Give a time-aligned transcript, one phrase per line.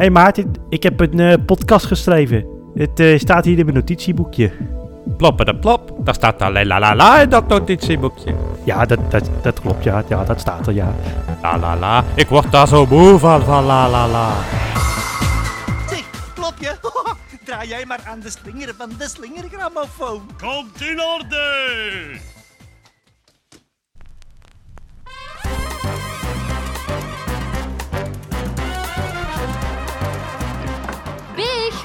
[0.00, 2.46] hey Maarten, ik heb een eh, podcast geschreven.
[2.74, 4.52] Het eh, staat hier in mijn notitieboekje.
[5.16, 8.34] Ploppen de plop, daar staat alleen la la la in dat notitieboekje.
[8.64, 10.04] Ja, dat, dat, dat klopt, ja.
[10.08, 10.24] ja.
[10.24, 10.94] Dat staat er, ja.
[11.42, 14.32] La la la, ik word daar zo moe van, van la la la.
[15.88, 16.04] Zeg,
[16.34, 16.72] klop je?
[17.44, 20.20] Draai jij maar aan de slinger van de slingergrammofoon.
[20.38, 22.39] Komt in orde!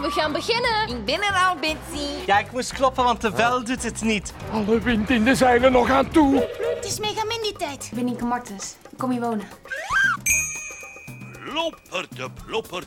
[0.02, 0.88] We gaan beginnen.
[0.88, 2.26] Ik ben er al, Betsy.
[2.26, 4.34] Ja, ik moest kloppen, want de vel doet het niet.
[4.52, 6.48] Alle wind in de zeilen nog aan toe.
[6.76, 7.23] Het is mega
[7.58, 7.85] tijd.
[7.85, 8.76] Ik ben Inke Martens.
[8.91, 9.48] Ik kom hier wonen.
[11.44, 12.84] Plopper de plopper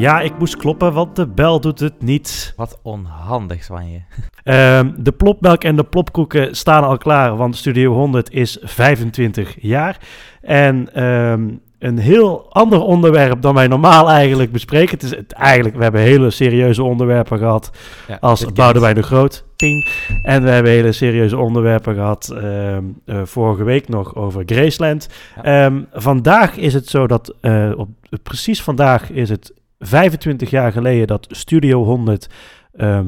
[0.00, 2.52] Ja, ik moest kloppen, want de bel doet het niet.
[2.56, 4.00] Wat onhandig van je.
[4.42, 9.98] Ehm, de plopmelk en de plopkoeken staan al klaar, want Studio 100 is 25 jaar.
[10.40, 11.48] En ehm,
[11.78, 14.90] een heel ander onderwerp dan wij normaal eigenlijk bespreken.
[14.90, 17.70] Het is het, eigenlijk, we hebben hele serieuze onderwerpen gehad
[18.08, 19.44] Ja, als Boudewijn de Groot.
[19.56, 19.88] Ping.
[20.22, 25.08] En we hebben hele serieuze onderwerpen gehad ehm, eh, vorige week nog over Graceland.
[25.42, 25.72] Ja.
[25.92, 27.88] Vandaag is het zo dat, eh, op,
[28.22, 32.28] precies vandaag is het 25 jaar geleden dat Studio 100
[32.72, 33.06] ehm,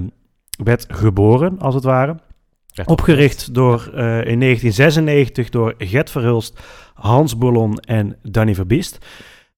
[0.64, 2.16] werd geboren, als het ware.
[2.84, 6.60] Opgericht door, eh, in 1996 door Gert Verhulst,
[6.94, 9.06] Hans Boulon en Danny Verbiest.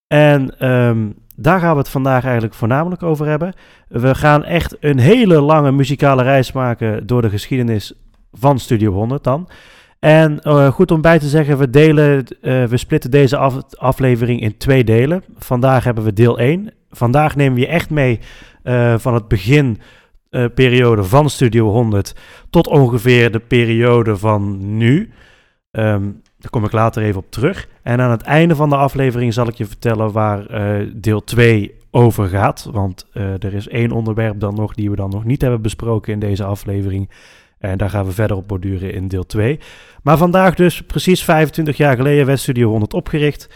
[0.06, 3.54] En ehm, daar gaan we het vandaag eigenlijk voornamelijk over hebben.
[3.88, 7.92] We gaan echt een hele lange muzikale reis maken door de geschiedenis
[8.32, 9.48] van Studio 100 dan.
[9.98, 14.40] En eh, goed om bij te zeggen, we, delen, eh, we splitten deze af- aflevering
[14.40, 15.24] in twee delen.
[15.36, 16.72] Vandaag hebben we deel 1.
[16.96, 18.20] Vandaag nemen we je echt mee
[18.62, 19.80] eh, van het begin
[20.30, 22.14] eh, periode van Studio 100
[22.50, 25.10] tot ongeveer de periode van nu.
[25.70, 26.02] Ehm,
[26.38, 27.68] daar kom ik later even op terug.
[27.82, 31.74] En aan het einde van de aflevering zal ik je vertellen waar eh, deel 2
[31.90, 32.68] over gaat.
[32.72, 36.18] Want er is één onderwerp dan nog die we dan nog niet hebben besproken in
[36.18, 37.10] deze aflevering.
[37.58, 39.58] En daar gaan we verder op borduren in deel 2.
[40.02, 43.48] Maar vandaag dus, precies 25 jaar geleden, werd Studio 100 opgericht.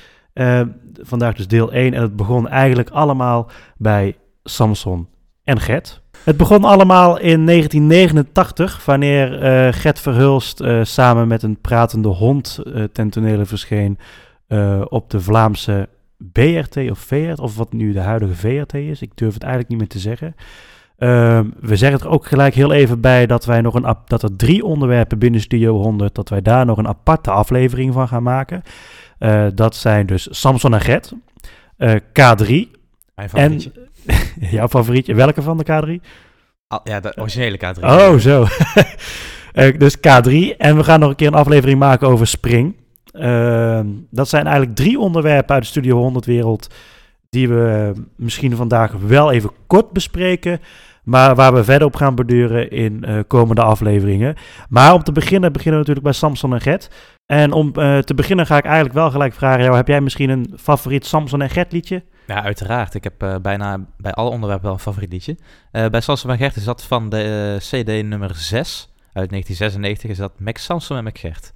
[1.00, 1.94] Vandaag dus deel 1.
[1.94, 5.08] En het begon eigenlijk allemaal bij Samson
[5.44, 6.02] en Gert.
[6.24, 12.58] Het begon allemaal in 1989, wanneer eh Gert Verhulst eh, samen met een pratende hond
[12.64, 13.98] eh ten tonele verscheen
[14.88, 15.88] op de Vlaamse
[16.18, 19.02] BRT of VRT, of wat nu de huidige VRT is.
[19.02, 20.34] Ik durf het eigenlijk niet meer te zeggen.
[20.98, 24.36] Ehm, we zeggen er ook gelijk heel even bij dat wij nog een dat er
[24.36, 28.62] drie onderwerpen binnen Studio 100, dat wij daar nog een aparte aflevering van gaan maken.
[29.18, 31.12] Eh, dat zijn dus Samson en Gert,
[31.76, 32.70] eh, K3
[33.14, 33.60] Mijn en
[34.50, 35.14] jouw favorietje.
[35.14, 36.06] Welke van de K3?
[36.66, 37.82] Al- ja, de originele K3.
[37.82, 38.46] Oh, zo.
[39.52, 40.56] Eh, dus K3.
[40.58, 42.76] En we gaan nog een keer een aflevering maken over Spring.
[43.12, 46.74] Ehm, dat zijn eigenlijk drie onderwerpen uit de Studio 100 wereld
[47.30, 50.60] die we misschien vandaag wel even kort bespreken,
[51.08, 54.36] maar waar we verder op gaan borduren in eh, komende afleveringen.
[54.68, 56.90] Maar om te beginnen, beginnen we natuurlijk bij Samson en Gert.
[57.26, 60.30] En om eh, te beginnen ga ik eigenlijk wel gelijk vragen, jou, heb jij misschien
[60.30, 62.04] een favoriet Samson en Gert liedje?
[62.26, 62.94] Ja, uiteraard.
[62.94, 65.36] Ik heb eh, bijna bij alle onderwerpen wel een favoriet liedje.
[65.70, 70.10] Bij Samson en Gert is dat van de CD nummer 6 uit 1996.
[70.10, 71.52] Is dat Mac Samson en Mac Gert.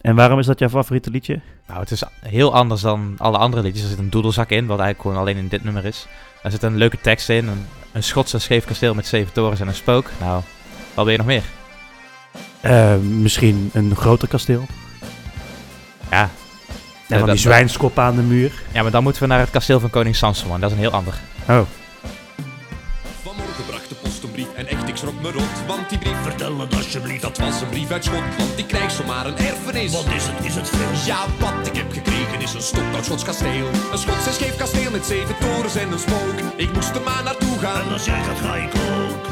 [0.00, 1.40] En waarom is dat jouw favoriete liedje?
[1.66, 3.82] Nou, het is heel anders dan alle andere liedjes.
[3.82, 6.06] Er zit een doedelzak in, wat eigenlijk gewoon alleen in dit nummer is.
[6.42, 7.48] Er zit een leuke tekst in.
[7.48, 10.10] Een, een Schotse scheef kasteel met zeven torens en een spook.
[10.20, 10.42] Nou,
[10.94, 11.42] wat wil je nog meer?
[12.60, 14.66] Eh, misschien een groter kasteel?
[16.10, 16.30] Ja,
[17.08, 18.52] En dat- die zwijnskop aan de muur.
[18.72, 20.60] ja, maar dan moeten we naar het kasteel van koning Samson.
[20.60, 21.14] Dat is een heel ander.
[21.48, 21.60] Oh.
[24.38, 25.66] En echt ik schrok me rot.
[25.66, 29.26] Want die brief, vertel het alsjeblieft Dat was een brief uit Schotland, ik krijg zomaar
[29.26, 29.92] een erfenis.
[29.92, 31.06] Wat is het, is het veel?
[31.06, 33.68] Ja, wat ik heb gekregen is een stokoud Schots kasteel.
[33.92, 36.36] Een Schots en scheef kasteel met zeven torens en een spook.
[36.56, 37.82] Ik moest er maar naartoe gaan.
[37.82, 39.24] En als jij gaat ga ik ook?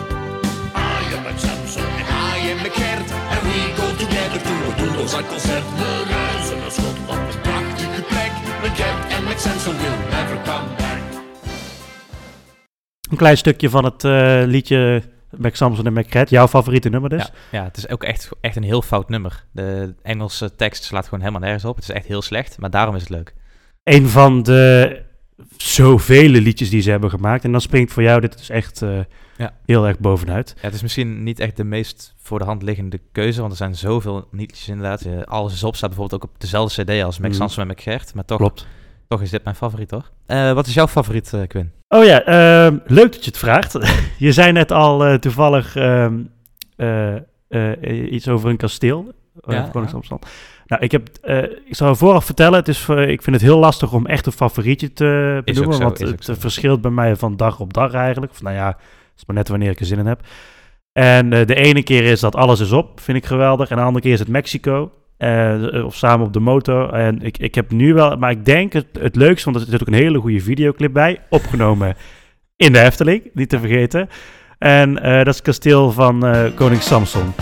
[0.76, 1.88] I am met Samson.
[2.00, 3.10] En I am met Gert.
[3.34, 5.66] En we go together to a doodlezak concert.
[5.76, 8.32] We reizen naar Schotland, een prachtige plek.
[8.62, 9.76] Met Gert en met Samson.
[9.76, 10.85] Will never come
[13.10, 15.02] Een klein stukje van het eh, liedje
[15.36, 16.28] Mac Samson en Mac.
[16.28, 17.22] Jouw favoriete nummer dus.
[17.22, 19.44] Ja, ja, het is ook echt, echt een heel fout nummer.
[19.52, 21.74] De Engelse tekst slaat gewoon helemaal nergens op.
[21.76, 23.34] Het is echt heel slecht, maar daarom is het leuk.
[23.82, 25.02] Een van de
[25.56, 27.44] zoveel liedjes die ze hebben gemaakt.
[27.44, 28.98] En dan springt voor jou dit dus echt eh,
[29.36, 29.52] Ja.
[29.66, 30.52] heel erg bovenuit.
[30.56, 33.58] Ja, het is misschien niet echt de meest voor de hand liggende keuze, want er
[33.58, 35.00] zijn zoveel liedjes inderdaad.
[35.02, 37.42] Eh, Alles is op staat bijvoorbeeld ook op dezelfde cd als Max Mhm.
[37.42, 38.66] Sansom en McGert, maar toch, Klopt.
[39.08, 40.10] Toch is dit mijn favoriet hoor.
[40.26, 41.72] Eh, wat is jouw favoriet, eh, Quinn?
[41.88, 43.78] Oh ja, ehm, leuk dat je het vraagt.
[44.18, 46.14] je zei net al eh, toevallig ehm,
[46.76, 47.14] eh,
[47.48, 49.12] eh, iets over een kasteel.
[49.40, 50.28] eh, Ja, Koningsamsterdam.
[50.66, 51.08] Nou, ik, heb,
[51.66, 54.92] ik zal vooraf vertellen, het is, ik vind het heel lastig om echt een favorietje
[54.92, 55.74] te benoemen.
[55.76, 58.32] zo, want het verschilt bij mij van dag op dag eigenlijk.
[58.32, 58.76] Of nou ja, het
[59.16, 60.20] is maar net wanneer ik er zin in heb.
[60.92, 63.68] En de ene keer is dat alles is op, vind ik geweldig.
[63.70, 64.92] En de andere keer is het Mexico.
[65.16, 66.92] Eh, of samen op de motor.
[66.92, 69.80] En ik, ik heb nu wel, maar ik denk het, het leukste, want er zit
[69.80, 71.96] ook een hele goede videoclip bij, opgenomen
[72.56, 74.08] in de Efteling, niet te vergeten.
[74.58, 77.34] En eh, dat is het kasteel van eh, koning Samson.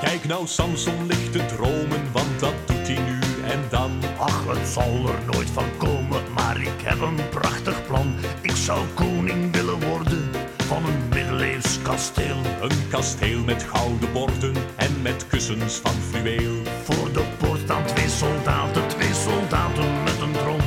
[0.00, 3.18] Kijk nou, Samson ligt te dromen, want dat doet hij nu
[3.52, 3.90] en dan.
[4.18, 8.14] Ach, het zal er nooit van komen, maar ik heb een prachtig plan.
[8.40, 12.36] Ik zou koning willen worden van een middeleeuws kasteel.
[12.60, 16.62] Een kasteel met gouden borden en met kussens van fluweel.
[16.82, 20.60] Voor de poort staan twee soldaten, twee soldaten met een drom.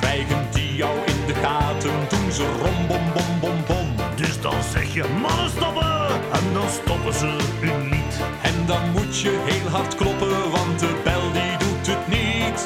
[0.00, 3.88] Krijgen die jou in de gaten, doen ze rom bom bom bom bom.
[4.16, 8.14] Dus dan zeg je mannen stoppen en dan stoppen ze u niet.
[8.42, 12.60] En dan moet je heel hard kloppen, want de bel die doet het niet.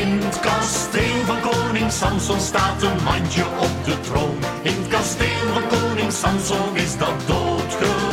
[0.00, 4.38] In het kasteel van koning Samson staat een mandje op de troon.
[4.62, 8.09] In het kasteel van koning Samson is dat doodgewoon.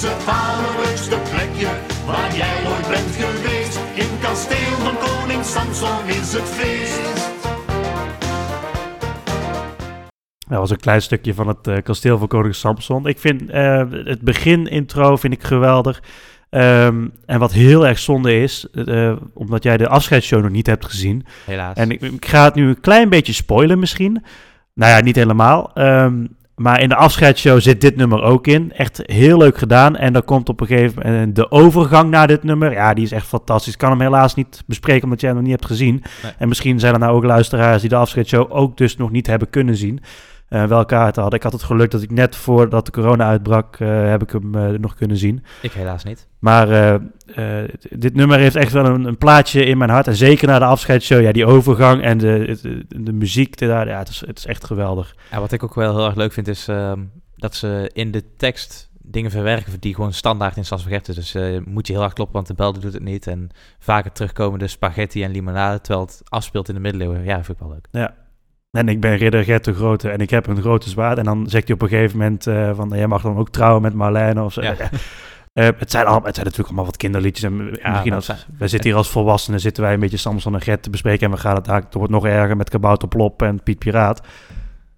[0.00, 1.68] Het is het allerleukste plekje
[2.06, 3.80] waar jij ooit bent geweest.
[3.94, 7.30] In het kasteel van koning Samson is het feest.
[10.48, 13.06] Dat was een klein stukje van het eh, kasteel van koning Samson.
[13.06, 16.02] Ik vind eh, het begin-intro vind ik geweldig.
[16.50, 20.84] Ehm, en wat heel erg zonde is, eh, omdat jij de afscheidsshow nog niet hebt
[20.84, 21.26] gezien.
[21.44, 21.76] Helaas.
[21.76, 24.24] En ik, ik ga het nu een klein beetje spoilen misschien.
[24.74, 25.70] Nou ja, niet helemaal.
[25.74, 26.24] Ehm,
[26.60, 28.72] maar in de afscheidsshow zit dit nummer ook in.
[28.72, 29.96] Echt heel leuk gedaan.
[29.96, 32.72] En dan komt op een gegeven moment de overgang naar dit nummer.
[32.72, 33.72] Ja, die is echt fantastisch.
[33.72, 36.02] Ik kan hem helaas niet bespreken omdat jij hem nog niet hebt gezien.
[36.22, 36.32] Nee.
[36.38, 39.50] En misschien zijn er nou ook luisteraars die de afscheidsshow ook dus nog niet hebben
[39.50, 40.00] kunnen zien.
[40.50, 41.38] Eh wel kaarten hadden.
[41.38, 44.54] Ik had het geluk dat ik net voordat de corona uitbrak, eh, heb ik hem
[44.54, 45.44] eh, nog kunnen zien.
[45.62, 46.28] Ik helaas niet.
[46.38, 47.00] Maar
[47.90, 50.06] dit nummer heeft echt wel een, een plaatje in mijn hart.
[50.06, 52.58] En zeker na de afscheidsshow, ja, die overgang en de,
[52.88, 55.14] de, muziek, daar, ja, het, is, het is echt geweldig.
[55.30, 57.00] Ja, wat ik ook wel heel erg leuk vind is ehm,
[57.36, 61.14] dat ze in de tekst dingen verwerken die gewoon standaard in Sans Spaghetti.
[61.14, 63.26] Dus eh, moet je heel hard kloppen, want de bel doet het niet.
[63.26, 67.24] En vaker terugkomende spaghetti en limonade, terwijl het afspeelt in de middeleeuwen.
[67.24, 67.88] Ja, vind ik wel leuk.
[68.70, 71.18] En ik ben ridder Gert de Grote en ik heb een grote zwaard.
[71.18, 73.82] En dan zegt hij op een gegeven moment eh, van, jij mag dan ook trouwen
[73.82, 74.62] met Marlene of zo.
[74.62, 74.74] Ja.
[75.52, 77.44] Eh, het, zijn al, het zijn natuurlijk allemaal wat kinderliedjes.
[77.44, 80.82] En misschien als, we zitten hier als volwassenen, zitten wij een beetje Samson en Gert
[80.82, 81.26] te bespreken.
[81.26, 84.26] En we gaan het daar, het wordt nog erger met Kabouter Plop en Piet Piraat.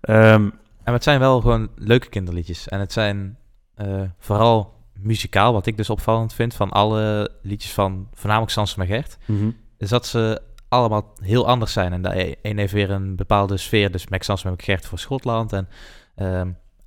[0.00, 0.48] Ehm,
[0.84, 2.68] En het zijn wel gewoon leuke kinderliedjes.
[2.68, 3.36] En het zijn
[3.74, 8.88] eh, vooral muzikaal, wat ik dus opvallend vind van alle liedjes van voornamelijk Sansom en
[8.88, 9.18] Gert.
[9.26, 9.50] mhm.
[9.78, 10.42] is dat ze
[10.72, 11.92] allemaal heel anders zijn.
[11.92, 13.90] En de een heeft weer een bepaalde sfeer.
[13.90, 15.52] Dus Max Sansom heb Gert voor Schotland.
[15.52, 15.68] En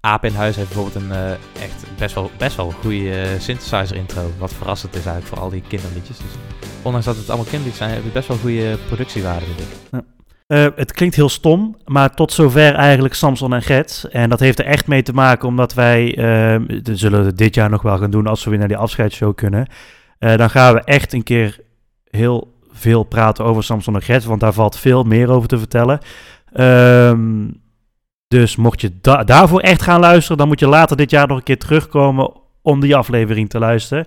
[0.05, 1.31] Aap in Huis heeft bijvoorbeeld een eh,
[1.63, 4.31] echt best wel, best wel goede eh, synthesizer intro.
[4.37, 6.17] Wat verrassend is eigenlijk voor al die kinderliedjes.
[6.17, 6.31] Dus
[6.81, 10.03] ondanks dat het allemaal kinderliedjes zijn, hebben het best wel goede productiewaarde, vind ik.
[10.47, 14.07] Eh, het klinkt heel stom, maar tot zover eigenlijk Samson en Gert.
[14.11, 16.13] En dat heeft er echt mee te maken omdat wij,
[16.83, 19.35] dat zullen we dit jaar nog wel gaan doen als we weer naar die afscheidsshow
[19.35, 19.67] kunnen.
[20.19, 21.59] Dan gaan we echt een keer
[22.09, 22.54] heel
[22.85, 25.99] veel praten over Samson en Gert, want daar valt veel meer over te vertellen.
[26.53, 27.47] Ehm,
[28.27, 31.37] dus mocht je da- daarvoor echt gaan luisteren, dan moet je later dit jaar nog
[31.37, 34.05] een keer terugkomen om die aflevering te luisteren.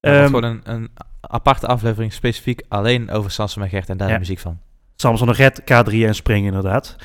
[0.00, 0.88] Gewoon een, een
[1.20, 4.12] aparte aflevering specifiek alleen over Sansom en Gert en daar Ja.
[4.14, 4.58] de muziek van.
[4.96, 6.96] Samson en Gert, K3 en Spring inderdaad.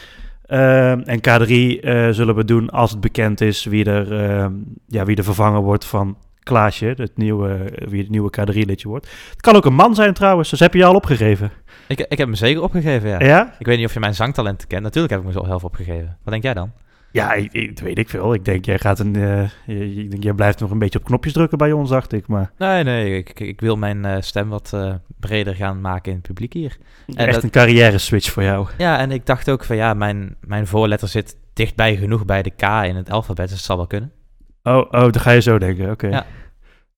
[0.45, 4.51] Ehm, en K3 eh, zullen we doen als het bekend is wie er, ehm,
[4.87, 9.07] ja, wie er vervangen wordt van Klaasje, het nieuwe, wie het nieuwe K3-lidje wordt.
[9.29, 11.51] Het kan ook een man zijn trouwens, dus heb je je al opgegeven?
[11.87, 13.19] Ik, ik heb me zeker opgegeven, ja.
[13.19, 13.55] Ja?
[13.59, 14.83] Ik weet niet of je mijn zangtalenten kent.
[14.83, 16.17] Natuurlijk heb ik me zo heel veel opgegeven.
[16.23, 16.71] Wat denk jij dan?
[17.11, 18.33] Ja, ik, ik- dat weet ik veel.
[18.33, 21.05] Ik denk, jij gaat een, eh, je- ik denk, jij blijft nog een beetje op
[21.05, 22.27] knopjes drukken bij ons, dacht ik.
[22.27, 26.17] Maar Nee, nee, ik, ik, wil mijn eh, stem wat eh, breder gaan maken in
[26.17, 26.77] het publiek hier.
[27.07, 28.67] En echt dat- een carrière-switch voor jou.
[28.77, 32.49] Ja, en ik dacht ook van ja, mijn, mijn voorletter zit dichtbij genoeg bij de
[32.49, 34.11] K in het alfabet, dus het zal wel kunnen.
[34.67, 36.07] Oh, oh, dan ga je zo denken, oké.
[36.07, 36.25] Ja.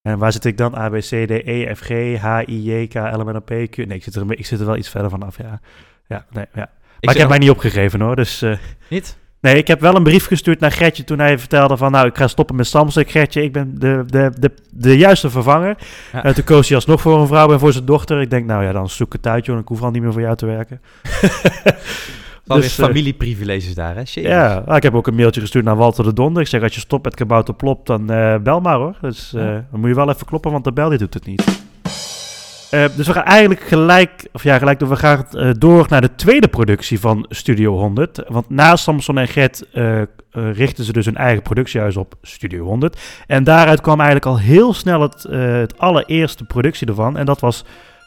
[0.01, 0.75] En waar zit ik dan?
[0.77, 3.39] A, B, C, D, E, F, G, H, I, J, K, L, M, N, O,
[3.39, 3.77] P, Q.
[3.77, 5.59] Nee, ik zit, er, ik zit er wel iets verder vanaf, ja.
[6.07, 6.59] Ja, nee, ja.
[6.59, 6.69] Maar
[6.99, 8.41] ik, heb nog- mij niet opgegeven hoor, dus...
[8.41, 8.57] eh,
[8.89, 9.17] Niet?
[9.39, 11.91] Nee, ik heb wel een brief gestuurd naar Gretje toen hij vertelde van...
[11.91, 13.03] nou, ik ga stoppen met Samson.
[13.05, 15.77] Gretje, ik ben de, de, de, de juiste vervanger.
[16.13, 16.23] Ja.
[16.23, 18.21] En toen koos hij alsnog voor een vrouw en voor zijn dochter.
[18.21, 19.59] Ik denk, nou ja, dan zoek het uit, joh.
[19.59, 20.81] Ik hoef al niet meer voor jou te werken.
[22.47, 23.99] Alweer Dus, eh, familieprivileges daar, hè?
[23.99, 24.23] Jezus.
[24.23, 26.41] Ja, nou, ik heb ook een mailtje gestuurd naar Walter de Donder.
[26.41, 28.97] Ik zeg, als je stopt met Kabouter Plop, dan eh, bel maar hoor.
[29.01, 29.65] Dus eh, Ja.
[29.71, 31.43] dan moet je wel even kloppen, want de bel die doet het niet.
[32.71, 35.25] Eh, dus we gaan eigenlijk gelijk, of ja, gelijk door, we gaan
[35.57, 38.23] door naar de tweede productie van Studio 100.
[38.27, 39.63] Want na Samson en Gert
[40.31, 42.99] richten ze dus hun eigen productiehuis op, Studio 100.
[43.27, 47.17] En daaruit kwam eigenlijk al heel snel het, eh, het allereerste productie ervan.
[47.17, 47.63] En dat was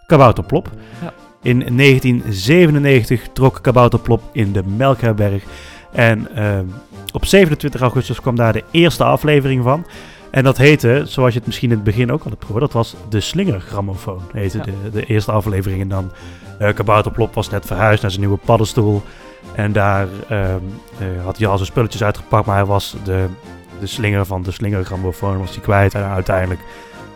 [0.07, 0.71] Kabouter Plop.
[1.03, 1.13] Ja.
[1.43, 5.43] In 1997 trok Kabouter Plop in de Melkherberg.
[5.93, 6.65] En ehm,
[7.13, 9.87] op 27 augustus kwam daar de eerste aflevering van.
[10.31, 12.73] En dat heette, zoals je het misschien in het begin ook al hebt gehoord, dat
[12.73, 14.23] was de Slingergrammofoon.
[14.33, 14.65] Heette Ja.
[14.65, 15.81] de, de eerste aflevering.
[15.81, 16.11] En dan
[16.59, 19.03] eh Kabouter Plop was net verhuisd naar zijn nieuwe paddenstoel.
[19.55, 20.59] En daar ehm,
[20.99, 23.27] eh, had hij al zijn spulletjes uitgepakt, maar hij was de,
[23.81, 25.95] de slinger van de Slingergrammofoon was hij kwijt.
[25.95, 26.61] En uiteindelijk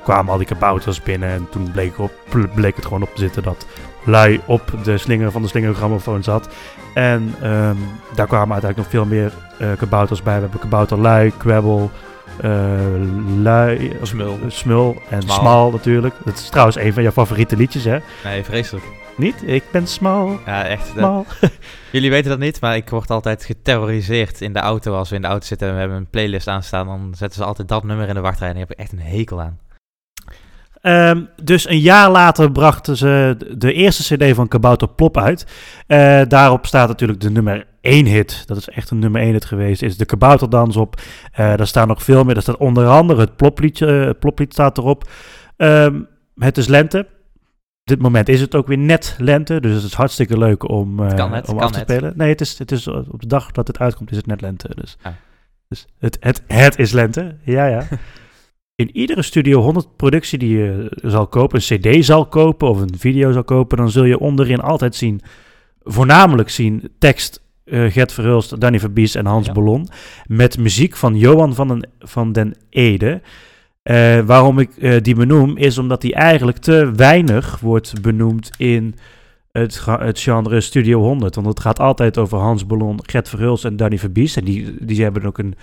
[0.02, 2.12] kwamen al die kabouters binnen en toen bleek, op,
[2.54, 3.66] bleek het gewoon op te zitten dat
[4.04, 6.48] lui op de slinger van de slingergrammofoon zat.
[6.94, 7.76] En ehm,
[8.14, 10.34] daar kwamen uiteindelijk nog veel meer eh, kabouters bij.
[10.34, 11.90] We hebben kabouter lui, kwebbel,
[12.40, 12.50] eh,
[13.42, 14.32] lui, Smul.
[14.42, 15.36] eh, smul en Smal.
[15.36, 16.14] smal natuurlijk.
[16.24, 17.98] Dat is trouwens een van jouw favoriete liedjes, hè?
[18.24, 18.84] Nee, vreselijk.
[19.16, 19.42] Niet?
[19.46, 20.86] Ik ben smal, Ja, echt.
[20.86, 21.26] dat- smal.
[21.92, 24.94] Jullie weten dat niet, maar ik word altijd geterroriseerd in de auto.
[24.96, 27.44] Als we in de auto zitten en we hebben een playlist aanstaan, dan zetten ze
[27.46, 28.48] altijd dat nummer in de wachtrij.
[28.48, 29.58] En daar heb ik echt een hekel aan.
[30.84, 35.46] Ehm, dus een jaar later brachten ze de eerste CD van Kabouter Plop uit.
[35.86, 38.42] Eh, daarop staat natuurlijk de nummer 1 hit.
[38.46, 39.82] Dat is echt een nummer 1 hit geweest.
[39.82, 41.00] Is de Kabouterdans op.
[41.32, 42.34] Eh daar staan nog veel meer.
[42.34, 43.86] Daar staat onder andere het plopliedje.
[43.86, 45.10] eh, het ploplied staat erop.
[45.56, 46.00] Ehm,
[46.34, 46.98] het is lente.
[46.98, 49.60] Op dit moment is het ook weer net lente.
[49.60, 52.12] Dus het is hartstikke leuk om, kan om kan af te spelen.
[52.16, 54.68] Nee, het is, het is op de dag dat het uitkomt is het net lente.
[54.74, 55.12] Dus, Ah.
[55.68, 57.36] dus het, het, het is lente.
[57.42, 57.82] Ja, ja.
[58.76, 62.98] In iedere Studio 100 productie die je zal kopen, een cd zal kopen of een
[62.98, 65.20] video zal kopen, dan zul je onderin altijd zien,
[65.82, 69.52] voornamelijk zien, tekst eh, Gert Verhulst, Danny Verbies en Hans Ja.
[69.52, 69.88] Ballon,
[70.26, 73.20] met muziek van Johan van den, van den Ede.
[73.82, 78.94] Eh, waarom ik eh, die benoem, is omdat die eigenlijk te weinig wordt benoemd in
[79.52, 81.34] het, het genre Studio 100.
[81.34, 84.36] Want het gaat altijd over Hans Ballon, Gert Verhulst en Danny Verbies.
[84.36, 85.54] En die, die hebben ook een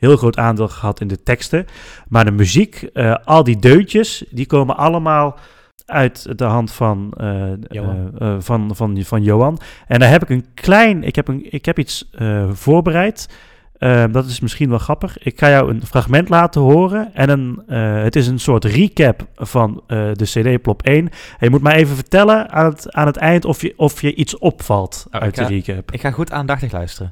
[0.00, 1.66] heel groot aandeel gehad in de teksten.
[2.08, 5.38] Maar de muziek, eh, al die deuntjes, die komen allemaal
[5.86, 8.10] uit de hand van, eh, Johan.
[8.18, 9.58] eh, van, van, van Johan.
[9.86, 13.28] En daar heb ik een klein, ik heb, een, ik heb iets eh, voorbereid.
[13.78, 15.18] Eh, dat is misschien wel grappig.
[15.18, 17.14] Ik ga jou een fragment laten horen.
[17.14, 20.96] En een, eh, het is een soort recap van eh, de CD Plop 1.
[21.06, 24.14] En je moet mij even vertellen aan het, aan het eind of je, of je
[24.14, 25.92] iets opvalt Oh, uit de recap.
[25.92, 27.10] Ik ga goed aandachtig luisteren.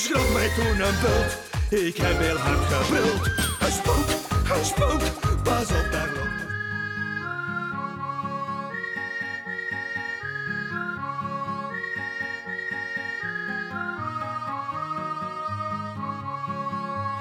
[0.00, 1.38] Schrok mij toen een bult.
[1.86, 3.30] Ik heb heel hard gebruld.
[3.58, 5.42] Hij spookt, hij spookt.
[5.42, 6.08] Pas op, daar.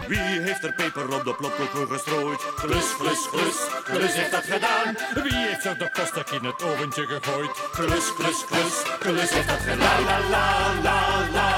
[0.07, 2.53] Wie heeft er peper op de plopkoeken gestrooid?
[2.55, 4.95] Klus, klus, klus, klus heeft dat gedaan.
[5.23, 7.51] Wie heeft er de kostek in het oventje gegooid?
[7.71, 10.03] Klus, klus, klus, klus heeft dat gedaan.
[10.03, 11.29] La, la, la, la.
[11.33, 11.48] La,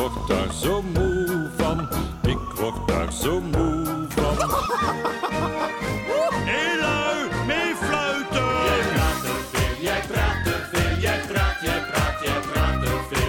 [0.00, 1.88] word daar zo moe van,
[2.22, 4.36] ik word daar zo moe van.
[6.50, 8.42] Hé lui, mee fluiten!
[8.60, 13.00] Jij praat te veel, jij praat te veel, jij praat, jij praat, jij praat te
[13.10, 13.28] veel.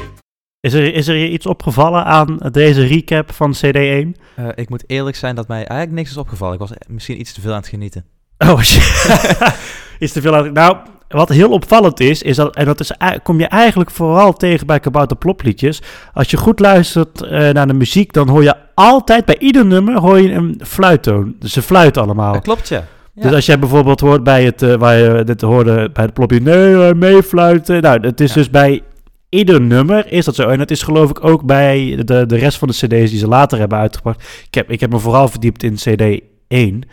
[0.60, 4.22] Is er, is er je iets opgevallen aan deze recap van CD1?
[4.36, 6.54] Eh, ik moet eerlijk zijn dat mij eigenlijk niks is opgevallen.
[6.54, 8.06] Ik was misschien iets te veel aan het genieten.
[8.38, 9.20] Oh, shit.
[10.00, 10.54] is te veel aan.
[10.54, 10.78] Nou,
[11.12, 12.92] wat heel opvallend is, is dat, en dat is,
[13.24, 15.82] kom je eigenlijk vooral tegen bij Kabouter Plopliedjes.
[16.14, 20.00] Als je goed luistert eh, naar de muziek, dan hoor je altijd, bij ieder nummer,
[20.00, 21.36] hoor je een fluittoon.
[21.40, 22.34] Dus ze fluiten allemaal.
[22.34, 22.84] Dat klopt, ja.
[23.14, 23.22] Ja.
[23.22, 26.42] Dus als jij bijvoorbeeld hoort bij het, eh, waar je dit hoorde bij het plopje,
[26.42, 27.82] nee, eh, meefluiten.
[27.82, 28.36] Nou, het is Ja.
[28.36, 28.82] dus bij
[29.30, 30.48] ieder nummer is dat zo.
[30.48, 33.28] En dat is geloof ik ook bij de, de rest van de cd's die ze
[33.28, 34.22] later hebben uitgebracht.
[34.48, 36.84] Ik heb, ik heb me vooral verdiept in cd 1.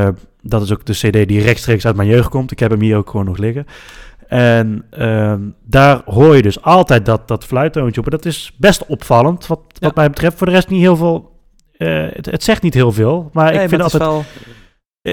[0.00, 0.08] Eh,
[0.42, 2.50] dat is ook de CD die rechtstreeks uit mijn jeugd komt.
[2.50, 3.66] Ik heb hem hier ook gewoon nog liggen.
[4.28, 8.06] En ehm, daar hoor je dus altijd dat, dat fluittoontje op.
[8.06, 9.90] En dat is best opvallend, wat, wat Ja.
[9.94, 10.36] mij betreft.
[10.38, 11.30] Voor de rest niet heel veel.
[11.76, 13.30] eh, het, het zegt niet heel veel.
[13.32, 14.34] Maar Nee, ik vind maar het is altijd.
[14.34, 14.44] wel...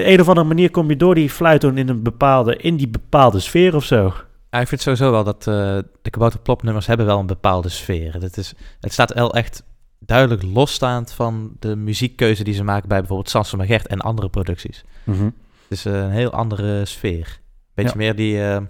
[0.00, 2.88] Op een of andere manier kom je door die fluittoon in een bepaalde, in die
[2.88, 4.12] bepaalde sfeer of zo.
[4.50, 5.54] Ja, ik vind sowieso wel dat eh,
[6.02, 8.12] de kabouterplopnummers hebben wel een bepaalde sfeer.
[8.20, 9.62] Het, is, het staat wel echt
[10.00, 14.84] duidelijk losstaand van de muziekkeuze die ze maken bij bijvoorbeeld Samson Gert en andere producties.
[15.04, 15.24] Mhm.
[15.24, 15.32] Het
[15.78, 17.38] is eh, een heel andere sfeer.
[17.74, 17.96] Beetje Ja.
[17.98, 18.60] meer die eh,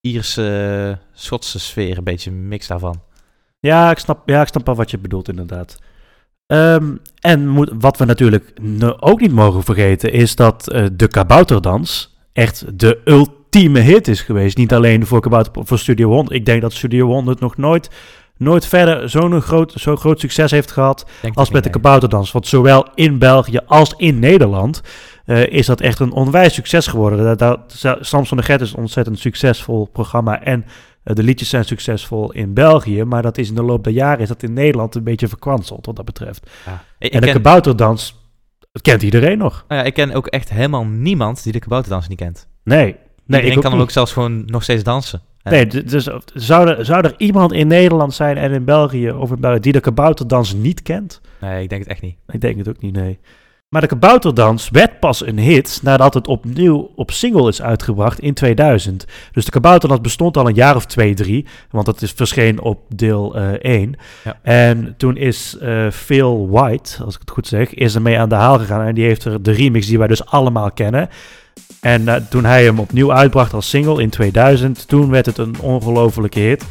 [0.00, 3.02] Ierse, Schotse sfeer, een beetje een mix daarvan.
[3.60, 5.78] Ja, ik snap, ja, ik snap wel wat je bedoelt, inderdaad.
[6.46, 8.52] Ehm, en moet, wat we natuurlijk
[9.00, 14.56] ook niet mogen vergeten, is dat eh, de Kabouterdans echt de ultieme hit is geweest.
[14.56, 16.36] Niet alleen voor, Kabouter, voor Studio 100.
[16.36, 17.90] Ik denk dat Studio 100 nog nooit,
[18.40, 21.70] nooit verder zo'n groot, zo groot succes heeft gehad Denk als met de.
[21.70, 22.32] Kabouterdans.
[22.32, 24.82] Want zowel in België als in Nederland
[25.24, 27.38] eh, is dat echt een onwijs succes geworden.
[27.38, 27.60] Dat,
[28.00, 30.64] Samson de Gert is een ontzettend succesvol programma en
[31.02, 34.20] eh, de liedjes zijn succesvol in België, maar dat is in de loop der jaren
[34.20, 36.50] is dat in Nederland een beetje verkwanseld wat dat betreft.
[36.66, 36.84] Ja.
[36.98, 38.20] Ik, en de ken, Kabouterdans,
[38.72, 39.64] dat kent iedereen nog.
[39.68, 42.48] nou ja, ik ken ook echt helemaal niemand die de kabouterdans niet kent.
[42.64, 42.94] Nee, nee,
[43.26, 43.82] Iedereen ik kan hem niet.
[43.82, 45.22] ook zelfs gewoon nog steeds dansen.
[45.50, 49.40] Nee, dus zou er, zou er iemand in Nederland zijn en in België of in
[49.40, 51.20] België die de Kabouterdans niet kent?
[51.40, 52.16] nee, ik denk het echt niet.
[52.28, 53.18] Ik denk het ook niet, nee.
[53.70, 58.34] Maar de Kabouterdans werd pas een hit nadat het opnieuw op single is uitgebracht in
[58.34, 59.06] 2000.
[59.32, 62.80] Dus de Kabouterdans bestond al een jaar of twee, drie, want dat is verscheen op
[62.94, 63.94] deel eh 1.
[64.24, 64.38] Ja.
[64.42, 68.34] En toen is eh, Phil White, als ik het goed zeg, is ermee aan de
[68.34, 71.08] haal gegaan en die heeft er de remix die wij dus allemaal kennen.
[71.80, 75.54] En eh, toen hij hem opnieuw uitbracht als single in 2000, toen werd het een
[75.60, 76.64] ongelofelijke hit.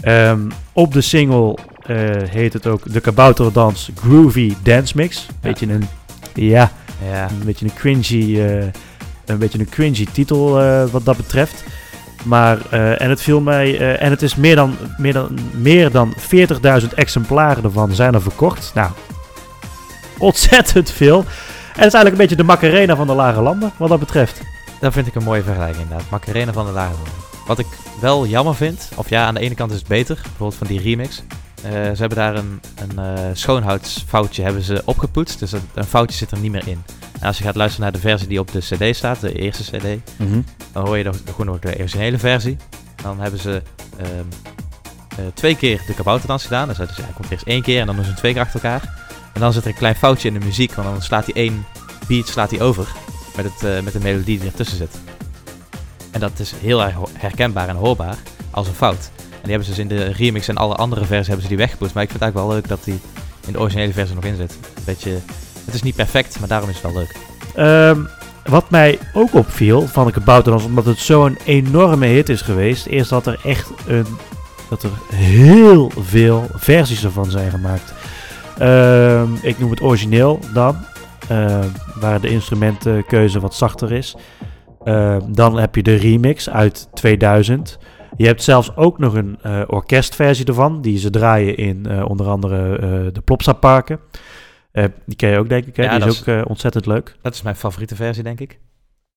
[0.00, 0.40] Ehm,
[0.72, 1.56] op de single
[1.86, 1.96] eh,
[2.28, 5.26] heet het ook de Kabouterdans Groovy Dance Mix.
[5.40, 5.88] Beetje een,
[6.34, 6.72] ja,
[7.10, 8.66] Ja, een beetje een cringy, eh,
[9.24, 10.50] een beetje een cringy titel
[10.90, 11.64] wat dat betreft.
[12.24, 16.94] Maar, en het viel mij, en het is meer dan, meer dan, meer dan 40.000
[16.94, 18.72] exemplaren ervan zijn er verkocht.
[18.74, 18.90] Nou,
[20.18, 21.18] ontzettend veel.
[21.18, 24.42] En het is eigenlijk een beetje de Macarena van de lage landen, wat dat betreft.
[24.84, 26.10] Dat vind ik een mooie vergelijking inderdaad.
[26.10, 26.94] Macarena van de Lage.
[27.46, 27.66] Wat ik
[28.00, 30.80] wel jammer vind, of ja, aan de ene kant is het beter, bijvoorbeeld van die
[30.80, 31.22] remix.
[31.62, 36.16] Eh, ze hebben daar een, een eh, schoonhoudsfoutje hebben ze opgepoetst, dus een, een foutje
[36.16, 36.82] zit er niet meer in.
[37.20, 39.62] En als je gaat luisteren naar de versie die op de cd staat, de eerste
[39.76, 40.10] cd,
[40.72, 42.56] dan hoor je nog- gewoon nog de originele versie.
[43.02, 43.62] Dan hebben ze
[43.98, 44.08] ehm,
[45.08, 46.68] eh, twee keer de kabouterdans gedaan.
[46.68, 49.06] Dus, dus hij komt eerst één keer en dan doen ze twee keer achter elkaar.
[49.32, 51.66] En dan zit er een klein foutje in de muziek, want dan slaat hij één
[52.08, 52.86] beat slaat hij over
[53.36, 54.96] met, het, eh, met de melodie die ertussen zit.
[56.10, 58.16] En dat is heel erg herkenbaar en hoorbaar
[58.50, 59.10] als een fout.
[59.18, 61.58] En die hebben ze dus in de remix en alle andere versies hebben ze die
[61.58, 61.94] weggepoetst.
[61.94, 63.00] Maar ik vind het eigenlijk wel leuk dat die
[63.46, 64.58] in de originele versie nog in zit.
[64.84, 65.18] Beetje,
[65.64, 67.16] het is niet perfect, maar daarom is het wel leuk.
[67.54, 68.00] Ehm,
[68.44, 73.08] wat mij ook opviel van de Kabouterdans, omdat het zo'n enorme hit is geweest, is
[73.08, 74.06] dat er echt een,
[74.68, 77.92] dat er heel veel versies ervan zijn gemaakt.
[78.58, 80.76] Ehm, ik noem het origineel dan,
[82.00, 84.16] waar de instrumentenkeuze wat zachter is.
[84.84, 87.78] Ehm, dan heb je de remix uit 2000.
[88.16, 92.26] Je hebt zelfs ook nog een eh, orkestversie ervan, die ze draaien in eh, onder
[92.28, 93.98] andere eh, de Plopsa-parken.
[94.72, 95.76] Eh, die ken je ook, denk ik.
[95.76, 95.82] Hè?
[95.82, 97.16] Ja, die is is- ook eh, ontzettend leuk.
[97.22, 98.58] Dat is mijn favoriete versie, denk ik.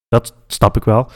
[0.07, 1.09] Dat snap ik wel.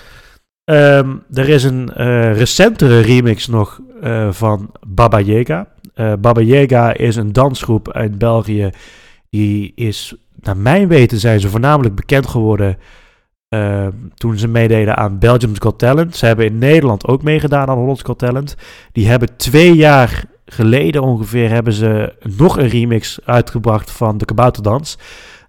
[0.63, 5.67] Ehm, er is een eh, recentere remix nog eh, van Baba Yaga.
[5.93, 8.69] Eh, Baba Yaga is een dansgroep uit België.
[9.30, 12.77] Die is, naar mijn weten, zijn ze voornamelijk bekend geworden
[13.49, 16.15] ehm, toen ze meededen aan Belgium's Got Talent.
[16.15, 18.56] Ze hebben in Nederland ook meegedaan aan Holland's Got Talent.
[18.91, 24.97] Die hebben twee jaar geleden ongeveer hebben ze nog een remix uitgebracht van de Kabouterdans.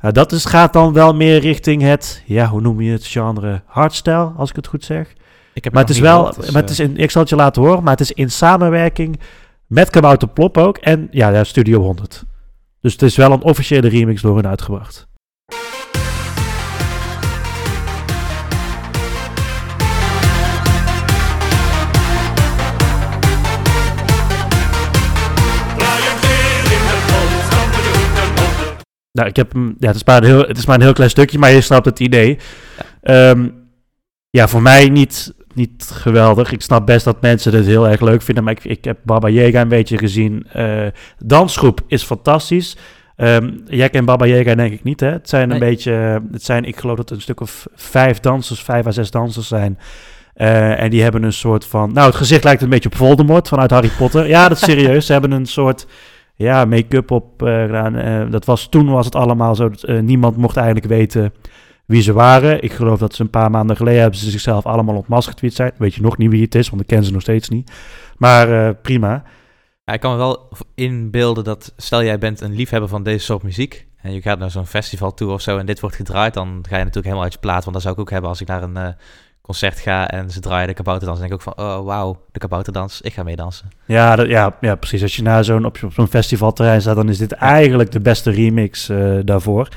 [0.03, 3.63] Uh, dat is, gaat dan wel meer richting het, ja, hoe noem je het, genre
[3.67, 5.13] hardstyle, als ik het goed zeg.
[5.53, 7.21] Ik heb Maar het is wel, gehoord, dus, maar het is eh, in, ik zal
[7.21, 9.21] het je laten horen, maar het is in samenwerking
[9.67, 12.25] met Kabouter Plop ook en ja, ja, Studio 100.
[12.83, 15.07] Dus het is wel een officiële remix door hun uitgebracht.
[29.13, 30.93] Nou, ik heb hem, ja, het is, maar een heel, het is maar een heel
[30.93, 32.39] klein stukje, maar je snapt het idee.
[33.03, 33.49] Ehm,
[34.33, 36.53] ja, voor mij niet, niet geweldig.
[36.53, 39.29] Ik snap best dat mensen dit heel erg leuk vinden, maar ik, ik heb Baba
[39.29, 40.47] Yaga een beetje gezien.
[40.53, 40.87] Eh
[41.19, 42.77] dansgroep is fantastisch.
[43.17, 45.09] Ehm, jij kent Baba Yaga denk ik niet, hè?
[45.11, 45.69] Het zijn een Nee.
[45.69, 49.11] beetje, het zijn, ik geloof dat het een stuk of vijf dansers, vijf à zes
[49.11, 49.79] dansers zijn.
[50.35, 53.49] Eh, en die hebben een soort van, nou het gezicht lijkt een beetje op Voldemort
[53.49, 54.29] vanuit Harry Potter.
[54.29, 55.07] Ja, dat is serieus.
[55.07, 55.87] Ze hebben een soort
[56.35, 57.97] ja, make-up op eh, gedaan.
[57.97, 61.33] Eh, dat was, toen was het allemaal zo, dat, eh, niemand mocht eigenlijk weten
[61.85, 62.63] wie ze waren.
[62.63, 65.59] Ik geloof dat ze een paar maanden geleden hebben ze zichzelf allemaal ontmaskerd wie het
[65.59, 65.73] zijn.
[65.77, 67.73] Weet je nog niet wie het is, want ik ken ze nog steeds niet.
[68.17, 69.23] Maar eh, prima.
[69.85, 73.43] Ja, ik kan me wel inbeelden dat, stel jij bent een liefhebber van deze soort
[73.43, 76.49] muziek en je gaat naar zo'n festival toe of zo en dit wordt gedraaid, dan
[76.49, 77.63] ga je natuurlijk helemaal uit je plaat.
[77.63, 78.89] Want dat zou ik ook hebben als ik naar een eh,
[79.43, 81.19] concert ga en ze draaien de kabouterdans.
[81.19, 83.71] Dan denk ik ook van, oh wauw, de kabouterdans, ik ga meedansen.
[83.85, 85.03] Ja, dat, ja, ja, precies.
[85.03, 88.31] Als je naar zo'n, op, op zo'n festivalterrein staat, dan is dit eigenlijk de beste
[88.31, 89.69] remix eh, daarvoor.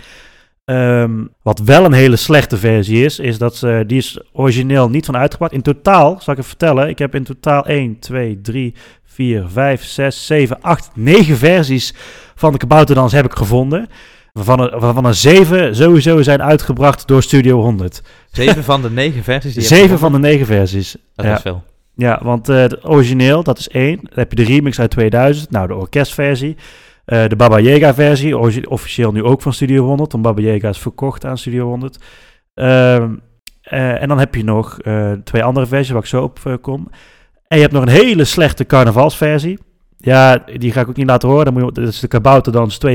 [0.65, 5.05] Ehm, wat wel een hele slechte versie is, is dat ze, die is origineel niet
[5.05, 5.53] van uitgebracht.
[5.53, 8.73] In totaal, zal ik even vertellen, ik heb in totaal 1, 2, 3,
[9.05, 11.93] 4, 5, 6, 7, 8, 9 versies
[12.35, 13.87] van de Kabouterdans heb ik gevonden.
[14.33, 18.01] Waarvan er, waarvan er 7 sowieso zijn uitgebracht door Studio 100.
[18.31, 20.95] Zeven van de negen versies die je 7 hebt van de 9 versies.
[21.15, 21.35] Dat ja.
[21.35, 21.63] is veel.
[21.95, 23.95] Ja, want eh, het origineel, dat is één.
[23.95, 26.55] Dan heb je de remix uit 2000, nou de orkestversie.
[27.05, 28.37] Eh, de Baba Yaga versie,
[28.69, 31.97] officieel nu ook van Studio 100, want Baba Yaga is verkocht aan Studio 100.
[32.53, 33.15] Ehm,
[33.61, 36.87] eh, en dan heb je nog eh, twee andere versies waar ik zo op kom.
[37.47, 39.59] En je hebt nog een hele slechte carnavalsversie.
[39.97, 41.45] Ja, die ga ik ook niet laten horen.
[41.45, 42.91] Dan moet je, dat is de Kabouterdans 2.0.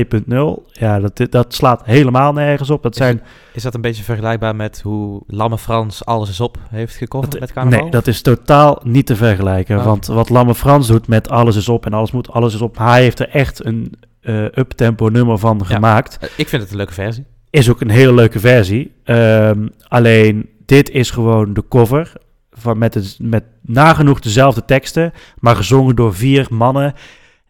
[0.71, 2.83] Ja, dat, dat slaat helemaal nergens op.
[2.83, 3.21] Dat Is zijn
[3.53, 7.53] Is dat een beetje vergelijkbaar met hoe Lamme Frans Alles is op heeft gecoverd met
[7.53, 7.81] carnaval?
[7.81, 9.77] Nee, dat is totaal niet te vergelijken.
[9.77, 9.85] Oh.
[9.85, 12.77] Want wat Lamme Frans doet met alles is op en alles moet, alles is op.
[12.77, 15.75] Hij heeft er echt een eh uptempo nummer van Ja.
[15.75, 16.17] gemaakt.
[16.21, 17.25] Eh, Ik vind het een leuke versie.
[17.49, 18.91] Is ook een hele leuke versie.
[19.03, 22.13] Ehm, alleen dit is gewoon de cover.
[22.61, 25.13] Van met, het, met nagenoeg dezelfde teksten.
[25.39, 26.93] Maar gezongen door vier mannen.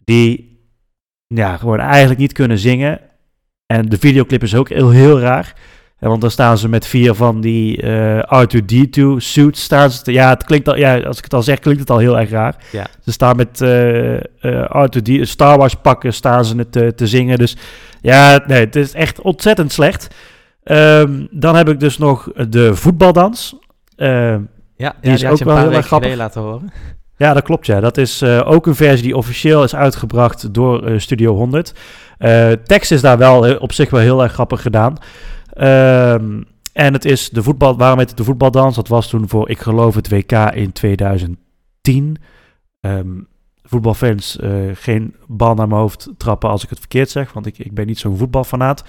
[0.04, 0.60] Die
[1.28, 3.00] ja, gewoon eigenlijk niet kunnen zingen.
[3.65, 5.54] En de videoclip is ook heel, heel raar.
[6.00, 9.63] Want dan staan ze met vier van die eh R2D2 suits.
[9.63, 11.89] Staan ze te- ja, het klinkt al, ja, als ik het al zeg, klinkt het
[11.89, 12.56] al heel erg raar.
[12.71, 12.88] Ja.
[13.04, 17.38] Ze staan met eh eh, R2D, Star Wars pakken, staan ze het te, te zingen.
[17.38, 17.58] Dus
[18.02, 20.15] ja, nee, het is echt ontzettend slecht.
[20.63, 23.56] Ehm, dan heb ik dus nog de voetbaldans.
[24.81, 26.71] Ja, Die ja, is ook je wel een heel paar erg geleden laten horen.
[27.17, 27.65] ja, dat klopt.
[27.65, 27.79] Ja.
[27.79, 31.73] Dat is eh, ook een versie die officieel is uitgebracht door eh, Studio 100.
[32.17, 34.97] Eh tekst is daar wel op zich wel heel erg grappig gedaan.
[35.53, 36.41] Ehm,
[36.73, 37.77] en het is de voetbal.
[37.77, 38.75] Waarom heet het de voetbaldans?
[38.75, 42.17] Dat was toen voor, ik geloof, het WK in 2010.
[42.79, 43.07] Ehm,
[43.63, 44.37] voetbalfans
[44.73, 47.87] geen bal naar mijn hoofd trappen als ik het verkeerd zeg, want ik, ik ben
[47.87, 48.83] niet zo'n voetbalfanaat.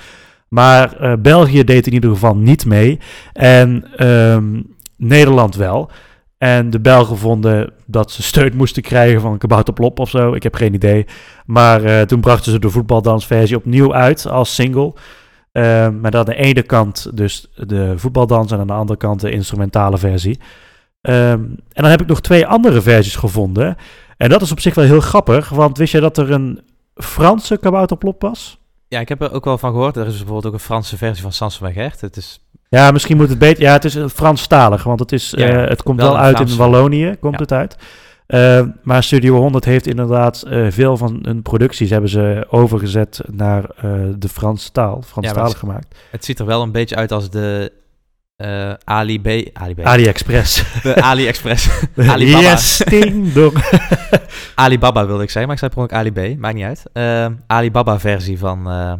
[0.49, 2.99] Maar België deed in ieder geval niet mee.
[3.33, 4.61] En ehm,
[5.03, 5.91] Nederland wel.
[6.39, 10.33] En de Belgen vonden dat ze steun moesten krijgen van Kabouterplop of zo.
[10.33, 11.07] Ik heb geen idee.
[11.47, 14.95] Maar eh, toen brachten ze de voetbaldansversie opnieuw uit als single.
[15.53, 19.31] Eh, maar aan de ene kant dus de voetbaldans en aan de andere kant de
[19.31, 20.41] instrumentale versie.
[21.01, 21.41] Ehm,
[21.73, 23.77] en dan heb ik nog twee andere versies gevonden.
[24.17, 26.61] En dat is op zich wel heel grappig, want wist je dat er een
[26.95, 28.59] Franse Kabouterplop was?
[28.89, 29.97] Ja, ik heb er ook wel van gehoord.
[29.97, 32.01] Er is bijvoorbeeld ook een Franse versie van Sansom en Gert.
[32.01, 33.63] Het is, Ja, misschien moet het beter.
[33.63, 37.17] Ja, het is Franstalig, want het, is, Ja, eh, het komt wel uit in Wallonië,
[37.21, 37.41] komt Ja.
[37.41, 37.77] het uit.
[38.27, 43.65] Eh, maar Studio 100 heeft inderdaad eh, veel van hun producties hebben ze overgezet naar
[43.77, 45.95] eh, de Franse taal, Franstalig gemaakt.
[46.11, 47.73] het ziet er wel een beetje uit als de
[48.37, 49.27] eh, Ali B.
[49.53, 49.81] Ali B.
[49.87, 50.65] AliExpress.
[50.83, 51.69] De AliExpress.
[52.07, 52.41] Alibaba.
[52.41, 53.53] yes, ding dong.
[54.55, 56.39] Alibaba wilde ik zeggen, maar ik zei per ongeluk Ali B.
[56.41, 56.83] Maakt niet uit.
[56.93, 58.93] Eh, Alibaba versie van, eh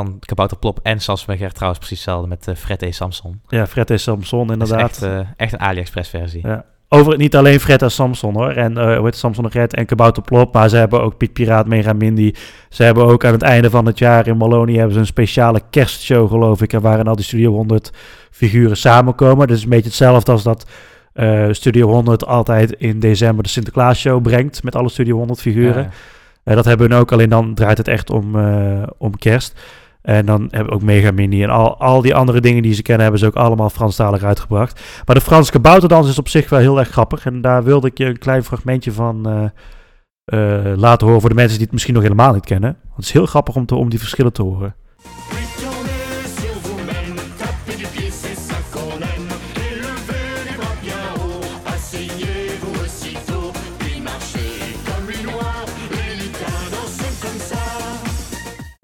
[0.00, 2.90] van Kabouter Plop en Gert trouwens precies hetzelfde met uh, Fred E.
[2.92, 3.40] Samson.
[3.48, 4.80] ja, Fred en Samson inderdaad.
[4.90, 6.46] echt, eh, echt een AliExpress versie.
[6.46, 6.64] Ja.
[6.88, 8.50] Over niet alleen Fred en Samson hoor.
[8.50, 10.54] En eh hoe Samson en Gert en Kabouter Plop.
[10.54, 12.32] Maar ze hebben ook Piet Piraat, Mega Mindy.
[12.68, 15.60] Ze hebben ook aan het einde van het jaar in Wallonië hebben ze een speciale
[15.70, 16.72] kerstshow geloof ik.
[16.72, 17.90] En waarin al die Studio 100
[18.30, 19.46] figuren samenkomen.
[19.46, 20.66] Dus een beetje hetzelfde als dat
[21.12, 24.62] eh, Studio 100 altijd in december de Sinterklaas show brengt.
[24.62, 25.82] Met alle Studio 100 figuren.
[25.82, 25.90] Ja,
[26.42, 29.60] Eh, dat hebben we ook, alleen dan draait het echt om, eh, om kerst.
[30.06, 32.82] En dan hebben we ook Mega Mini en al, al die andere dingen die ze
[32.82, 34.80] kennen, hebben ze ook allemaal Franstalig uitgebracht.
[35.06, 37.26] Maar de Franse kabouterdans is op zich wel heel erg grappig.
[37.26, 39.44] En daar wilde ik je een klein fragmentje van eh,
[40.24, 42.76] eh, laten horen voor de mensen die het misschien nog helemaal niet kennen.
[42.82, 44.74] Want het is heel grappig om, te, om die verschillen te horen.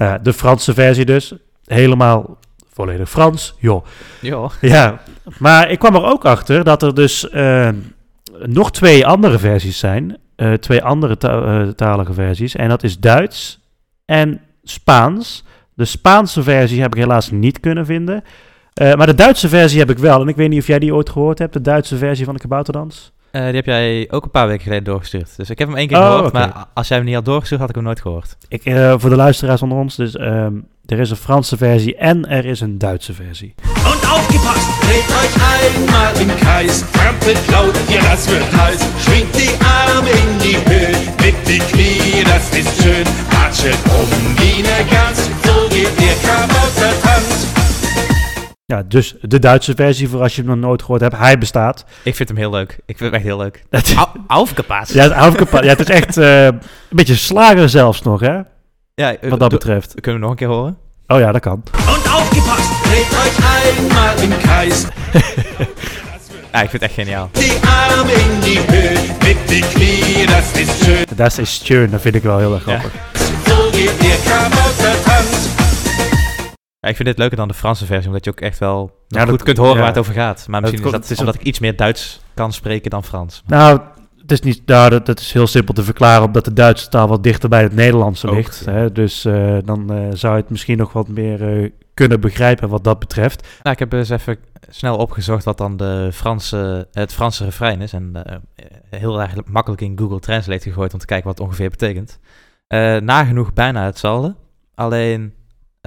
[0.03, 1.35] Eh, de Franse versie dus.
[1.65, 2.39] Helemaal
[2.73, 3.55] volledig Frans.
[3.59, 3.85] Joh.
[4.21, 4.49] Ja.
[4.61, 5.01] Ja,
[5.39, 7.69] maar ik kwam er ook achter dat er dus eh,
[8.45, 10.17] nog twee andere versies zijn.
[10.37, 12.57] Eh, twee andere ta- talige versies.
[12.57, 13.61] En dat is Duits
[14.05, 15.45] en Spaans.
[15.75, 18.25] De Spaanse versie heb ik helaas niet kunnen vinden.
[18.97, 20.21] Maar de Duitse versie heb ik wel.
[20.21, 21.53] En ik weet niet of jij die ooit gehoord hebt.
[21.53, 23.13] De Duitse versie van de Kabouterdans.
[23.33, 25.37] Eh, die heb jij ook een paar weken geleden doorgestuurd.
[25.37, 27.61] Dus ik heb hem één keer Oh, gehoord, maar als jij hem niet had doorgestuurd,
[27.61, 28.37] had ik hem nooit gehoord.
[28.49, 30.53] Ik, eh, voor de luisteraars onder ons, dus ehm,
[30.87, 33.55] er is een Franse versie en er is een Duitse versie.
[33.93, 36.85] Und aufgepasst, dreht euch einmal im Kreis.
[36.93, 38.81] Trampelt laut, ja, das wird heiß.
[39.05, 43.07] Schwingt die Arme in die Höhe, mit die Knie, das ist schön.
[43.31, 47.32] Watschelt um wie ne Gans, so geht Kabautertanz.
[48.73, 51.85] Ja, dus de Duitse versie, voor als je hem nog nooit gehoord hebt, hij bestaat.
[52.03, 52.71] Ik vind hem heel leuk.
[52.87, 53.63] Ik vind hem echt heel leuk.
[53.71, 54.93] Het, Au- Aufgepast.
[54.93, 58.33] ja, het, afgepa- ja, het is echt eh, een beetje slager zelfs nog, hè?
[58.95, 60.01] Ja, eh, Wat dat doe- betreft.
[60.01, 60.77] Kunnen we nog een keer horen?
[61.07, 61.63] Oh ja, dat kan.
[61.95, 64.87] Und aufgepasst, dreht euch einmal im Kreis.
[66.53, 67.29] Ja, ik vind het echt geniaal.
[67.33, 67.53] Die
[67.89, 71.05] Arme in die Höhe, mit die Knie, das ist schön.
[71.17, 72.79] Dat is Stern, dat vind ik wel heel erg Ja.
[72.79, 73.01] grappig.
[73.47, 73.91] So geht.
[76.83, 79.21] Ja, ik vind dit leuker dan de Franse versie, omdat je ook echt wel Ja,
[79.21, 79.79] goed dat- kunt horen ja.
[79.79, 80.47] waar het over gaat.
[80.49, 83.43] Maar misschien is dat is omdat ik iets meer Duits kan spreken dan Frans.
[83.47, 83.81] Nou,
[84.21, 87.09] het is niet, nou dat, dat is heel simpel te verklaren, omdat de Duitse taal
[87.09, 88.65] wat dichter bij het Nederlandse Ook, ligt.
[88.65, 88.93] Hè?
[88.93, 92.85] Dus eh, dan eh, zou je het misschien nog wat meer eh, kunnen begrijpen wat
[92.85, 93.43] dat betreft.
[93.63, 97.93] Nou, ik heb eens even snel opgezocht wat dan de Franse, het Franse refrein is.
[97.93, 98.13] En
[98.91, 102.19] heel erg makkelijk in Google Translate gegooid om te kijken wat het ongeveer betekent.
[103.05, 104.35] Nagenoeg bijna hetzelfde.
[104.75, 105.33] Alleen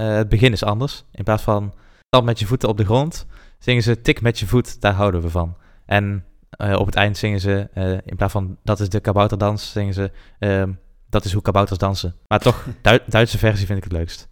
[0.02, 1.04] het begin is anders.
[1.12, 1.74] In plaats van
[2.06, 3.26] stap met je voeten op de grond,
[3.58, 5.56] zingen ze tik met je voet, daar houden we van.
[5.86, 9.72] En eh, op het eind zingen ze, eh, in plaats van dat is de kabouterdans,
[9.72, 10.72] zingen ze ehm,
[11.08, 12.14] dat is hoe kabouters dansen.
[12.28, 14.28] Maar toch, Dui- Duitse versie vind ik het leukst.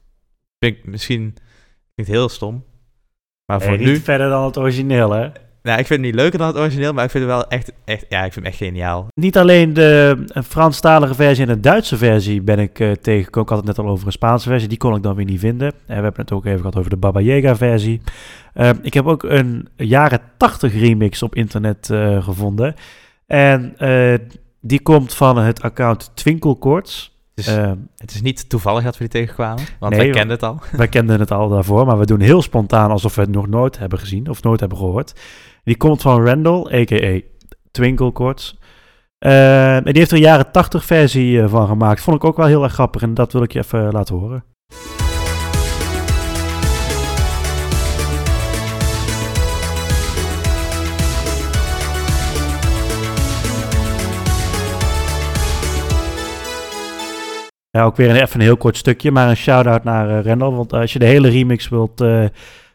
[0.58, 1.36] Vind ik misschien
[1.94, 2.64] klinkt heel stom.
[3.46, 5.30] Maar voor nu, niet verder dan het origineel, hè?
[5.64, 7.72] Nou, ik vind het niet leuker dan het origineel, maar ik vind het wel echt,
[7.84, 9.06] echt ja, ik vind het echt geniaal.
[9.14, 13.42] Niet alleen de eh, Franstalige versie en de Duitse versie ben ik eh, tegengekomen.
[13.42, 15.40] Ik had het net al over een Spaanse versie, die kon ik dan weer niet
[15.40, 15.72] vinden.
[15.86, 18.00] En we hebben het ook even gehad over de Baba Yaga versie.
[18.54, 22.74] Eh, ik heb ook een jaren 80 remix op internet eh, gevonden.
[23.26, 24.14] En eh,
[24.60, 27.12] die komt van het account Twinkelkoorts.
[27.34, 30.30] Het is, Eh, het is niet toevallig dat we die tegenkwamen, want Nee, wij kenden
[30.36, 30.60] het al.
[30.76, 33.78] wij kenden het al daarvoor, maar we doen heel spontaan alsof we het nog nooit
[33.78, 35.14] hebben gezien of nooit hebben gehoord.
[35.64, 37.20] Die komt van Randall, a.k.a.
[37.70, 38.58] Twinklecourts.
[39.18, 42.02] Eh, en die heeft er een jaren 80 versie eh, van gemaakt.
[42.02, 44.44] Vond ik ook wel heel erg grappig en dat wil ik je even laten horen.
[57.70, 60.50] Ja, ook weer een, even een heel kort stukje, maar een shout-out naar eh, Randall.
[60.50, 62.24] Want als je de hele remix wilt eh,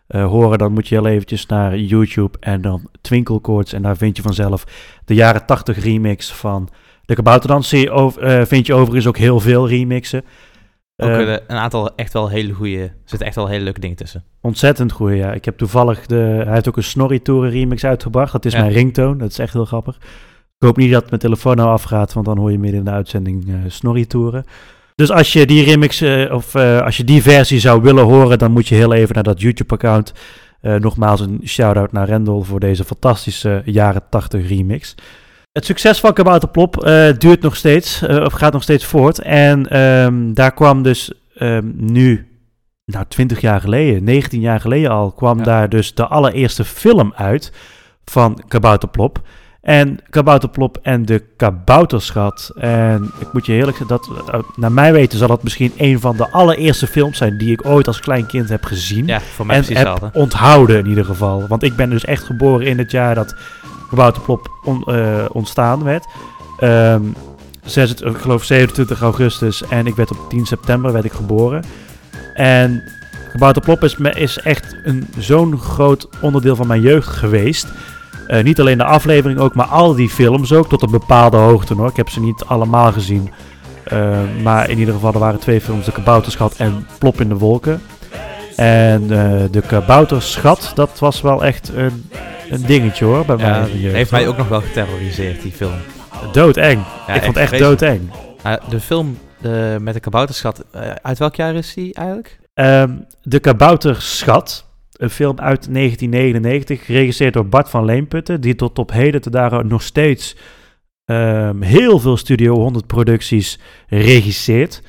[0.10, 3.74] eh, horen, dan moet je heel eventjes naar YouTube en dan Twinkelkoorts.
[3.74, 4.64] En daar vind je vanzelf
[5.06, 6.70] de jaren 80 remix van
[7.06, 7.70] de Kabouterdans.
[7.70, 10.24] Zie eh, vind je overigens ook heel veel remixen.
[10.98, 13.80] Ook Eh, eh, een aantal echt wel hele goede, er zitten echt wel hele leuke
[13.80, 14.24] dingen tussen.
[14.42, 15.32] Ontzettend goed, ja.
[15.34, 16.42] Ik heb toevallig de...
[16.44, 18.32] Hij heeft ook een Snorri Tour remix uitgebracht.
[18.32, 18.60] Dat is Ja.
[18.60, 19.16] mijn ringtone.
[19.18, 19.96] Dat is echt heel grappig.
[20.58, 22.92] Ik hoop niet dat mijn telefoon nou afgaat, want dan hoor je midden in de
[22.92, 24.46] uitzending eh Snorri Touren.
[25.00, 28.38] Dus als je die remix, eh, of eh, als je die versie zou willen horen,
[28.38, 30.14] dan moet je heel even naar dat YouTube-account.
[30.62, 34.96] Eh, nogmaals een shout-out naar Rendel voor deze fantastische jaren 80 remix.
[35.52, 39.20] Het succes van Kabouterplop eh duurt nog steeds, of gaat nog steeds voort.
[39.20, 42.28] En ehm, daar kwam dus ehm, nu
[42.86, 45.44] nou, 20 jaar geleden, 19 jaar geleden al, kwam Ja.
[45.44, 47.52] daar dus de allereerste film uit
[48.04, 49.22] van Kabouterplop.
[49.62, 52.52] En Kabouterplop en de Kabouterschat.
[52.58, 56.00] En ik moet je eerlijk zeggen, dat, eh, naar mijn weten zal dat misschien een
[56.00, 59.06] van de allereerste films zijn die ik ooit als klein kind heb gezien.
[59.08, 61.48] Ja, voor mij en precies heb onthouden in ieder geval.
[61.48, 63.36] Want ik ben dus echt geboren in het jaar dat
[63.90, 66.06] Kabouterplop on- eh, ontstaan werd.
[66.60, 67.02] Ehm,
[67.66, 71.64] zes, ik geloof 27 augustus en ik werd op 10 september werd ik geboren.
[72.34, 72.84] En
[73.32, 77.68] Kabouterplop is, is echt een, zo'n groot onderdeel van mijn jeugd geweest.
[78.30, 81.74] Eh, niet alleen de aflevering ook, maar al die films ook, tot een bepaalde hoogte
[81.74, 81.90] hoor.
[81.90, 83.32] Ik heb ze niet allemaal gezien.
[83.84, 87.38] Eh, maar in ieder geval, er waren twee films, De Kabouterschat en Plop in de
[87.38, 87.82] Wolken.
[88.56, 92.10] En eh, De Kabouterschat, dat was wel echt een,
[92.50, 95.74] een dingetje hoor, bij mij Ja, heeft mij ook nog wel geterroriseerd, die film.
[96.32, 96.84] Doodeng.
[97.08, 98.12] Ja, ik vond het echt doodeng.
[98.70, 99.18] De film
[99.80, 100.64] met de kabouterschat,
[101.02, 102.40] uit welk jaar is die eigenlijk?
[102.54, 102.92] Ehm,
[103.24, 104.66] de Kabouterschat,
[105.00, 109.68] een film uit 1999, geregisseerd door Bart van Leenputten, die tot op heden te dagen
[109.68, 110.36] nog steeds
[111.06, 114.82] ehm, heel veel Studio 100 producties regisseert.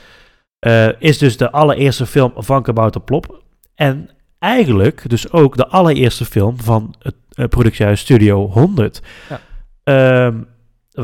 [0.58, 3.42] Eh, is dus de allereerste film van Kabouterplop.
[3.74, 9.02] En eigenlijk dus ook de allereerste film van het eh, productiehuis Studio 100.
[9.28, 9.40] Ja.
[9.84, 10.42] Ehm,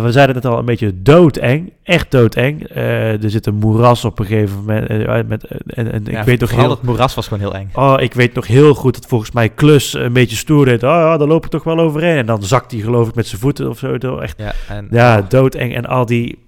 [0.03, 1.73] we zeiden het al, een beetje doodeng.
[1.83, 2.69] Echt doodeng.
[2.69, 4.89] Eh, er zit een moeras op een gegeven moment.
[4.89, 6.71] eh, met, eh, en, en Ja, ik weet nog heel...
[6.71, 7.71] het moeras was gewoon heel eng.
[7.75, 10.83] Oh, ik weet nog heel goed dat volgens mij Klus een beetje stoer deed.
[10.83, 12.17] Oh ja, daar loop ik toch wel overheen.
[12.17, 14.19] En dan zakt hij geloof ik met zijn voeten of zo.
[14.19, 15.75] Echt, Ja, en, ja, doodeng.
[15.75, 16.39] En al die,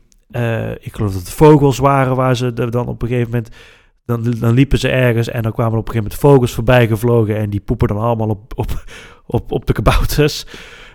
[0.80, 3.48] ik geloof dat het vogels waren waar ze dan op een gegeven moment...
[4.04, 7.36] Dan, dan liepen ze ergens en dan kwamen op een gegeven moment vogels voorbij gevlogen.
[7.36, 8.84] En die poepen dan allemaal op, op,
[9.26, 10.46] op, op de kabouters.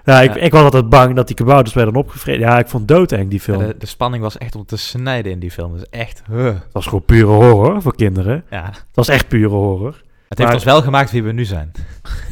[0.06, 0.42] Ja, ik, Ja.
[0.42, 2.42] ik was altijd bang dat die kabouters werden opgevreten.
[2.42, 3.62] Ja, ik vond doodeng die film.
[3.62, 5.74] Ja, de, de spanning was echt om te snijden in die film.
[5.74, 6.46] Dus echt, huh.
[6.46, 8.44] Het was gewoon pure horror voor kinderen.
[8.50, 8.66] ja.
[8.66, 10.02] Het was echt pure horror.
[10.30, 11.72] Het heeft Maar- ons wel gemaakt wie we nu zijn.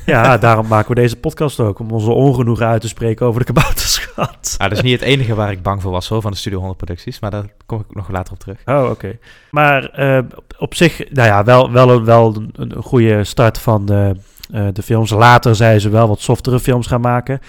[0.05, 1.79] Ja, daarom maken we deze podcast ook.
[1.79, 4.55] Om onze ongenoegen uit te spreken over de kabouterschat.
[4.57, 6.57] Ah, dat is niet het enige waar ik bang voor was hoor, van de Studio
[6.57, 7.19] 100 producties.
[7.19, 8.57] Maar daar kom ik nog later op terug.
[8.65, 9.17] Oh, oké.
[9.51, 10.23] Maar eh,
[10.57, 14.15] op- zich, nou ja, wel, wel, een, wel een, een goede start van de,
[14.51, 15.09] eh, de films.
[15.09, 17.39] Later zijn ze wel wat softere films gaan maken.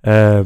[0.00, 0.40] Eh,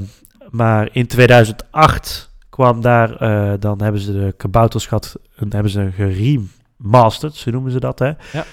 [0.50, 5.16] maar in 2008 kwam daar, eh, dan hebben ze de kabouterschat,
[5.48, 8.12] hebben ze geremasterd, zo noemen ze dat, hè?
[8.32, 8.44] Ja.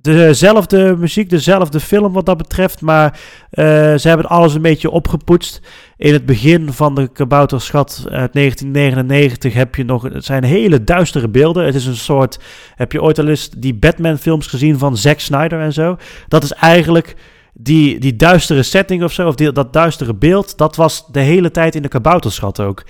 [0.00, 5.60] Dezelfde muziek, dezelfde film wat dat betreft, maar eh, ze hebben alles een beetje opgepoetst.
[5.96, 11.28] In het begin van de kabouterschat uit 1999 heb je nog, het zijn hele duistere
[11.28, 11.64] beelden.
[11.64, 12.38] Het is een soort,
[12.74, 15.96] heb je ooit al eens die Batman films gezien van Zack Snyder en zo?
[16.28, 17.16] Dat is eigenlijk
[17.52, 21.50] die, die duistere setting of zo, of die, dat duistere beeld, dat was de hele
[21.50, 22.84] tijd in de kabouterschat ook.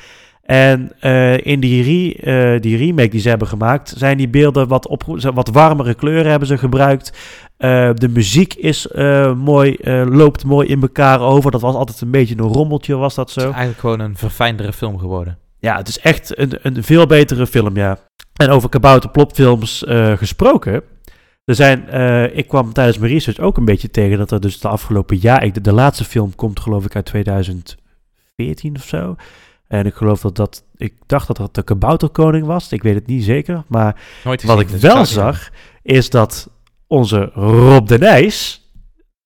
[0.48, 4.68] En eh, in die, re, eh, die remake die ze hebben gemaakt, zijn die beelden
[4.68, 5.02] wat, op,
[5.34, 7.12] wat warmere kleuren hebben ze gebruikt.
[7.56, 8.86] Eh, de muziek is
[9.36, 11.50] mooi, loopt mooi in elkaar over.
[11.50, 13.48] Dat was altijd een beetje een rommeltje, was dat Het zo?
[13.48, 15.38] is eigenlijk gewoon een verfijndere film geworden.
[15.58, 17.98] Ja, het is echt een, een veel betere film, ja.
[18.36, 19.84] En over kabouterplopfilms
[20.16, 20.82] gesproken.
[21.44, 21.88] Er zijn,
[22.36, 25.44] ik kwam tijdens mijn research ook een beetje tegen dat er dus de afgelopen jaar...
[25.44, 29.16] Ik, de, de laatste film komt geloof ik uit 2014 of zo.
[29.68, 30.64] En ik geloof dat dat...
[30.76, 32.72] Ik dacht dat dat de Kabouterkoning was.
[32.72, 33.62] Ik weet het niet zeker.
[33.66, 35.50] Maar Nooit wat ik wel zag,
[35.82, 36.50] is dat
[36.86, 38.66] onze Rob de Nijs...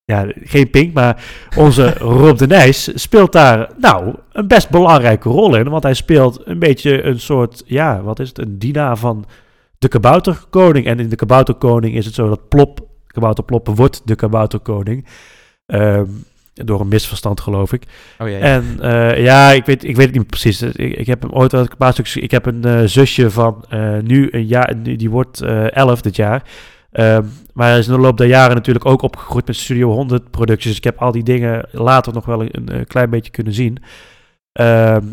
[0.05, 1.25] Ja, geen Pink, maar
[1.57, 5.69] onze Rob de Nijs speelt daar nou een best belangrijke rol in.
[5.69, 9.25] Want hij speelt een beetje een soort, ja, wat is het, een dienaar van
[9.79, 10.87] de kabouterkoning.
[10.87, 15.07] En in de kabouterkoning is het zo dat Plop, kabouterploppen wordt de kabouterkoning.
[15.67, 16.05] Ehm,
[16.55, 17.83] door een misverstand, geloof ik.
[18.19, 18.43] Oh ja, ja.
[18.43, 20.63] En eh, ja, ik weet, ik weet het niet precies.
[20.63, 22.23] Ik, ik heb hem ooit een paar stukjes.
[22.23, 26.43] Ik heb een eh, zusje van eh, nu een jaar, die wordt 11 dit jaar.
[26.93, 30.31] Ehm, maar hij is in de loop der jaren natuurlijk ook opgegroeid met Studio 100
[30.31, 30.69] producties.
[30.69, 33.79] Dus ik heb al die dingen later nog wel een, een klein beetje kunnen zien.
[34.53, 35.05] Ehm,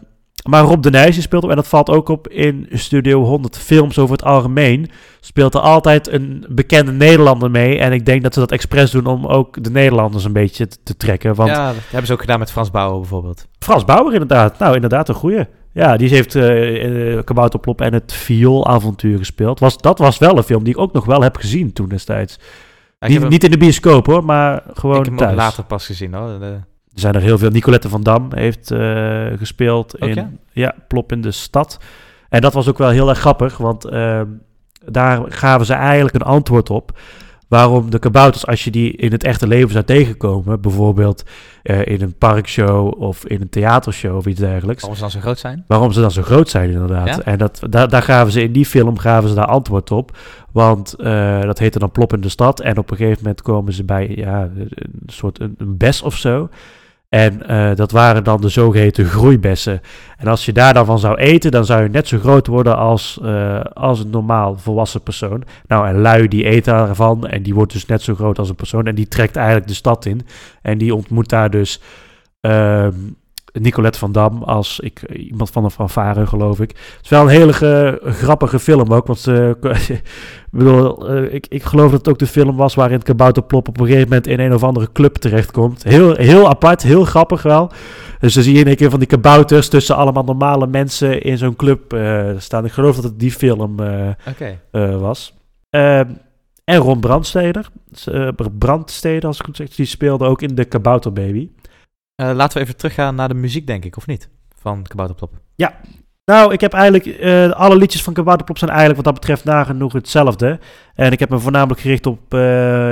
[0.44, 3.58] maar Rob de Nijs die speelt op, en dat valt ook op in Studio 100
[3.58, 7.78] films over het algemeen, speelt er altijd een bekende Nederlander mee.
[7.78, 10.78] En ik denk dat ze dat expres doen om ook de Nederlanders een beetje te,
[10.84, 11.36] te trekken.
[11.36, 13.48] Want ja, dat hebben ze ook gedaan met Frans Bauer bijvoorbeeld.
[13.60, 14.60] Frans Bauer inderdaad.
[14.60, 15.44] Nou, inderdaad een goeie.
[15.74, 19.60] Ja, die heeft eh eh, Kabouterplop en het Viool-avontuur gespeeld.
[19.60, 22.38] Was, dat was wel een film die ik ook nog wel heb gezien toen destijds.
[22.40, 25.36] Ja, niet, heb hem- niet in de bioscoop hoor, maar gewoon ik heb hem thuis.
[25.38, 26.40] later pas gezien hoor.
[26.40, 26.60] De-
[27.00, 27.50] Er zijn er heel veel.
[27.50, 30.30] Nicolette van Dam heeft eh, gespeeld in ja?
[30.52, 30.76] ja?
[30.88, 31.80] Plop in de Stad.
[32.30, 34.26] En dat was ook wel heel erg grappig, want ehm,
[34.86, 37.00] daar gaven ze eigenlijk een antwoord op.
[37.48, 41.24] Waarom de kabouters, als je die in het echte leven zou tegenkomen, bijvoorbeeld
[41.64, 45.20] eh, in een parkshow of in een theatershow of iets dergelijks, Waarom ze dan zo
[45.20, 45.64] groot zijn?
[45.68, 47.08] waarom ze dan zo groot zijn inderdaad.
[47.08, 47.22] Ja?
[47.22, 50.18] En dat, daar, daar gaven ze in die film gaven ze daar antwoord op.
[50.52, 52.60] Want eh, dat heette dan Plop in de Stad.
[52.60, 54.70] En op een gegeven moment komen ze bij ja, een
[55.06, 56.50] soort een, een bes of zo.
[57.10, 59.82] En eh, dat waren dan de zogeheten groeibessen.
[60.18, 62.78] En als je daar dan van zou eten, dan zou je net zo groot worden
[62.78, 65.44] als, eh, als een normaal volwassen persoon.
[65.68, 68.56] Nou, en lui die eet daarvan en die wordt dus net zo groot als een
[68.56, 68.86] persoon.
[68.86, 70.22] En die trekt eigenlijk de stad in.
[70.62, 71.82] En die ontmoet daar dus
[72.42, 72.94] ehm,
[73.54, 76.70] Nicolette van Dam als ik, iemand van een fanfare, geloof ik.
[76.70, 79.08] Het is wel een hele ge- grappige film ook.
[79.08, 79.58] Want ze,
[79.90, 80.02] ik
[80.52, 83.86] bedoel, eh, ik, ik geloof dat het ook de film was waarin kabouterplop op een
[83.86, 85.84] gegeven moment in een of andere club terechtkomt.
[85.84, 87.72] Heel, heel apart, heel grappig wel.
[88.20, 91.38] Dus dan zie je in een keer van die kabouters tussen allemaal normale mensen in
[91.38, 92.66] zo'n club eh, staan.
[92.66, 94.08] Ik geloof dat het die film eh,
[94.72, 95.34] eh, was.
[95.70, 96.08] Ehm,
[96.64, 97.70] en Ron Brandsteder,
[98.06, 98.28] eh,
[98.60, 101.50] Brandsteder als ik het zeg, die speelde ook in de Kabouterbaby.
[102.20, 104.30] Eh, laten we even teruggaan naar de muziek, denk ik, of niet?
[104.62, 105.32] Van Kabouterplop.
[106.26, 109.94] Nou, ik heb eigenlijk, eh, alle liedjes van Kabouterplop zijn eigenlijk wat dat betreft nagenoeg
[109.94, 110.60] hetzelfde.
[110.96, 112.40] En ik heb me voornamelijk gericht op eh,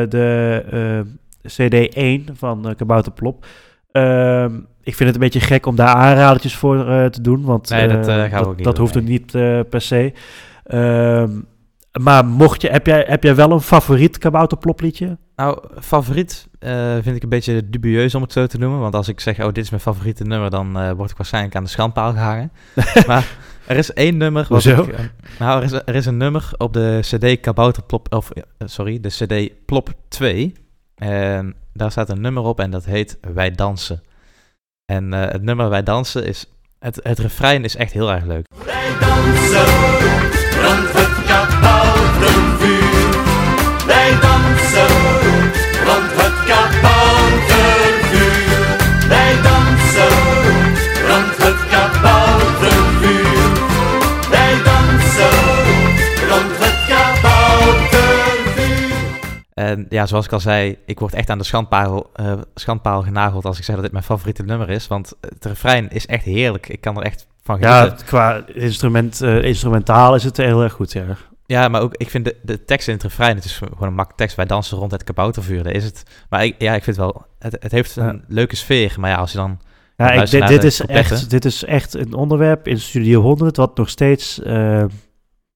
[0.09, 3.45] de eh, CD1 van Kabouterplop.
[3.91, 6.78] Ehm, ik vind het een beetje gek om daar aanradertjes voor
[7.09, 9.32] te doen, want Nee, dat, dat doen, hoeft ook niet
[9.69, 10.13] per se.
[12.00, 15.18] Maar mocht je, heb, jij, heb jij wel een favoriet kabouterplopliedje?
[15.36, 18.80] Nou, favoriet eh, vind ik een beetje dubieus om het zo te noemen.
[18.80, 21.56] Want als ik zeg, oh, dit is mijn favoriete nummer, dan eh, word ik waarschijnlijk
[21.56, 22.52] aan de schandpaal gehangen.
[23.08, 23.38] maar
[23.68, 24.45] er is één nummer.
[24.50, 24.82] wat Hoezo?
[24.82, 25.00] ik, eh,
[25.39, 28.32] nou, er is, er is een nummer op de CD Kabouterplop, of
[28.66, 30.54] sorry, de CD Plop 2.
[30.95, 34.02] En daar staat een nummer op en dat heet Wij Dansen.
[34.86, 36.45] En eh, het nummer Wij Dansen is,
[36.80, 38.45] het, het refrein is echt heel erg leuk.
[38.66, 40.36] Wij dansen
[59.58, 63.45] En ja, zoals ik al zei, ik word echt aan de schandpaal, eh, schandpaal genageld
[63.45, 64.88] als ik zeg dat dit mijn favoriete nummer is.
[64.88, 66.70] Want het refrein is echt heerlijk.
[66.70, 68.05] Ik kan er echt van Ja, genieten.
[68.05, 71.03] qua instrument, eh, instrumentaal is het heel erg goed, ja.
[71.45, 73.93] Ja, maar ook, ik vind de, de tekst in het refrein, het is gewoon een
[73.93, 74.36] mak tekst.
[74.36, 76.03] Wij dansen rond het kaboutervuur, daar is het.
[76.30, 78.20] Maar ik, ja, ik vind wel, het, het heeft een Ja.
[78.28, 78.95] leuke sfeer.
[78.99, 79.60] Maar ja, als je dan...
[79.97, 83.58] Ja, ik, dit, dit, de is echt, dit is echt een onderwerp in Studio 100
[83.58, 84.41] wat nog steeds...
[84.41, 84.84] eh,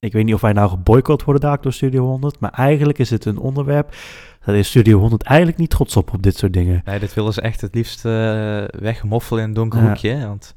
[0.01, 3.09] ik weet niet of wij nou geboycott worden daar door Studio 100, maar eigenlijk is
[3.09, 3.93] het een onderwerp...
[4.45, 6.81] Dat is Studio 100 eigenlijk niet trots op, op dit soort dingen.
[6.85, 9.85] Nee, dit willen ze echt het liefst eh wegmoffelen in een donker Ja.
[9.87, 10.09] hoekje.
[10.09, 10.55] hè, Want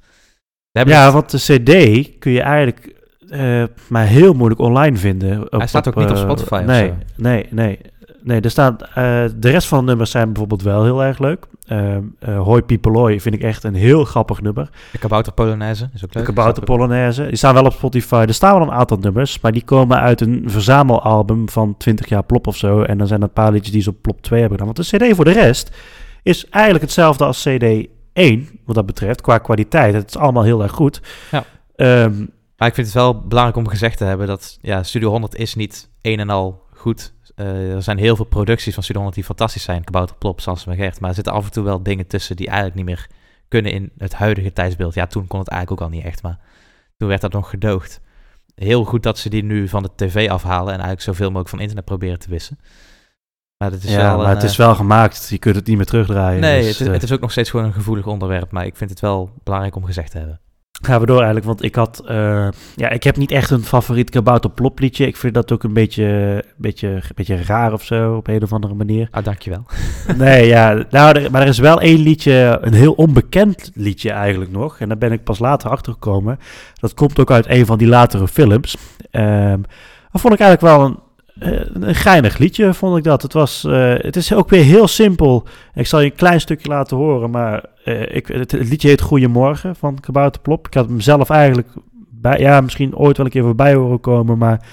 [0.70, 2.92] Ja, het- want de CD kun je eigenlijk
[3.28, 5.42] eh, maar heel moeilijk online vinden.
[5.42, 6.94] Op- Hij staat ook niet op eh, Spotify of Nee, zo.
[7.16, 7.78] nee, nee.
[8.24, 8.94] Nee, er staat, eh,
[9.36, 11.46] de rest van de nummers zijn bijvoorbeeld wel heel erg leuk.
[11.66, 14.70] Ehm eh, Hoi vind ik echt een heel grappig nummer.
[14.92, 16.26] de kabouter Polonaise is ook De leuk.
[16.26, 17.26] Kabouter Polonaise.
[17.26, 18.24] Die staan wel op Spotify.
[18.28, 22.24] Er staan wel een aantal nummers, maar die komen uit een verzamelalbum van 20 jaar
[22.24, 22.82] Plop of zo.
[22.82, 24.74] En dan zijn er een paar liedjes die ze op Plop 2 hebben gedaan.
[24.74, 25.76] Want de CD voor de rest
[26.22, 29.94] is eigenlijk hetzelfde als CD 1, wat dat betreft, qua kwaliteit.
[29.94, 31.00] Het is allemaal heel erg goed.
[31.30, 31.44] Ja.
[31.76, 32.24] Ehm,
[32.56, 35.54] Maar ik vind het wel belangrijk om gezegd te hebben dat ja, Studio 100 is
[35.54, 37.12] niet een en al goed.
[37.34, 39.84] Eh, er zijn heel veel producties van Studio 100 die fantastisch zijn.
[39.84, 41.00] Kabouter Plop, Sans en Gert.
[41.00, 43.06] Maar er zitten af en toe wel dingen tussen die eigenlijk niet meer
[43.48, 44.94] kunnen in het huidige tijdsbeeld.
[44.94, 46.38] Ja, toen kon het eigenlijk ook al niet echt, maar
[46.96, 48.00] toen werd dat nog gedoogd.
[48.54, 51.60] Heel goed dat ze die nu van de tv afhalen en eigenlijk zoveel mogelijk van
[51.60, 52.58] internet proberen te wissen.
[53.56, 55.28] Maar het is ja, wel maar een, het is eh, wel gemaakt.
[55.28, 56.40] Je kunt het niet meer terugdraaien.
[56.40, 58.66] Nee, dus, het, is, eh, het is ook nog steeds gewoon een gevoelig onderwerp, maar
[58.66, 60.40] ik vind het wel belangrijk om gezegd te hebben.
[60.82, 62.02] Gaan we door eigenlijk, want ik had...
[62.06, 65.06] eh, ja, ik heb niet echt een favoriet kabouter plopliedje.
[65.06, 68.74] Ik vind dat ook een beetje, beetje, beetje raar of zo, op een of andere
[68.74, 69.08] manier.
[69.10, 69.64] Ah, dankjewel.
[70.16, 74.50] Nee, ja, nou, er- maar er is wel één liedje, een heel onbekend liedje eigenlijk
[74.50, 74.78] nog.
[74.78, 76.38] En daar ben ik pas later achter gekomen.
[76.74, 78.76] Dat komt ook uit een van die latere films.
[79.10, 79.60] Ehm
[80.12, 80.98] dat vond ik eigenlijk wel een,
[81.38, 83.22] een geinig liedje, vond ik dat.
[83.22, 85.46] Het, was, eh, het is ook weer heel simpel.
[85.74, 89.00] Ik zal je een klein stukje laten horen, maar eh, ik, het, het liedje heet
[89.00, 90.66] Goeiemorgen van Kabouter Plop.
[90.66, 91.68] Ik had hem zelf eigenlijk,
[92.10, 94.66] bij, ja, misschien ooit wel een keer voorbij horen komen, maar...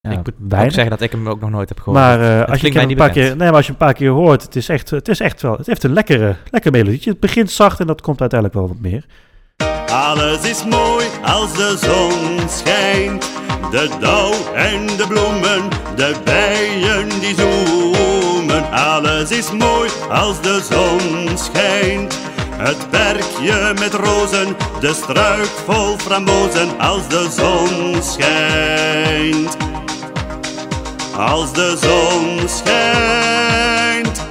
[0.00, 0.72] Ja, ik moet weinig.
[0.72, 1.98] zeggen dat ik hem ook nog nooit heb gehoord.
[1.98, 3.92] Maar eh, Het als je hem een paar keer, nee, maar als je een paar
[3.92, 7.10] keer hoort, het is echt, het is echt wel, het heeft een lekkere, lekker melodietje.
[7.10, 9.06] Het begint zacht en dat komt uiteindelijk wel wat meer.
[9.90, 13.26] Alles is mooi als de zon schijnt.
[13.70, 18.72] De dauw en de bloemen, de bijen die zoemen.
[18.72, 22.18] Alles is mooi als de zon schijnt.
[22.56, 29.56] Het berkje met rozen, de struik vol frambozen als de zon schijnt.
[31.16, 34.24] Als de zon schijnt.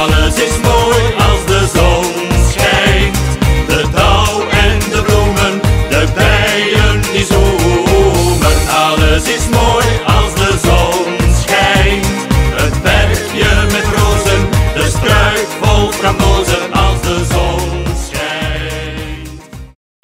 [0.00, 2.31] Alles is mooi als de zon
[7.30, 12.06] Alles is mooi als de zon schijnt.
[12.60, 19.30] Het bergje met rozen, de struik vol frambozen als de zon schijnt.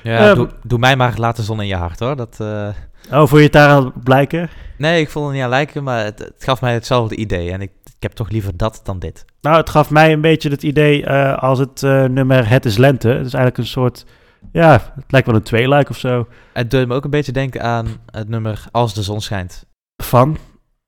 [0.02, 2.16] Ja, Eh, doe, doe mij maar laat de zon in je hart hoor.
[2.16, 2.68] Dat, eh,
[3.12, 4.50] Oh, voor je het daar aan blijken?
[4.76, 7.50] Nee, ik vond het niet aan lijken, maar het, het gaf mij hetzelfde idee.
[7.52, 9.24] En ik, ik heb toch liever dat dan dit.
[9.40, 12.76] Nou, het gaf mij een beetje het idee eh, als het eh, nummer Het is
[12.76, 13.08] Lente.
[13.08, 14.04] Het is eigenlijk een soort,
[14.52, 16.26] ja, het lijkt wel een tweeluik of zo.
[16.52, 19.66] Het deed me ook een beetje denken aan het nummer Als de zon schijnt,
[20.02, 20.36] Van,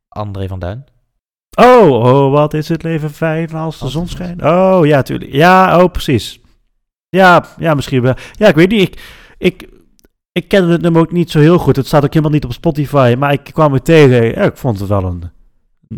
[0.08, 0.84] André van Duin.
[1.58, 4.42] oh, oh, wat is het leven fijn als de Als zon schijnt.
[4.42, 5.32] Oh, ja, tuurlijk.
[5.32, 6.40] Ja, oh, precies.
[7.08, 8.14] Ja, ja, misschien wel.
[8.32, 8.80] Ja, ik weet niet.
[8.80, 9.00] Ik,
[9.38, 9.68] ik,
[10.32, 11.76] ik kende het nummer ook niet zo heel goed.
[11.76, 13.14] Het staat ook helemaal niet op Spotify.
[13.18, 14.24] Maar ik kwam het tegen.
[14.24, 15.30] Ja, ik vond het wel een,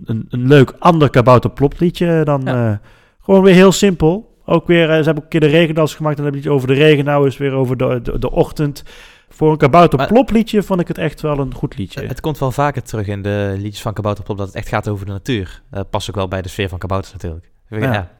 [0.05, 2.41] een, een leuk ander kabouter plopliedje dan...
[2.45, 2.71] Ja.
[2.71, 2.77] eh,
[3.21, 4.32] gewoon weer heel simpel.
[4.53, 6.17] Ook weer, eh, ze hebben ook een keer de regendans gemaakt.
[6.19, 7.05] En dan heb je het over de regen.
[7.05, 8.83] Nou is weer over de, de, de ochtend.
[9.29, 12.07] Voor een kabouter Maar- plopliedje vond ik het echt wel een goed liedje.
[12.07, 14.89] Het komt wel vaker terug in de liedjes van Kabouter Plop dat het echt gaat
[14.89, 15.63] over de natuur.
[15.71, 17.51] Dat past ook wel bij de sfeer van Kabouters natuurlijk.
[17.69, 17.79] Ja.
[17.93, 18.11] Ja.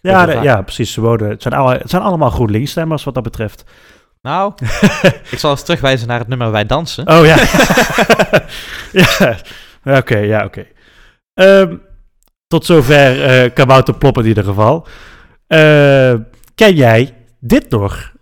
[0.00, 0.92] Ja, de- precies.
[0.92, 3.64] Ze wonen, het, zijn alle, het zijn allemaal GroenLinks-stemmers wat dat betreft.
[4.22, 4.52] Nou,
[5.30, 7.08] ik zal eens terugwijzen naar het nummer Wij Dansen.
[7.08, 7.36] Oh ja.
[8.92, 9.36] ja.
[9.98, 10.66] Oké, ja, oké.
[11.34, 11.76] Ehm,
[12.46, 14.86] tot zover eh Kabouter Plop in ieder geval.
[15.52, 16.14] Eh,
[16.54, 18.12] ken jij dit nog?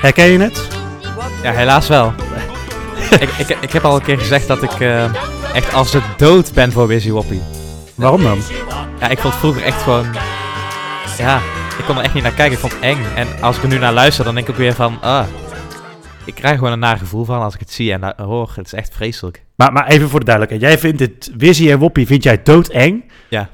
[0.00, 0.68] Herken je het?
[1.42, 2.12] Ja, helaas wel.
[3.20, 5.04] ik, ik, ik heb al een keer gezegd dat ik eh,
[5.54, 7.42] echt als de dood ben voor Wizzy Woppie.
[7.94, 8.38] Waarom dan?
[9.00, 10.06] Ja, ik vond het vroeger echt gewoon...
[11.18, 11.40] Ja,
[11.86, 12.52] kon er echt niet naar kijken.
[12.54, 12.98] Ik vond het eng.
[13.16, 14.98] En als ik er nu naar luister, dan denk ik ook weer van...
[15.02, 15.26] Ah,
[16.24, 18.52] ik krijg gewoon een naar gevoel van als ik het zie en hoor.
[18.54, 19.44] Het is echt vreselijk.
[19.56, 20.70] Maar, maar even voor de duidelijkheid.
[20.72, 23.04] Jij vindt het Wizzy en Woppie vind jij doodeng?
[23.30, 23.50] Ja.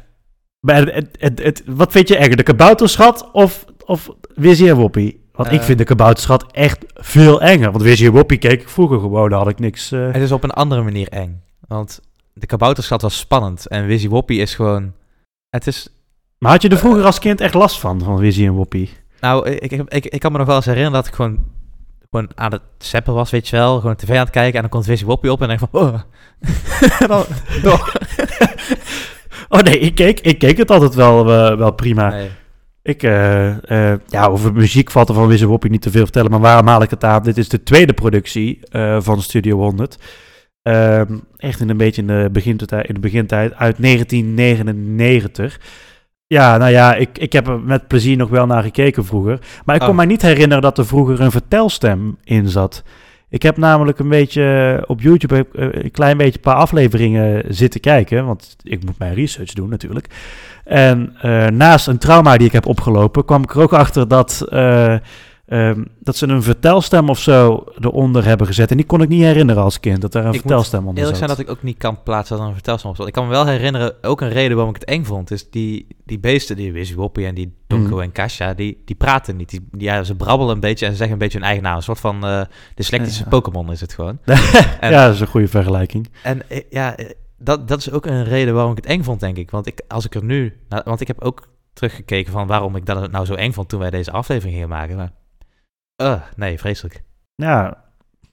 [0.60, 2.36] Maar het, het, het, wat vind je enger?
[2.36, 5.20] De kabouterschat of, of Wizzy en Woppie?
[5.32, 5.64] Want ik Eh.
[5.64, 7.70] vind de kabouterschat echt veel enger.
[7.70, 9.30] Want Wizzy en Woppie keek ik vroeger gewoon.
[9.30, 9.92] Daar had ik niks...
[9.92, 11.42] eh, Het is op een andere manier eng.
[11.68, 12.00] Want
[12.32, 13.66] de kabouterschat was spannend.
[13.66, 14.92] En Wizzy Woppie is gewoon...
[15.50, 15.88] Het is...
[16.42, 18.90] Maar had je er vroeger als kind echt last van, van Wizzy en Woppie?
[19.20, 21.38] Nou, ik, ik, ik, ik kan me nog wel eens herinneren dat ik gewoon,
[22.10, 23.80] gewoon aan het zeppen was, weet je wel.
[23.80, 25.78] Gewoon tv aan het kijken en dan komt Wizzy Woppie op en dan denk ik
[25.80, 25.88] van...
[25.88, 27.08] Oh.
[27.08, 27.24] Dan
[27.62, 27.92] door.
[29.48, 32.08] Oh nee, ik keek, ik keek het altijd wel, eh, wel prima.
[32.08, 32.30] Nee.
[32.82, 36.30] Ik, eh, eh, ja, over muziek valt er van Wizzy Woppie niet te veel vertellen.
[36.30, 37.22] Maar waarom haal ik het aan?
[37.22, 39.96] Dit is de tweede productie eh, van Studio 100.
[40.62, 45.60] Ehm, echt in een beetje in de, begintijd, in de begintijd uit 1999.
[46.32, 49.38] Ja, nou ja, ik, ik heb er met plezier nog wel naar gekeken vroeger.
[49.64, 49.96] Maar ik kon Oh.
[49.96, 52.82] mij niet herinneren dat er vroeger een vertelstem in zat.
[53.28, 57.44] Ik heb namelijk een beetje eh, op YouTube eh, een klein beetje een paar afleveringen
[57.48, 58.26] zitten kijken.
[58.26, 60.06] Want ik moet mijn research doen natuurlijk.
[60.64, 64.46] En eh, naast een trauma die ik heb opgelopen, kwam ik er ook achter dat,
[65.52, 68.70] ehm, dat ze een vertelstem of zo eronder hebben gezet.
[68.70, 71.16] En die kon ik niet herinneren als kind, dat er een Ik vertelstem onder Eerlijk
[71.16, 71.26] zat.
[71.26, 73.06] zijn dat ik ook niet kan plaatsen dat er een vertelstem op zat.
[73.06, 75.86] Ik kan me wel herinneren, ook een reden waarom ik het eng vond, is die,
[76.04, 78.00] die beesten, die Wizzy en die Donko Mhm.
[78.02, 79.50] en Kasha, die, die praten niet.
[79.50, 81.76] Die, ja, ze brabbelen een beetje en ze zeggen een beetje hun eigen naam.
[81.76, 82.40] Een soort van eh
[82.74, 83.28] dyslectische Ja.
[83.28, 84.18] Pokémon is het gewoon.
[84.80, 86.08] En- ja, dat is een goede vergelijking.
[86.22, 89.20] En eh, ja, eh, dat, dat is ook een reden waarom ik het eng vond,
[89.20, 89.50] denk ik.
[89.50, 90.56] Want ik, als ik er nu...
[90.68, 93.80] nou, want ik heb ook teruggekeken van waarom ik dat nou zo eng vond toen
[93.80, 94.96] wij deze aflevering gingen maken.
[94.96, 95.12] Maar,
[96.02, 97.02] eh, nee, vreselijk.
[97.34, 97.76] Ja,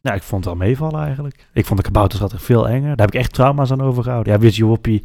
[0.01, 1.47] ik vond het wel meevallen eigenlijk.
[1.53, 2.95] Ik vond de kabouterschat echt veel enger.
[2.95, 4.33] Daar heb ik echt trauma's aan overgehouden.
[4.33, 5.03] Ja, Wizzy Woppie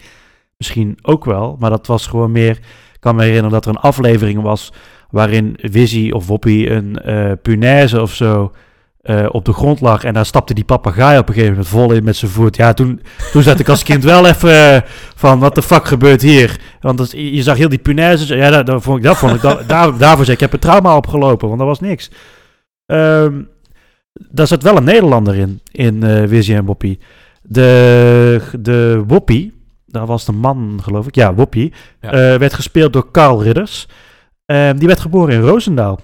[0.56, 2.56] misschien ook wel, maar dat was gewoon meer...
[2.92, 4.72] Ik kan me herinneren dat er een aflevering was
[5.10, 8.52] waarin Wizzy of Woppie een eh punaise of zo
[9.04, 10.04] eh, op de grond lag.
[10.04, 12.56] En daar stapte die papegaai op een gegeven moment vol in met zijn voet.
[12.56, 13.00] Ja, toen,
[13.32, 14.84] toen zat ik als kind wel even
[15.16, 16.60] van, wat de fuck gebeurt hier?
[16.80, 18.36] Want dat, je zag heel die punaise.
[18.36, 20.52] Ja, dat, dat vond ik, dat vond ik, dat, daar, daarvoor zei ik, ik heb
[20.52, 22.10] een trauma opgelopen, want dat was niks.
[22.86, 23.42] Ehm
[24.30, 26.98] daar zat wel een Nederlander in, in eh Wizzy en Woppie.
[27.42, 29.52] De, de Woppie,
[29.86, 32.10] dat was de man geloof ik, ja, Woppie, Ja.
[32.12, 33.88] eh, werd gespeeld door Carl Ridders.
[34.46, 36.00] Ehm, die werd geboren in Roosendaal.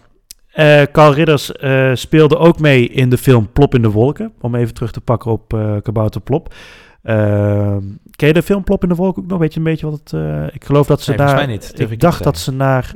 [0.51, 1.53] Eh Carl Ridders
[2.01, 5.31] speelde ook mee in de film Plop in de Wolken, om even terug te pakken
[5.31, 6.55] op eh Kabouter Plop.
[7.03, 7.83] Ehm,
[8.17, 9.39] ken je de film Plop in de Wolken ook nog?
[9.39, 10.55] Weet je een beetje wat het...
[10.55, 11.51] ik geloof dat ze Nee, daar...
[11.91, 12.95] ik dacht dat ze naar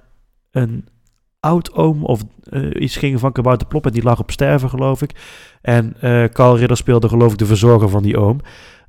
[0.51, 0.89] een
[1.45, 2.20] oud-oom of
[2.51, 3.86] eh, iets gingen van Kabouter Plop.
[3.86, 5.11] En die lag op sterven, geloof ik.
[5.62, 8.40] En eh Carl Ridder speelde, geloof ik, de verzorger van die oom.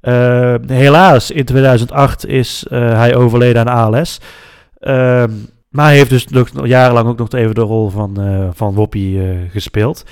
[0.01, 4.22] Eh, helaas, in 2008 is eh, hij overleden aan ALS.
[4.80, 5.32] Ehm,
[5.70, 8.18] maar hij heeft dus nog jarenlang ook nog even de rol van,
[8.53, 10.03] van Woppie gespeeld.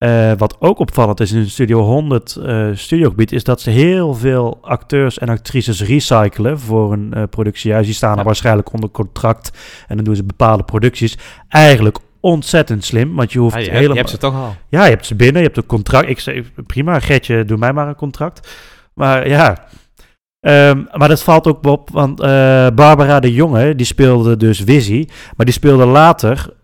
[0.00, 4.58] Eh, wat ook opvallend is in Studio 100 eh, studiogebied, is dat ze heel veel
[4.62, 7.86] acteurs en actrices recyclen voor een eh, productiehuis.
[7.86, 8.24] Die staan er Ja.
[8.24, 9.50] waarschijnlijk onder contract
[9.88, 11.18] en dan doen ze bepaalde producties.
[11.48, 13.92] Eigenlijk ontzettend slim, want je hoeft Ah, je, helemaal...
[13.92, 14.54] je hebt ze toch al.
[14.68, 16.08] Ja, je hebt ze binnen, je hebt een contract.
[16.08, 18.48] Ik zei, prima, Gertje, doe mij maar een contract.
[18.94, 19.68] Maar ja,
[20.40, 22.16] Ehm, maar dat valt ook op, want
[22.74, 25.06] Barbara de Jonge, die speelde dus Wizzy.
[25.36, 26.54] Maar die speelde later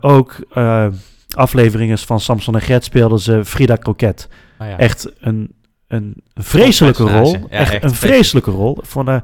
[0.00, 0.36] ook
[1.36, 4.28] afleveringen van Samson en Gert speelde ze Frida Kroket.
[4.58, 4.78] Ah, ja.
[4.78, 5.54] Echt een,
[5.88, 7.32] een vreselijke rol.
[7.32, 8.78] Ja, echt, echt een vreselijke rol.
[8.80, 9.16] Vond, eh,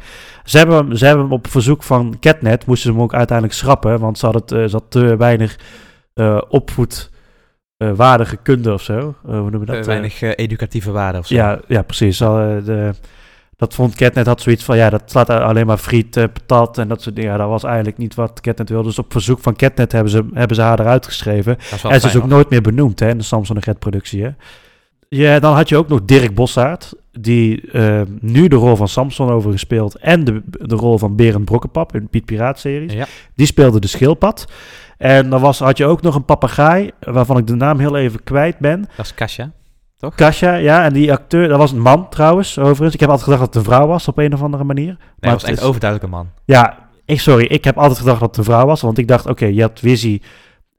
[0.45, 3.59] ze, hebben hem, ze hebben hem op verzoek van Catnet, moesten ze hem ook uiteindelijk
[3.59, 3.99] schrappen.
[4.01, 5.59] Want ze had, het, eh, ze had te weinig
[6.15, 8.99] eh opvoedwaardige kunde of zo.
[8.99, 9.75] Eh, hoe noemen we dat?
[9.75, 11.35] Eh, Eh, weinig eh, educatieve waarde of zo.
[11.35, 12.21] ja, ja, precies.
[12.21, 12.29] Eh,
[12.65, 12.93] de,
[13.57, 16.89] dat vond Catnet had zoiets van, ja, dat slaat alleen maar friet, eh, patat en
[16.89, 17.31] dat soort dingen.
[17.31, 18.89] Ja, dat was eigenlijk niet wat Catnet wilde.
[18.89, 21.59] Dus op verzoek van Catnet hebben ze, hebben ze haar eruit geschreven.
[21.59, 24.23] En ze is fijn, ook nooit meer benoemd hè, in de Samson en Gert productie.
[24.23, 24.31] Hè.
[25.09, 29.31] Ja, dan had je ook nog Dirk Bossaert, die eh, nu de rol van Samson
[29.31, 32.93] overgespeeld en de, de rol van Berend Brokkenpap in de Piet Piraat series.
[32.93, 33.07] Ja.
[33.35, 34.53] Die speelde de schildpad.
[34.99, 38.23] En dan was, had je ook nog een papegaai, waarvan ik de naam heel even
[38.23, 38.89] kwijt ben.
[38.97, 39.51] Dat is Kasia.
[40.03, 40.15] Toch?
[40.15, 40.85] Kasia, ja.
[40.85, 42.95] En die acteur, dat was een man trouwens, overigens.
[42.95, 44.97] Ik heb altijd gedacht dat het een vrouw was, op een of andere manier.
[45.21, 46.29] Nee, was het echt is- overduidelijk een man.
[46.45, 48.81] Ja, ik, sorry, ik heb altijd gedacht dat het een vrouw was.
[48.81, 50.21] Want ik dacht, oké, je had Wizzy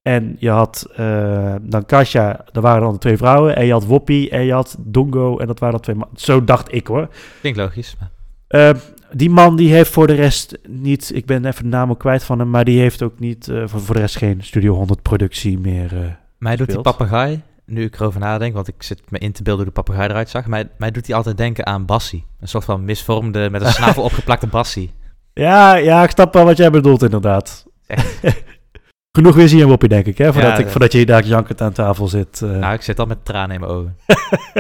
[0.02, 2.40] en je had eh, dan Kasia.
[2.52, 3.56] Dat waren dan de twee vrouwen.
[3.56, 5.38] En je had Woppie en je had Dongo.
[5.38, 6.18] En dat waren dan twee mannen.
[6.20, 7.08] Zo dacht ik hoor.
[7.40, 7.96] Klinkt logisch.
[8.00, 8.12] maar-
[8.48, 8.70] Eh,
[9.12, 11.12] die man die heeft voor de rest niet...
[11.16, 12.50] Ik ben even de naam ook kwijt van hem.
[12.50, 15.98] Maar die heeft ook niet eh, voor, voor de rest geen Studio 100 productie meer.
[15.98, 16.00] eh.
[16.38, 19.66] Mij doet die papegaai, nu ik erover nadenk, want ik zit me in te beelden
[19.66, 20.46] hoe de papegaai eruit zag.
[20.46, 22.26] Mij, mij doet hij altijd denken aan Bassie.
[22.40, 24.94] Een soort van misvormde, met een snavel opgeplakte Bassie.
[25.34, 27.66] Ja, ja, ik snap wel wat jij bedoelt inderdaad.
[27.88, 28.20] Echt.
[29.18, 30.34] Genoeg Wizzy en Woppie denk ik, hè?
[30.34, 32.42] Voordat, Ja, ik, voordat je daar jankend aan tafel zit.
[32.42, 32.50] eh.
[32.50, 33.98] Nou, ik zit al met tranen in mijn ogen.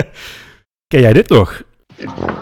[0.88, 1.62] Ken jij dit nog?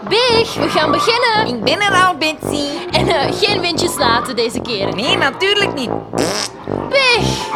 [0.08, 1.56] Big, we gaan beginnen.
[1.58, 2.66] Ik ben er al, Betsy.
[2.90, 4.94] En eh, geen windjes laten deze keer.
[4.94, 5.90] Nee, natuurlijk niet.
[6.88, 7.48] Big!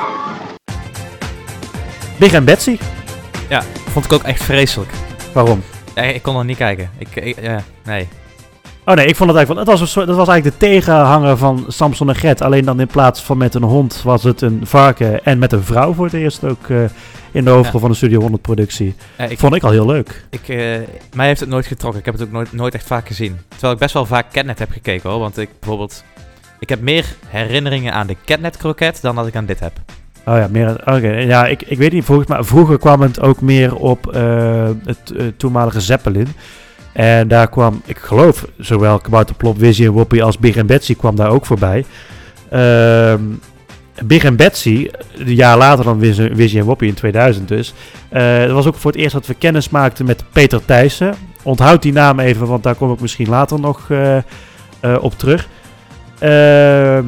[2.19, 2.79] Big en Betsy?
[3.49, 4.91] Ja, vond ik ook echt vreselijk.
[5.33, 5.63] Waarom?
[5.95, 6.91] Ik kon er niet kijken.
[6.99, 8.09] Ik, ik- ja, nee.
[8.85, 9.69] Oh nee, ik vond het eigenlijk...
[9.69, 12.43] Het was, een soort, dat was eigenlijk de tegenhanger van Samson en Gert.
[12.43, 15.63] Alleen dan in plaats van met een hond was het een varken en met een
[15.63, 16.77] vrouw voor het eerst ook eh,
[17.31, 17.81] in de hoofdrol Ja.
[17.81, 18.95] van de Studio 100 productie.
[19.19, 20.25] Ja, ik, Vond ik al heel leuk.
[20.31, 20.57] ik, eh,
[21.15, 21.99] mij heeft het nooit getrokken.
[22.01, 23.39] Ik heb het ook nooit, nooit echt vaak gezien.
[23.49, 25.19] Terwijl ik best wel vaak Catnet heb gekeken hoor.
[25.19, 26.05] Want ik bijvoorbeeld...
[26.59, 29.73] Ik heb meer herinneringen aan de Catnet kroket dan dat ik aan dit heb.
[30.29, 30.71] Oh ja, meer...
[30.71, 32.05] Oké, ja, ik, ik weet niet.
[32.05, 36.29] Volgens mij, vroeger kwam het ook meer op eh, het eh, toenmalige Zeppelin.
[36.93, 41.17] En daar kwam, ik geloof, zowel Kabouter Plop, Wizzy en als Big en Betsy kwam
[41.17, 41.85] daar ook voorbij.
[42.51, 43.21] Ehm,
[44.05, 45.99] Big en Betsy, een jaar later dan
[46.35, 47.75] Wizzy, en in 2000 dus.
[48.09, 51.15] eh, dat was ook voor het eerst dat we kennis maakten met Peter Thijssen.
[51.43, 53.91] Onthoud die naam even, want daar kom ik misschien later nog
[55.01, 55.49] op terug.
[56.19, 57.05] Ehm,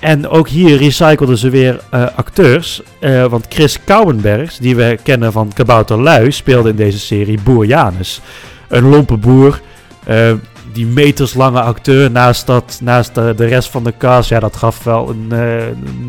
[0.00, 2.82] en ook hier recycleden ze weer eh, acteurs.
[3.00, 7.64] eh, want Chris Kouwenbergs, die we kennen van Kabouter Lui, speelde in deze serie Boer
[7.66, 8.20] Janus.
[8.68, 9.60] Een lompe boer.
[10.04, 10.32] eh,
[10.72, 14.28] die meterslange acteur naast, dat, naast de, de rest van de cast.
[14.28, 15.32] Ja, dat gaf wel een,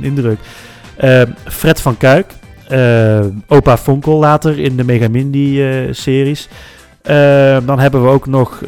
[0.01, 0.39] indruk.
[1.45, 2.25] Fred van Kuik.
[3.47, 6.47] opa Fonkel later in de Megamindy-series.
[7.65, 8.61] dan hebben we ook nog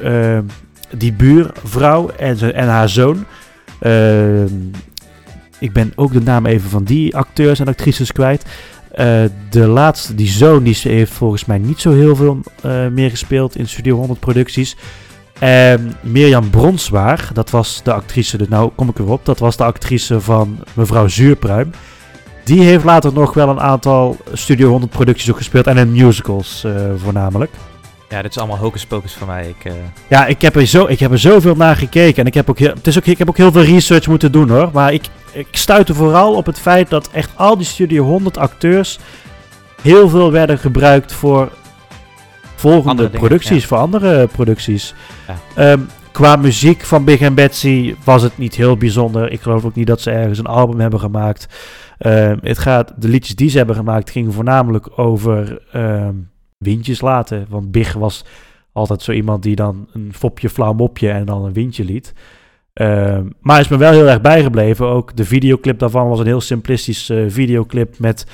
[0.92, 3.26] die buurvrouw en, en haar zoon.
[5.64, 8.46] Ik ben ook de naam even van die acteurs en actrices kwijt.
[8.92, 13.10] Eh, de laatste, die zoon, die heeft volgens mij niet zo heel veel eh, meer
[13.10, 14.76] gespeeld in Studio 100 producties.
[15.40, 19.64] En Mirjam Bronswaar, dat was de actrice, dus nou kom ik erop, dat was de
[19.64, 21.72] actrice van mevrouw Zuurpruim.
[22.44, 26.64] Die heeft later nog wel een aantal Studio 100 producties ook gespeeld en in musicals
[26.64, 27.52] eh, voornamelijk.
[28.10, 29.48] Ja, dit is allemaal hocus pocus voor mij.
[29.48, 29.72] Ik,
[30.08, 32.22] Ja, ik heb, er zo, ik heb er zoveel naar gekeken.
[32.22, 34.32] En ik heb, ook heel, het is ook, ik heb ook heel veel research moeten
[34.32, 34.70] doen hoor.
[34.74, 39.00] Maar ik, ik stuitte vooral op het feit dat echt al die Studio 100 acteurs
[39.82, 41.52] heel veel werden gebruikt voor
[42.56, 43.68] volgende Andere dingen, producties, ja.
[43.68, 44.94] voor andere producties.
[45.28, 45.36] Ja.
[45.56, 45.80] Ehm,
[46.12, 49.32] qua muziek van Big and Betsy was het niet heel bijzonder.
[49.32, 51.48] Ik geloof ook niet dat ze ergens een album hebben gemaakt.
[51.98, 56.16] Ehm, het gaat, de liedjes die ze hebben gemaakt gingen voornamelijk over ehm,
[56.58, 57.46] windjes laten.
[57.50, 58.26] Want Big was
[58.72, 62.14] altijd zo iemand die dan een fopje, flauw mopje en dan een windje liet.
[62.74, 64.88] Ehm, maar is me wel heel erg bijgebleven.
[64.88, 68.26] Ook de videoclip daarvan was een heel simplistische videoclip met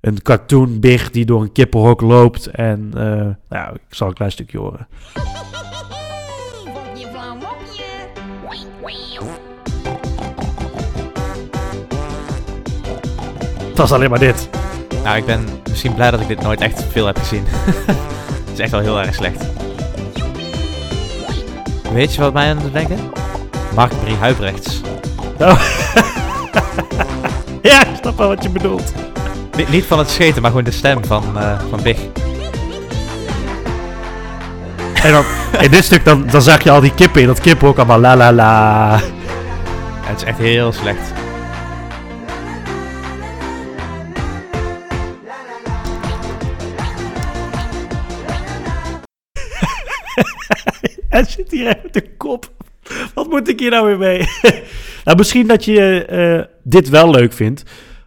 [0.00, 2.46] een cartoon Big die door een kippenhok loopt.
[2.46, 4.86] En eh, nou, ja, ik zal een klein stukje horen.
[13.68, 14.48] Het was alleen maar dit.
[15.02, 17.44] nou, ik ben misschien blij dat ik dit nooit echt veel heb gezien.
[18.44, 19.46] Het is echt wel heel erg slecht.
[21.92, 23.23] Weet je wat mij aan het denken?
[23.74, 24.80] Mark Brie Huibrechts.
[25.38, 25.60] Oh.
[27.62, 28.92] ja, ik snap wel wat je bedoelt.
[29.56, 31.98] Ni- niet van het scheten, maar gewoon de stem van, eh, van Big.
[35.02, 35.24] En dan,
[35.60, 38.16] in dit stuk dan, dan zag je al die kippen in dat kippenhok allemaal la
[38.16, 38.90] la la.
[38.96, 41.00] Ja, het is echt heel slecht.
[51.08, 52.53] Hij zit hier even met de kop.
[53.14, 54.28] Wat moet ik hier nou weer mee?
[55.04, 57.62] nou, misschien dat je eh, dit wel leuk vindt.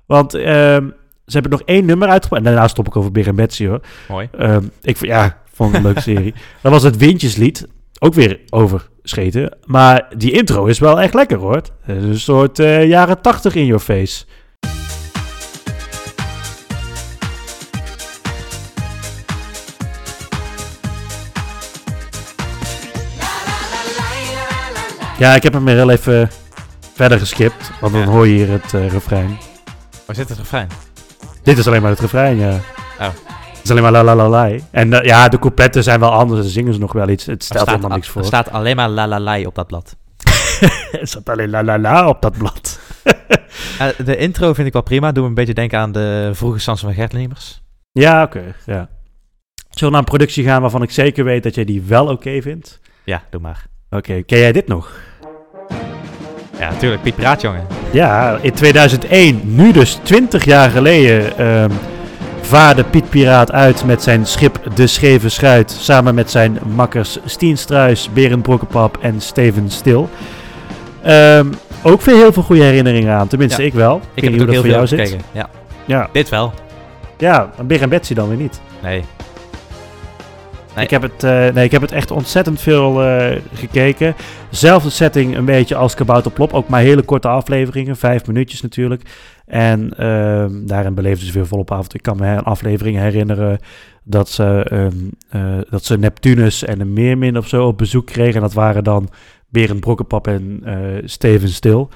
[0.06, 0.86] Want ehm,
[1.26, 2.44] ze hebben nog één nummer uitgebracht.
[2.46, 3.80] En daarna stop ik over Big en Betsy hoor.
[4.08, 4.30] Mooi.
[4.38, 6.34] Ehm, ik vond- ja, vond het een leuke serie.
[6.62, 7.68] Dat was het Windjeslied.
[8.00, 9.58] Ook weer over scheten.
[9.66, 11.56] Maar die intro is wel echt lekker hoor.
[11.82, 14.26] Het is een soort eh, jaren tachtig in your face.
[25.18, 26.30] Ja, ik heb hem weer heel even
[26.94, 27.72] verder geskipt.
[27.82, 28.08] Want dan Ja.
[28.08, 29.38] hoor je hier het eh, refrein.
[30.06, 30.68] Waar zit het refrein?
[31.44, 32.60] Dit is alleen maar het refrein, ja.
[33.00, 33.08] Oh.
[33.64, 34.50] is alleen maar la la la la.
[34.72, 36.42] En eh, ja, de coupletten zijn wel anders.
[36.46, 37.26] Ze zingen ze nog wel iets.
[37.26, 38.22] Het stelt staat, helemaal niks voor.
[38.22, 39.96] er staat alleen maar la la la op dat blad.
[41.02, 42.80] Er staat alleen la la la op dat blad.
[43.80, 45.12] Eh, de intro vind ik wel prima.
[45.12, 47.62] Doe me een beetje denken aan de vroege Samson van Gertlimers.
[47.92, 48.42] Ja, oké.
[48.66, 48.90] ja.
[49.70, 52.42] Zullen we naar een productie gaan waarvan ik zeker weet dat jij die wel oké
[52.42, 52.80] vindt?
[53.04, 53.66] Ja, doe maar.
[53.90, 54.92] Oké, ken jij dit nog?
[56.60, 57.02] Ja, natuurlijk.
[57.02, 57.68] Piet Praat, jongen.
[57.92, 61.70] Ja, in 2001, nu dus 20 jaar geleden, ehm,
[62.42, 65.72] vaarde Piet Piraat uit met zijn schip De Scheve Schuit.
[65.72, 70.10] Samen met zijn makkers Stien Struis, Berend Brokkenpap en Steven Stil.
[71.04, 71.46] Ehm,
[71.84, 73.68] ook weer heel veel goede herinneringen aan, tenminste Ja.
[73.68, 73.96] ik wel.
[74.14, 75.18] Ik weet heb het ook heel veel voor jou zit.
[75.32, 75.50] Ja.
[75.86, 76.54] Ja, Dit wel.
[77.18, 78.60] ja, Big en Betsy dan weer niet.
[78.84, 79.04] Nee.
[80.82, 84.16] Ik, heb het, eh, nee, ik heb het echt ontzettend veel eh, gekeken.
[84.50, 86.54] Zelfde setting een beetje als Kabouter Plop.
[86.54, 87.98] Ook maar hele korte afleveringen.
[87.98, 89.02] Vijf minuutjes natuurlijk.
[89.46, 91.94] En ehm, daarin beleefden ze weer volop avond.
[91.94, 93.60] Ik kan me een aflevering herinneren
[94.04, 94.96] dat ze, ehm,
[95.30, 98.36] eh, dat ze Neptunus en een Meermin of zo op bezoek kregen.
[98.36, 99.10] En dat waren dan
[99.50, 100.62] Berend Brokkenpap en
[101.06, 101.90] Steven Stil.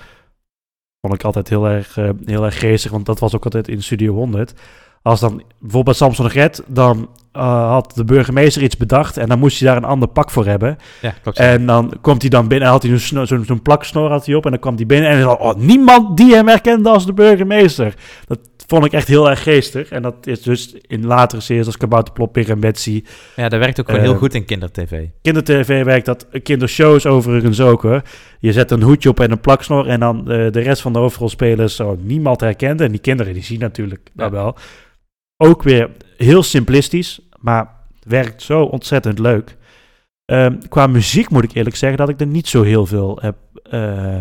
[1.02, 4.14] Vond ik altijd heel erg, heel erg geestig, want dat was ook altijd in Studio
[4.14, 4.54] 100.
[5.02, 9.60] Als dan bijvoorbeeld Samson Gret, dan eh, had de burgemeester iets bedacht en dan moest
[9.60, 10.78] hij daar een ander pak voor hebben.
[11.02, 11.38] Ja, klopt.
[11.38, 14.36] En dan komt hij dan binnen en had hij zo'n zo'n zo'n plaksnor had hij
[14.36, 17.14] op en dan kwam hij binnen en dan oh, niemand die hem herkende als de
[17.14, 17.94] burgemeester.
[18.28, 21.78] Dat vond ik echt heel erg geestig en dat is dus in latere series als
[21.78, 23.04] Kabouterplop, Pig en Betsy.
[23.36, 25.04] Ja, dat werkt ook gewoon Eh, heel goed in kindertv.
[25.22, 28.02] Kindertv werkt dat, kindershows overigens ook hoor.
[28.40, 31.00] Je zet een hoedje op en een plaksnor en dan eh, de rest van de
[31.00, 32.84] hoofdrolspelers zo niemand herkende.
[32.84, 34.30] En die kinderen die zien natuurlijk Ja.
[34.30, 34.56] wel.
[35.44, 37.70] Ook weer heel simplistisch, maar
[38.08, 39.58] werkt zo ontzettend leuk.
[40.26, 43.36] Ehm, qua muziek moet ik eerlijk zeggen dat ik er niet zo heel veel heb.
[43.64, 44.18] eh,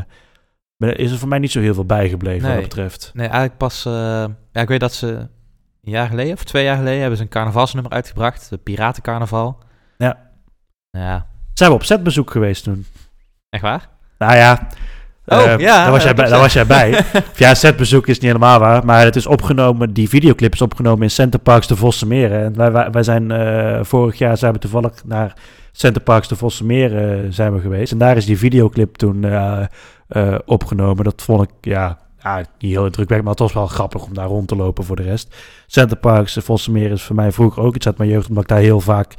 [0.79, 3.11] is er voor mij niet zo heel veel bijgebleven wat dat betreft.
[3.15, 3.85] Nee, eigenlijk pas...
[3.85, 3.93] eh,
[4.53, 5.07] ja, ik weet dat ze
[5.83, 8.51] een jaar geleden of twee jaar geleden hebben ze een carnavalsnummer uitgebracht.
[8.51, 9.63] De Piratencarnaval.
[9.99, 10.31] Ja.
[10.91, 12.87] Ja, Zijn we op setbezoek geweest toen?
[13.49, 13.89] echt waar?
[14.19, 14.69] Nou ja.
[15.33, 16.99] Oh, eh, ja, Daar was, eh, jij bij, op daar was jij bij.
[17.33, 18.85] Of ja, setbezoek is niet helemaal waar.
[18.85, 22.45] Maar het is opgenomen, die videoclip is opgenomen in Center Parks de Vossenmeren.
[22.45, 25.35] En wij, wij, wij zijn eh, vorig jaar zijn we toevallig naar
[25.73, 27.93] Center Parks de Vossenmeren eh, zijn we geweest.
[27.93, 29.63] En daar is die videoclip toen eh,
[30.09, 31.05] eh, opgenomen.
[31.05, 34.27] Dat vond ik, ja, ja, niet heel indrukwekkend, maar het was wel grappig om daar
[34.27, 35.37] rond te lopen voor de rest.
[35.67, 38.49] Center Parks de Vossenmeren is voor mij vroeger ook iets uit mijn jeugd, omdat ik
[38.49, 39.15] daar heel vaak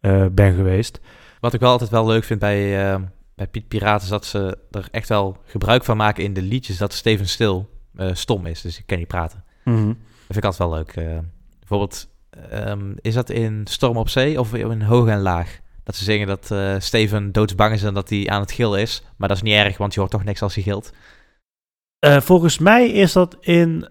[0.00, 1.00] eh, ben geweest.
[1.40, 3.00] Wat ik wel altijd wel leuk vind bij, eh,
[3.36, 6.78] bij Piet Piraat is dat ze er echt wel gebruik van maken in de liedjes
[6.78, 8.60] dat Steven Stil eh, stom is.
[8.60, 9.44] Dus ik kan niet praten.
[9.64, 9.86] Mhm.
[9.86, 10.96] Dat vind ik altijd wel leuk.
[10.96, 11.18] eh.
[11.58, 12.08] bijvoorbeeld,
[12.50, 15.58] ehm, is dat in Storm op Zee of in Hoog en Laag?
[15.84, 19.02] Dat ze zeggen dat eh, Steven doodsbang is en dat hij aan het gillen is.
[19.16, 20.92] Maar dat is niet erg, want je hoort toch niks als hij gilt.
[22.18, 23.88] Volgens mij is dat in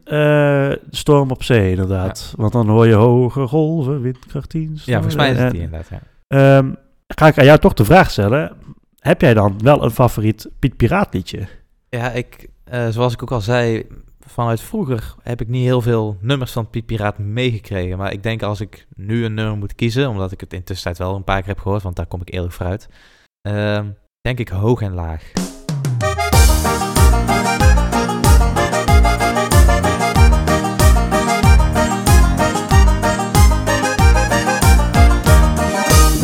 [0.89, 2.34] Storm op Zee, inderdaad.
[2.38, 4.78] Want dan hoor je hoge golven, windkracht 10.
[4.86, 6.00] Ja, volgens mij is het die inderdaad, ja.
[6.28, 6.74] ehm,
[7.08, 8.52] ga ik aan jou toch de vraag stellen.
[9.06, 11.47] Heb jij dan wel een favoriet Piet Piraat liedje?
[11.89, 13.88] Ja, ik, eh, zoals ik ook al zei,
[14.20, 17.97] vanuit vroeger heb ik niet heel veel nummers van Piet Piraat meegekregen.
[17.97, 20.97] Maar ik denk als ik nu een nummer moet kiezen, omdat ik het in tussentijd
[20.97, 22.89] wel een paar keer heb gehoord, want daar kom ik eerlijk vooruit.
[23.41, 23.89] ehm,
[24.22, 25.32] denk ik hoog en laag.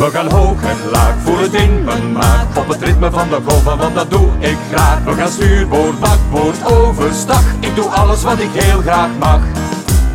[0.02, 3.40] We gaan hoog en laag, voel het in mijn maag Op het ritme van de
[3.46, 5.04] golven, want dat doe ik graag.
[5.04, 7.44] We gaan stuurboord, bakboord, overstag.
[7.60, 9.40] Ik doe alles wat ik heel graag mag.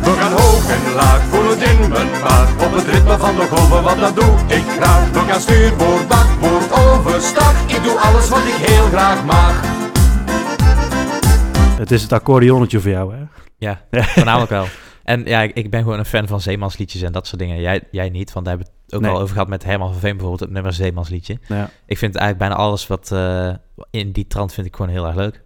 [0.02, 3.46] We gaan hoog en laag, voel het in mijn maag Op het ritme van de
[3.50, 5.10] golven, want dat doe ik graag.
[5.10, 7.54] We gaan stuurboord, bakboord, overstag.
[7.66, 9.54] Ik doe alles wat ik heel graag mag.
[11.78, 13.22] Het is het accordeonnetje voor jou, hè?
[13.58, 13.80] Ja,
[14.18, 14.66] voornamelijk wel.
[15.04, 17.60] En ja, ik, ben gewoon een fan van zeemansliedjes en dat soort dingen.
[17.60, 19.10] Jij, jij niet, want daar hebben ook Nee.
[19.10, 21.38] al over gehad met Herman van Veen bijvoorbeeld, het nummer Zeemansliedje.
[21.48, 21.70] Ja.
[21.86, 23.50] Ik vind eigenlijk bijna alles wat eh,
[23.90, 25.42] in die trant vind ik gewoon heel erg leuk.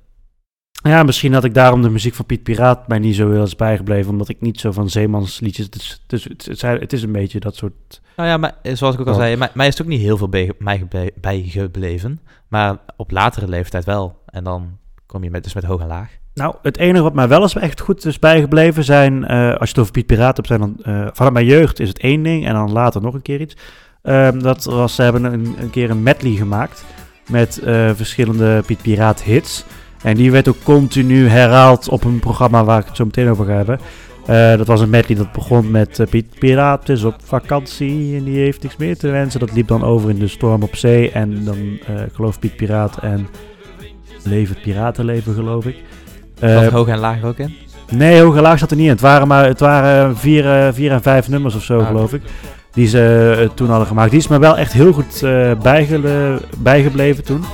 [0.83, 3.57] Ja, misschien had ik daarom de muziek van Piet Piraat mij niet zo heel eens
[3.57, 4.11] bijgebleven.
[4.11, 5.65] Omdat ik niet zo van zeemansliedjes...
[5.65, 8.01] Het is, het is, het is, het is een beetje dat soort...
[8.17, 9.19] Nou ja, maar eh, zoals ik ook al Oh.
[9.19, 10.87] zei, mij, mij is het ook niet heel veel bij- mij
[11.21, 12.21] bijgebleven.
[12.49, 14.23] Maar op latere leeftijd wel.
[14.27, 16.19] En dan kom je met, dus met hoog en laag.
[16.35, 19.75] Nou, het enige wat mij wel eens echt goed is bijgebleven zijn, eh, als je
[19.75, 22.47] het over Piet Piraat hebt, zijn dan, eh, vanuit mijn jeugd is het één ding
[22.47, 23.57] en dan later nog een keer iets.
[24.03, 26.85] Ehm, dat was, ze hebben een, keer een medley gemaakt
[27.29, 29.65] met eh, verschillende Piet Piraat hits.
[30.03, 33.45] En die werd ook continu herhaald op een programma waar ik het zo meteen over
[33.45, 33.79] ga hebben.
[34.59, 38.63] Dat was een medley dat begon met Piet Piraat is op vakantie en die heeft
[38.63, 39.41] niks meer te wensen.
[39.41, 41.79] Dat liep dan over in de storm op zee en dan
[42.13, 43.29] geloof Piet Piraat en
[44.25, 45.77] Leef het piratenleven geloof ik.
[46.43, 47.57] Was Eh, hoog en laag ook in?
[47.91, 48.91] Nee, hoog en laag zat er niet in.
[48.93, 52.13] Het waren maar het waren vier, eh, vier en vijf nummers of zo, Ah, geloof
[52.13, 52.23] ik.
[52.73, 54.11] Die ze eh, toen hadden gemaakt.
[54.11, 57.45] Die is me wel echt heel goed eh, bijgele- bijgebleven toen.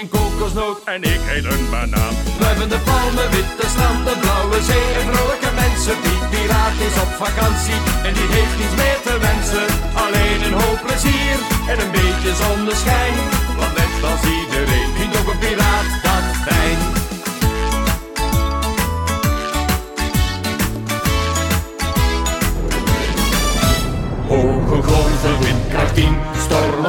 [0.00, 2.14] en kokosnoot En ik eet een banaan.
[2.40, 5.94] Wuivende palmen, witte stranden, blauwe zee en vrolijke mensen.
[6.04, 9.66] Piet Piraat is op vakantie en die heeft niets meer te wensen.
[10.04, 11.36] Alleen een hoop plezier
[11.70, 13.14] en een beetje zonneschijn.
[13.58, 14.51] Want net als iedereen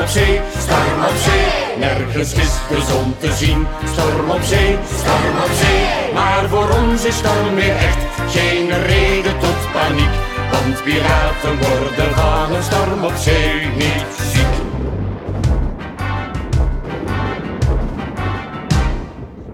[0.04, 1.78] op zee, storm op zee.
[1.80, 6.14] Nergens is de zon te zien, storm op zee, storm op zee.
[6.14, 7.98] Maar voor ons is storm weer echt
[8.30, 10.14] geen reden tot paniek.
[10.52, 14.54] Want piraten worden van een storm op zee niet ziek.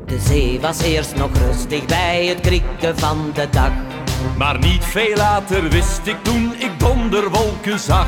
[0.06, 3.72] De zee was eerst nog rustig bij het krieken van de dag.
[4.38, 8.08] Maar niet veel later wist ik toen ik donderwolken zag.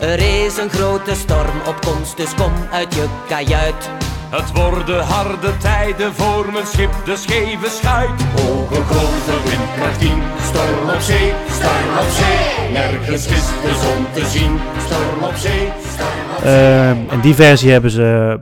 [0.00, 3.90] Er is een grote storm op komst, dus kom uit je kajuit.
[4.30, 8.22] Het worden harde tijden voor mijn schip, de scheve schuit.
[8.22, 12.70] Hoge golven, windkracht 10, storm op zee, storm op zee.
[12.72, 16.54] Nergens is de zon te zien, storm op zee, storm op zee.
[16.54, 18.38] Ehm, en die versie hebben ze,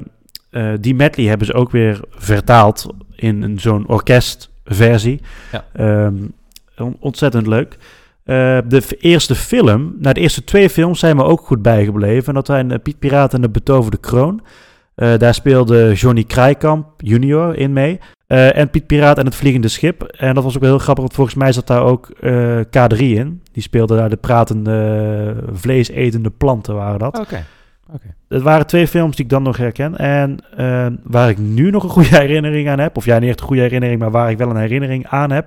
[0.50, 2.86] eh, die medley hebben ze ook weer vertaald
[3.16, 5.20] in een zo'n orkestversie.
[5.52, 5.64] Ja.
[5.72, 6.14] Ehm,
[6.78, 7.76] on- ontzettend leuk.
[8.28, 12.28] Eh, de eerste film, nou de eerste twee films zijn me ook goed bijgebleven.
[12.28, 14.40] En dat zijn eh, Piet Piraat en de Betoverde Kroon.
[14.94, 18.00] Eh, daar speelde Johnny Krijkamp junior in mee.
[18.26, 20.02] En Piet Piraat en het Vliegende Schip.
[20.02, 22.96] En dat was ook wel heel grappig, want volgens mij zat daar ook eh, K3
[22.98, 23.42] in.
[23.52, 27.18] Die speelde daar de pratende, vleesetende planten waren dat.
[27.18, 27.44] Oké.
[28.28, 29.96] Het waren twee films die ik dan nog herken.
[29.96, 30.38] En
[31.02, 33.62] waar ik nu nog een goede herinnering aan heb, of ja, niet echt een goede
[33.62, 35.46] herinnering, maar waar ik wel een herinnering aan heb,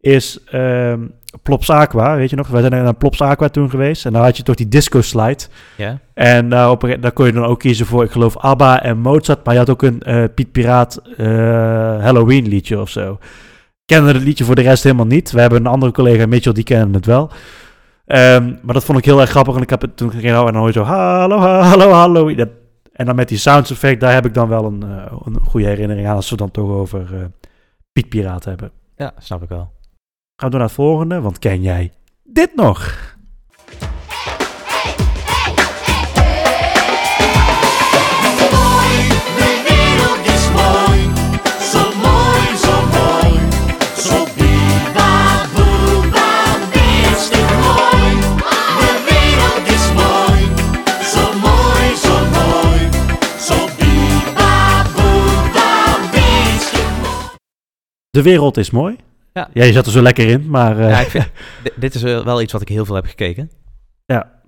[0.00, 1.00] is ehm
[1.42, 2.16] Plops Aqua.
[2.16, 2.48] Weet je nog?
[2.48, 4.06] Wij zijn naar Plops Aqua toen geweest.
[4.06, 5.42] En dan had je toch die disco slide.
[5.76, 5.98] Ja.
[6.14, 8.98] En daar, op, een- daar kon je dan ook kiezen voor, ik geloof, ABBA en
[8.98, 9.44] Mozart.
[9.44, 11.26] Maar je had ook een eh, Piet Piraat eh,
[12.02, 13.18] Halloween liedje of zo.
[13.84, 15.30] Kende het liedje voor de rest helemaal niet.
[15.30, 17.30] We hebben een andere collega, Mitchell, die kende het wel.
[18.06, 19.56] Ehm, maar dat vond ik heel erg grappig.
[19.56, 22.34] En ik heb het toen ging en dan hoor je zo, hallo, hallo, hallo.
[22.34, 22.48] Dat,
[22.92, 25.66] en dan met die sounds effect, daar heb ik dan wel een, eh, een goede
[25.66, 26.14] herinnering aan.
[26.16, 27.20] Als we het dan toch over eh,
[27.92, 28.70] Piet Piraat hebben.
[28.96, 29.70] Ja, snap ik wel.
[30.42, 31.92] Gaan we naar het volgende, want ken jij
[32.24, 33.10] dit nog?
[58.10, 58.96] De wereld is mooi,
[59.32, 59.48] Ja.
[59.52, 60.78] Ja, je zat er zo lekker in, maar...
[60.78, 61.24] eh, Ja, ik vind,
[61.64, 63.50] di- dit is wel iets wat ik heel veel heb gekeken.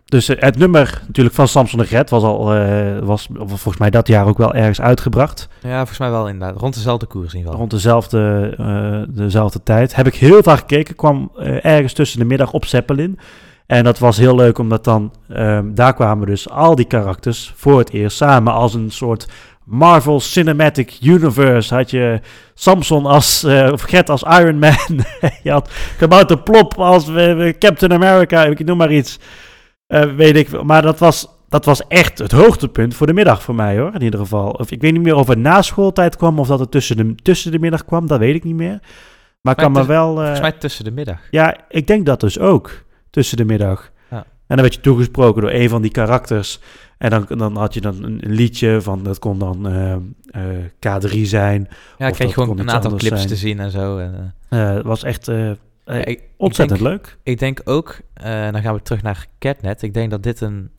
[0.05, 3.91] Dus eh, het nummer natuurlijk van Samson de Gret was al, eh, was volgens mij
[3.91, 5.49] dat jaar ook wel ergens uitgebracht.
[5.63, 6.61] Ja, volgens mij wel inderdaad.
[6.61, 7.59] Rond dezelfde koers in ieder geval.
[7.59, 9.95] Rond dezelfde, dezelfde tijd.
[9.95, 10.95] Heb ik heel vaak gekeken.
[10.95, 11.31] Kwam
[11.63, 13.19] ergens tussen de middag op Zeppelin.
[13.67, 15.13] En dat was heel leuk, omdat dan...
[15.29, 19.29] ehm, daar kwamen dus al die karakters voor het eerst samen als een soort...
[19.65, 22.21] Marvel Cinematic Universe had je
[22.55, 25.05] Samson als, eh, of Gert als Iron Man.
[25.43, 29.19] je had Kabouter Plop als eh, Captain America, ik noem maar iets.
[29.87, 33.55] Eh, weet ik, maar dat was, dat was echt het hoogtepunt voor de middag voor
[33.55, 34.51] mij hoor, in ieder geval.
[34.51, 37.15] Of, ik weet niet meer of het na schooltijd kwam of dat het tussen de,
[37.15, 38.79] tussen de middag kwam, dat weet ik niet meer.
[39.41, 40.15] Maar ik kan me wel...
[40.15, 41.19] Volgens mij tussen de middag.
[41.31, 43.91] ja, ik denk dat dus ook, tussen de middag.
[44.11, 44.17] Ja.
[44.17, 46.61] En dan werd je toegesproken door een van die karakters.
[47.05, 50.65] En dan, dan had je dan een, liedje van, dat kon dan eh, eh,
[51.11, 51.69] K3 zijn.
[51.99, 53.29] Ja, ik kreeg gewoon een aantal clips zijn.
[53.29, 53.99] te zien en zo.
[53.99, 57.19] En, eh, Het was echt ja, ik- ik ontzettend denk- leuk.
[57.23, 58.01] Ik denk ook,
[58.53, 59.83] dan gaan we terug naar Catnet.
[59.83, 60.71] Ik denk dat dit een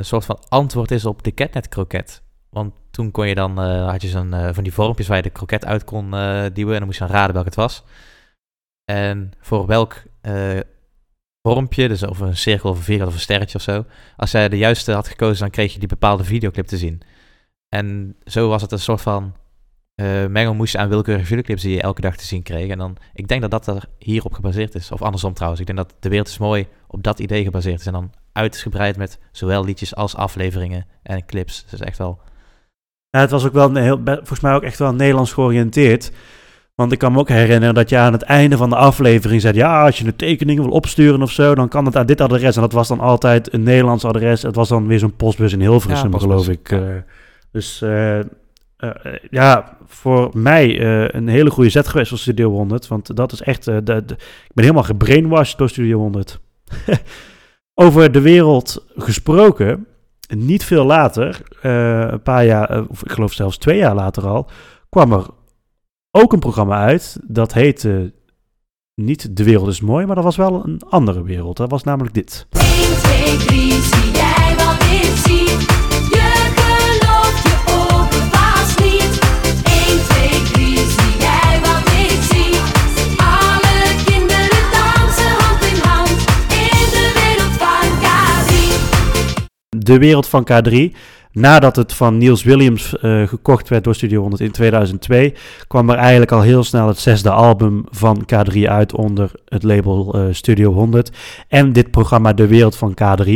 [0.00, 2.22] soort van antwoord is op de Catnet kroket.
[2.50, 3.58] Want toen kon je dan,
[3.88, 6.10] had je zo'n van die vormpjes waar je de kroket uit kon
[6.52, 6.72] duwen.
[6.72, 7.84] En dan moest je dan raden welke het was.
[8.84, 10.02] En voor welk
[11.42, 13.84] vormpje, dus of een cirkel of een vierkant of een sterretje of zo.
[14.16, 17.00] Als jij de juiste had gekozen, dan kreeg je die bepaalde videoclip te zien.
[17.68, 19.34] En zo was het een soort van
[19.94, 22.70] eh mengelmoes aan willekeurige videoclips die je elke dag te zien kreeg.
[22.70, 24.90] En dan, ik denk dat dat er hierop gebaseerd is.
[24.90, 25.60] Of andersom trouwens.
[25.60, 27.86] Ik denk dat De Wereld is Mooi op dat idee gebaseerd is.
[27.86, 31.64] En dan uitgebreid met zowel liedjes als afleveringen en clips.
[31.70, 32.20] Dus echt wel...
[33.10, 36.12] Ja, het was ook wel een heel, volgens mij ook echt wel Nederlands georiënteerd.
[36.78, 39.56] Want ik kan me ook herinneren dat je aan het einde van de aflevering zei...
[39.56, 41.54] ja, als je een tekening wil opsturen of zo...
[41.54, 42.54] dan kan het aan dit adres.
[42.56, 44.42] En dat was dan altijd een Nederlands adres.
[44.42, 46.70] Het was dan weer zo'n postbus in Hilversum, Ja, geloof ik.
[46.70, 46.80] eh.
[47.52, 48.24] dus eh, eh,
[49.30, 50.80] ja, voor mij
[51.14, 52.88] een hele goede zet geweest voor Studio 100.
[52.88, 53.64] Want dat is echt...
[53.64, 54.02] de, de-
[54.46, 56.40] ik ben helemaal gebrainwashed door Studio 100.
[57.74, 59.86] Over de wereld gesproken,
[60.36, 64.50] niet veel later, een paar jaar, of ik geloof zelfs twee jaar later al,
[64.88, 65.26] kwam er
[66.10, 67.18] ook een programma uit.
[67.22, 68.12] Dat heette
[68.94, 71.56] niet De Wereld is Mooi, maar dat was wel een andere wereld.
[71.56, 72.46] Dat was namelijk dit.
[72.50, 72.62] 1,
[73.02, 75.48] 2, 3, zie jij wat ik zie?
[76.14, 79.18] Je gelooft je ogen vast niet.
[79.64, 82.54] 1, 2, 3, zie jij wat ik zie?
[83.16, 86.18] Alle kinderen dansen hand in hand
[86.66, 88.50] in de wereld van K3.
[89.68, 90.96] De Wereld van K3.
[91.32, 95.34] Nadat het van Niels Williams eh, gekocht werd door Studio 100 in 2002,
[95.66, 100.14] kwam er eigenlijk al heel snel het zesde album van K3 uit onder het label
[100.14, 101.10] eh, Studio 100.
[101.48, 103.30] En dit programma De Wereld van K3.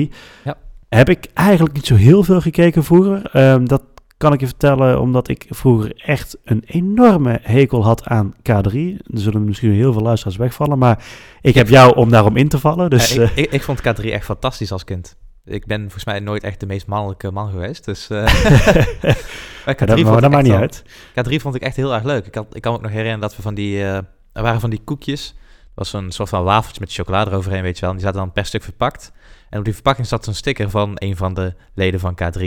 [0.44, 0.56] Ja.
[0.88, 3.30] Heb ik eigenlijk niet zo heel veel gekeken vroeger.
[3.32, 3.82] Ehm, dat
[4.16, 8.72] kan ik je vertellen omdat ik vroeger echt een enorme hekel had aan K3.
[8.74, 11.04] Er zullen misschien heel veel luisteraars wegvallen, maar
[11.40, 12.90] ik heb jou om daarom in te vallen.
[12.90, 15.16] Dus, Ja, ik, eh, ik, ik vond K3 echt fantastisch als kind.
[15.44, 17.84] Ik ben volgens mij nooit echt de meest mannelijke man geweest.
[17.84, 18.18] Dus, eh,
[19.64, 20.84] maar Ja, dat- maar maakt niet uit.
[21.28, 22.26] K3 vond ik echt heel erg leuk.
[22.26, 23.78] Ik, had, ik kan me ook nog herinneren dat we van die...
[23.78, 23.94] eh,
[24.32, 25.26] er waren van die koekjes.
[25.74, 27.90] Dat was zo'n soort van wafeltje met chocolade eroverheen, weet je wel.
[27.90, 29.12] En die zaten dan per stuk verpakt.
[29.50, 32.42] En op die verpakking zat zo'n sticker van een van de leden van K3.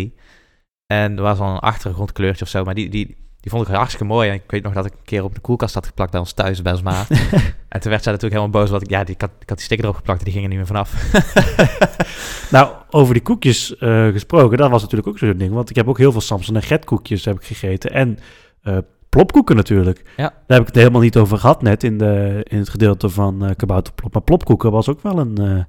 [0.88, 2.64] En er was dan een achtergrondkleurtje of zo.
[2.64, 4.30] Maar die, die, die vond ik hartstikke mooi.
[4.30, 6.34] En ik weet nog dat ik een keer op de koelkast had geplakt bij ons
[6.34, 7.06] thuis, bij ons ma.
[7.70, 8.70] en toen werd zij natuurlijk helemaal boos.
[8.70, 10.46] Want ik, ja, die, ik, had, ik had die sticker erop geplakt en die ging
[10.46, 10.94] er niet meer vanaf.
[12.52, 15.54] Nou, over die koekjes eh, gesproken, dat was natuurlijk ook zo'n ding.
[15.54, 17.92] Want ik heb ook heel veel Samson en Gert koekjes heb ik gegeten.
[17.92, 18.20] En
[18.62, 18.78] eh,
[19.10, 20.02] plopkoeken natuurlijk.
[20.18, 20.24] Ja.
[20.24, 23.46] Daar heb ik het helemaal niet over gehad net in, de, in het gedeelte van
[23.46, 24.14] eh Kabouterplop.
[24.14, 25.66] Maar plopkoeken was ook wel een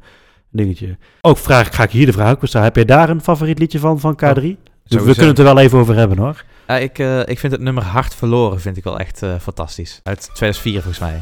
[0.50, 0.96] dingetje.
[1.20, 2.66] Ook vraag, ga ik hier de vraag ook weer stellen.
[2.66, 4.40] Heb jij daar een favoriet liedje van, van K3?
[4.84, 6.44] Dus we kunnen het er wel even over hebben hoor.
[6.66, 10.00] Ja, ik, eh, ik vind het nummer Hart Verloren vind ik wel echt eh, fantastisch.
[10.02, 11.18] Uit 2004 volgens mij.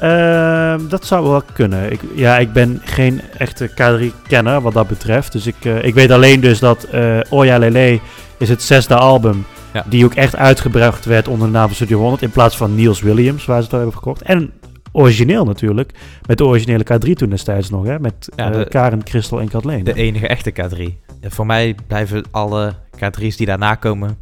[0.00, 1.92] Ehm, dat zou wel kunnen.
[1.92, 5.32] Ik, ja, ik ben geen echte K3-kenner wat dat betreft.
[5.32, 6.86] Dus ik, eh, ik weet alleen dus dat
[7.30, 8.00] Oya Lele
[8.38, 9.44] is het zesde album...
[9.72, 9.84] Ja.
[9.88, 12.22] die ook echt uitgebracht werd onder de naam van Studio 100...
[12.22, 14.22] in plaats van Niels Williams, waar ze het al hebben gekocht.
[14.22, 14.52] En
[14.92, 15.92] origineel natuurlijk,
[16.26, 17.98] met de originele K3 toen destijds nog, hè?
[17.98, 19.84] Met Ja, de- Karen, Christel en Kathleen.
[19.84, 20.82] De enige echte K3.
[21.20, 24.16] Ja, voor mij blijven alle K3's die daarna komen...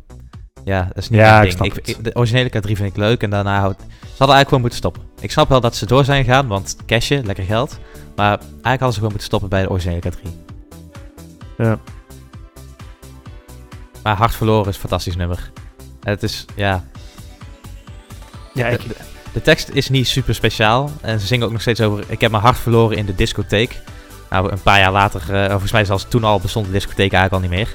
[0.71, 1.75] Ja, dat is niet Ja, mijn ik ding.
[1.75, 1.89] het.
[1.89, 3.81] ik- de originele K3 vind ik leuk en daarna houdt...
[3.81, 3.87] Ze
[4.27, 5.03] hadden eigenlijk gewoon moeten stoppen.
[5.21, 7.79] Ik snap wel dat ze door zijn gegaan, want cashje, lekker geld.
[8.16, 10.29] Maar eigenlijk hadden ze gewoon moeten stoppen bij de originele K3.
[11.57, 11.79] Ja.
[14.03, 15.51] Maar Hart Verloren is een fantastisch nummer.
[16.03, 16.85] En het is, ja...
[18.55, 18.95] Ja, de, ik- de,
[19.33, 20.91] de tekst is niet super speciaal.
[21.01, 22.05] En ze zingen ook nog steeds over...
[22.09, 23.79] Ik heb mijn hart verloren in de discotheek.
[24.31, 25.35] Nou, een paar jaar later...
[25.35, 27.75] eh, volgens mij zelfs toen al bestond de discotheek eigenlijk al niet meer.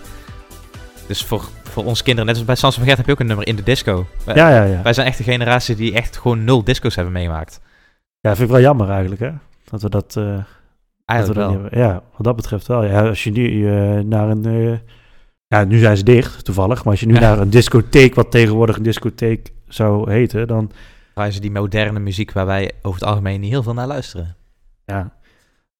[1.07, 3.27] Dus voor, voor ons kinderen, net als bij Sans van Gert, heb je ook een
[3.27, 4.05] nummer in de disco.
[4.25, 4.81] Wij, Ja, ja, ja.
[4.81, 7.59] wij zijn echt de generatie die echt gewoon nul disco's hebben meegemaakt.
[8.19, 9.31] Ja, vind ik wel jammer eigenlijk, hè?
[9.69, 10.15] Dat we dat...
[10.17, 10.23] eh,
[11.05, 11.81] Eigenlijk dat we dat wel.
[11.81, 12.83] Ja, wat dat betreft wel.
[12.85, 14.45] Ja, als je nu eh, naar een...
[14.45, 14.77] eh,
[15.47, 16.83] ja, nu zijn ze dicht, toevallig.
[16.83, 17.19] Maar als je nu Ja.
[17.19, 20.71] naar een discotheek, wat tegenwoordig een discotheek zou heten, dan...
[21.13, 24.35] Draaien ze die moderne muziek waar wij over het algemeen niet heel veel naar luisteren.
[24.85, 25.13] Ja.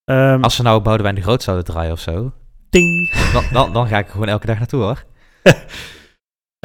[0.06, 2.32] Ehm, Als ze nou Boudewijn de Groot zouden draaien of zo...
[2.70, 3.12] Ting.
[3.34, 5.04] Dan, dan, dan ga ik er gewoon elke dag naartoe hoor.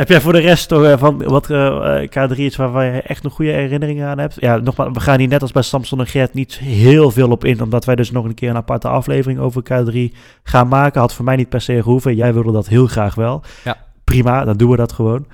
[0.00, 3.02] Heb jij voor de rest toch eh, van wat eh, eh, K3 iets waarvan je
[3.02, 4.36] echt nog goede herinneringen aan hebt?
[4.38, 7.44] Ja, nogmaals, we gaan hier net als bij Samson en Gert niet heel veel op
[7.44, 11.00] in, omdat wij dus nog een keer een aparte aflevering over K3 gaan maken.
[11.00, 12.14] Had voor mij niet per se gehoeven.
[12.14, 13.42] Jij wilde dat heel graag wel.
[13.64, 13.76] Ja.
[14.04, 15.26] Prima, dan doen we dat gewoon.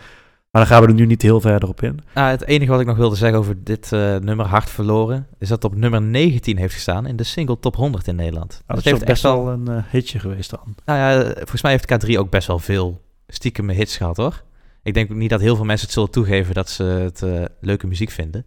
[0.50, 2.00] Maar dan gaan we er nu niet heel verder op in.
[2.14, 3.90] Nou, het enige wat ik nog wilde zeggen over dit
[4.20, 5.26] nummer Hart Verloren...
[5.38, 8.62] is dat het op nummer 19 heeft gestaan in de single top 100 in Nederland.
[8.66, 10.74] Nou, dat is toch best wel een hitje geweest dan.
[10.84, 14.42] Nou ja, volgens mij heeft K3 ook best wel veel stiekem hits gehad hoor.
[14.82, 17.44] Ik denk ook niet dat heel veel mensen het zullen toegeven dat ze het eh,
[17.60, 18.44] leuke muziek vinden.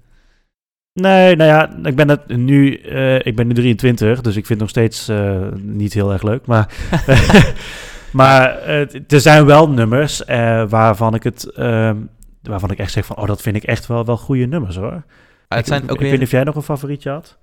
[0.93, 4.49] Nee, nou ja, ik ben, het nu, eh, ik ben nu 23, dus ik vind
[4.49, 6.45] het nog steeds eh, niet heel erg leuk.
[6.45, 6.73] Maar,
[8.11, 8.57] maar
[9.07, 10.23] er zijn wel nummers
[10.67, 11.97] waarvan ik het, ehm,
[12.41, 15.03] waarvan ik echt zeg van, oh, dat vind ik echt wel, wel goede nummers hoor.
[15.47, 17.37] Het zijn ik, ook ik weer- weet niet of jij nog een favorietje had.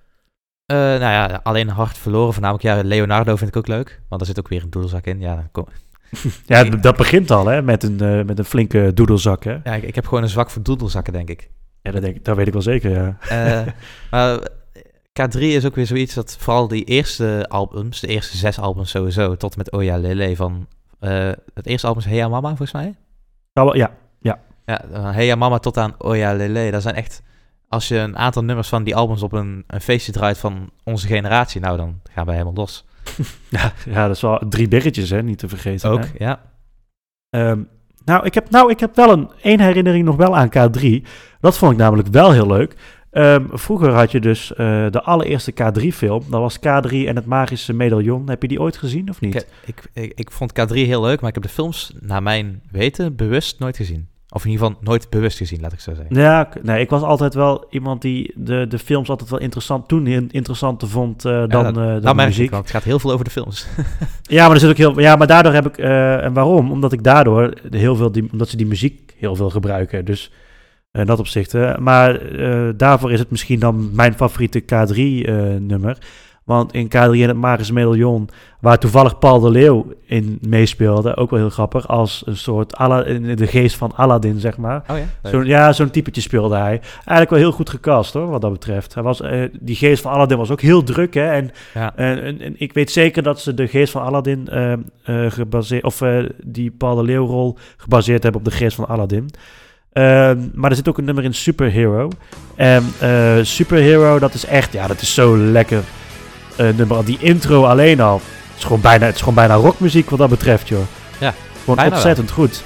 [0.67, 2.65] Nou ja, alleen Hart Verloren voornamelijk.
[2.65, 5.21] Ja, Leonardo vind ik ook leuk, want daar zit ook weer een doedelzak in.
[5.21, 5.67] Ja, dan kom...
[6.47, 9.57] Ja, dat begint al hè, met een, eh, met een flinke doedelzak hè.
[9.65, 11.51] ja ik, ik heb gewoon een zwak voor doedelzakken denk ik.
[11.83, 13.17] Ja, dat, denk dat weet ik wel zeker, ja.
[13.29, 13.73] Eh,
[14.11, 14.39] maar
[15.21, 19.37] K3 is ook weer zoiets dat vooral die eerste albums, de eerste zes albums sowieso,
[19.37, 20.67] tot en met Oya Lele van...
[20.99, 22.95] eh, het eerste album is Heya Mama volgens mij.
[23.53, 23.95] Ja, ja,
[24.65, 24.81] ja.
[25.13, 26.71] Heya Mama tot aan Oya Lele.
[26.71, 27.23] Dat zijn echt...
[27.69, 31.07] Als je een aantal nummers van die albums op een, een feestje draait van onze
[31.07, 32.85] generatie, nou dan gaan wij helemaal los.
[33.49, 35.91] Ja, ja, dat is wel drie biggetjes hè, niet te vergeten.
[35.91, 36.25] Ook, hè.
[36.25, 36.41] ja.
[37.31, 37.61] Ehm,
[38.05, 41.07] Nou ik, heb, nou, ik heb wel een één herinnering nog wel aan K3.
[41.41, 42.77] Dat vond ik namelijk wel heel leuk.
[43.11, 44.57] Ehm, vroeger had je dus eh,
[44.91, 46.23] de allereerste K3-film.
[46.31, 48.29] Dat was K3 en het Magische Medaillon.
[48.29, 49.35] Heb je die ooit gezien of niet?
[49.35, 52.63] Ik, ik, ik, ik vond K3 heel leuk, maar ik heb de films, naar mijn
[52.71, 54.09] weten, bewust nooit gezien.
[54.31, 56.17] Of in ieder geval nooit bewust gezien, laat ik zo zeggen.
[56.17, 60.07] Ja, nee, ik was altijd wel iemand die de, de films altijd wel interessant, toen
[60.07, 62.51] in- interessanter vond eh, dan, Ja, eh, dat, dan de merk muziek.
[62.51, 63.67] want het gaat heel veel over de films.
[64.23, 66.71] Ja, maar er zit ook heel, ja, maar daardoor heb ik, eh, en waarom?
[66.71, 70.05] Omdat ik daardoor heel veel, die, omdat ze die muziek heel veel gebruiken.
[70.05, 70.33] Dus
[70.91, 71.55] eh, in dat opzicht.
[71.55, 75.99] eh, maar eh, daarvoor is het misschien dan mijn favoriete K3-nummer.
[76.47, 78.29] Want in K3 en het Magische Medaillon,
[78.61, 83.05] waar toevallig Paul de Leeuw in meespeelde, ook wel heel grappig, als een soort Alla,
[83.05, 84.83] in de geest van Aladdin, zeg maar.
[84.91, 85.31] Oh ja?
[85.31, 86.81] Zo'n, ja, zo'n typetje speelde hij.
[86.95, 88.95] Eigenlijk wel heel goed gecast hoor, wat dat betreft.
[88.95, 91.15] Hij was, eh, die geest van Aladdin was ook heel druk.
[91.15, 91.31] Hè?
[91.31, 91.93] En, Ja.
[91.97, 94.79] en, en, en ik weet zeker dat ze de geest van Aladdin eh, eh,
[95.29, 99.31] gebaseerd, of eh, die Paul de Leeuw-rol gebaseerd hebben op de geest van Aladdin.
[99.93, 102.11] Ehm, maar er zit ook een nummer in Superhero.
[102.57, 105.85] En eh, Superhero, dat is echt, ja, dat is zo lekker eh,
[106.57, 107.05] nummer.
[107.05, 108.15] Die intro alleen al.
[108.15, 110.81] Het is gewoon bijna, het is gewoon bijna rockmuziek wat dat betreft, joh.
[111.19, 112.63] Ja, Gewoon ontzettend goed.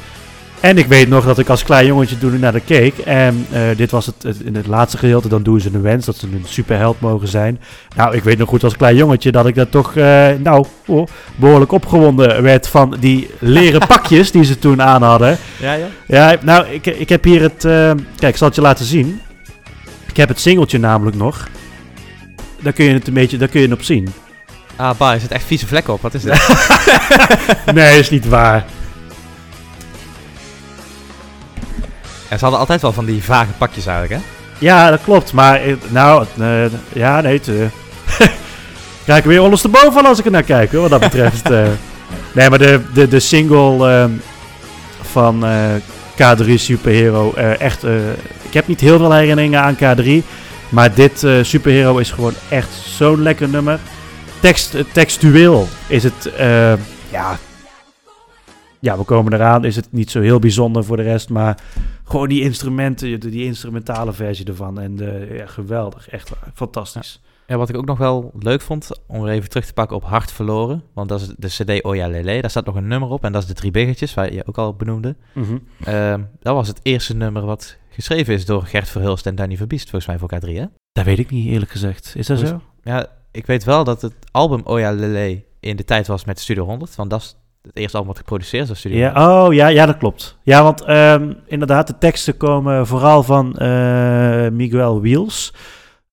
[0.61, 2.99] En ik weet nog dat ik als klein jongetje toen naar de keek.
[2.99, 5.28] En eh, dit was het, het- in het laatste gedeelte.
[5.28, 7.61] Dan doen ze een wens dat ze een superheld mogen zijn.
[7.97, 11.07] Nou, ik weet nog goed als klein jongetje dat ik dat toch eh, nou, oh,
[11.36, 15.38] behoorlijk opgewonden werd van die leren pakjes die ze toen aan hadden.
[15.61, 15.86] Ja, ja.
[16.07, 17.64] Ja, nou, ik, ik heb hier het...
[17.64, 19.20] eh, kijk, ik zal het je laten zien.
[20.09, 21.49] Ik heb het singeltje namelijk nog.
[22.63, 24.09] Daar kun je het een beetje, daar kun je het op zien.
[24.77, 26.03] Ah, bah, er zit echt vieze vlekken op.
[26.03, 26.49] Wat is dit?
[27.75, 28.65] nee, is niet waar.
[32.29, 34.29] En ze hadden altijd wel van die vage pakjes eigenlijk, hè?
[34.59, 35.33] Ja, dat klopt.
[35.33, 38.27] Maar eh, nou, eh, ja, nee, het, eh,
[39.05, 41.49] krijg ik weer ondersteboven van als ik er naar kijk, hoor, wat dat betreft.
[42.35, 44.11] nee, maar de, de, de single ehm,
[45.03, 45.61] van eh,
[46.15, 47.85] K3 Superhero, echt,
[48.43, 50.25] ik heb niet heel veel herinneringen aan K3,
[50.71, 53.81] maar dit eh, Superhero is gewoon echt zo'n lekker nummer.
[54.41, 56.75] Tekst, eh, textueel is het, eh,
[57.11, 57.39] ja,
[58.79, 61.59] ja, we komen eraan, is het niet zo heel bijzonder voor de rest, maar
[62.05, 64.81] gewoon die instrumenten, die, instrumentale versie ervan.
[64.81, 64.99] En
[65.33, 67.21] ja, geweldig, echt fantastisch.
[67.47, 70.05] Ja, wat ik ook nog wel leuk vond, om er even terug te pakken op
[70.05, 70.83] Hart Verloren.
[70.93, 72.41] Want dat is de CD Oya Lele.
[72.41, 74.59] Daar staat nog een nummer op en dat is de Drie Biggetjes, waar je ook
[74.59, 75.16] al benoemde.
[75.33, 75.59] Mhm.
[75.85, 79.91] Ehm, dat was het eerste nummer wat geschreven is door Gert Verhulst en Danny Verbiest,
[79.91, 80.64] volgens mij voor K3, hè?
[80.93, 82.12] Dat weet ik niet eerlijk gezegd.
[82.16, 82.61] Is dat Dus- zo?
[82.82, 86.64] Ja, ik weet wel dat het album Oya Lele in de tijd was met Studio
[86.64, 86.95] 100.
[86.97, 89.24] Want dat is het eerste album wat geproduceerd is door Studio 100.
[89.24, 90.38] Ja, oh ja, ja, dat klopt.
[90.43, 95.55] Ja, want ehm, inderdaad, de teksten komen vooral van eh, Miguel Wiels.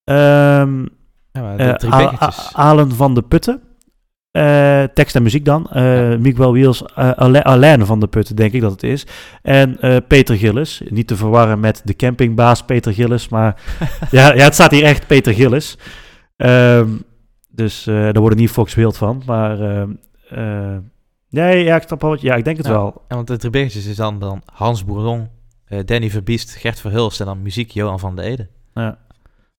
[0.04, 0.86] Ehm
[1.32, 2.38] Ja, de eh, Drie A- Biggetjes.
[2.38, 3.62] A- Alen van de Putten.
[4.38, 5.70] Eh, tekst en muziek dan.
[5.72, 9.06] Eh, Miguel Wiels, Ale- Alain van de Putten, denk ik dat het is.
[9.42, 9.78] En
[10.08, 10.82] Peter Gillis.
[10.90, 13.30] Niet te verwarren met de campingbaas Peter Gillis.
[13.30, 13.62] Maar
[14.12, 15.78] ja, ja, het staat hier echt Peter Gillis.
[16.38, 16.90] Ehm,
[17.50, 19.22] dus daar wordt niet Fox Wild van.
[19.26, 19.90] Maar ehm,
[20.30, 20.78] eh,
[21.30, 23.04] nee, ja, ik snap wel wat- Ja, ik denk het wel.
[23.08, 25.28] En want de Drie Biggetjes is dan, dan Hans Bourdon,
[25.66, 28.48] eh, Danny Verbiest, Gert Verhulst en dan muziek Johan van de Ede.
[28.74, 28.98] Ja.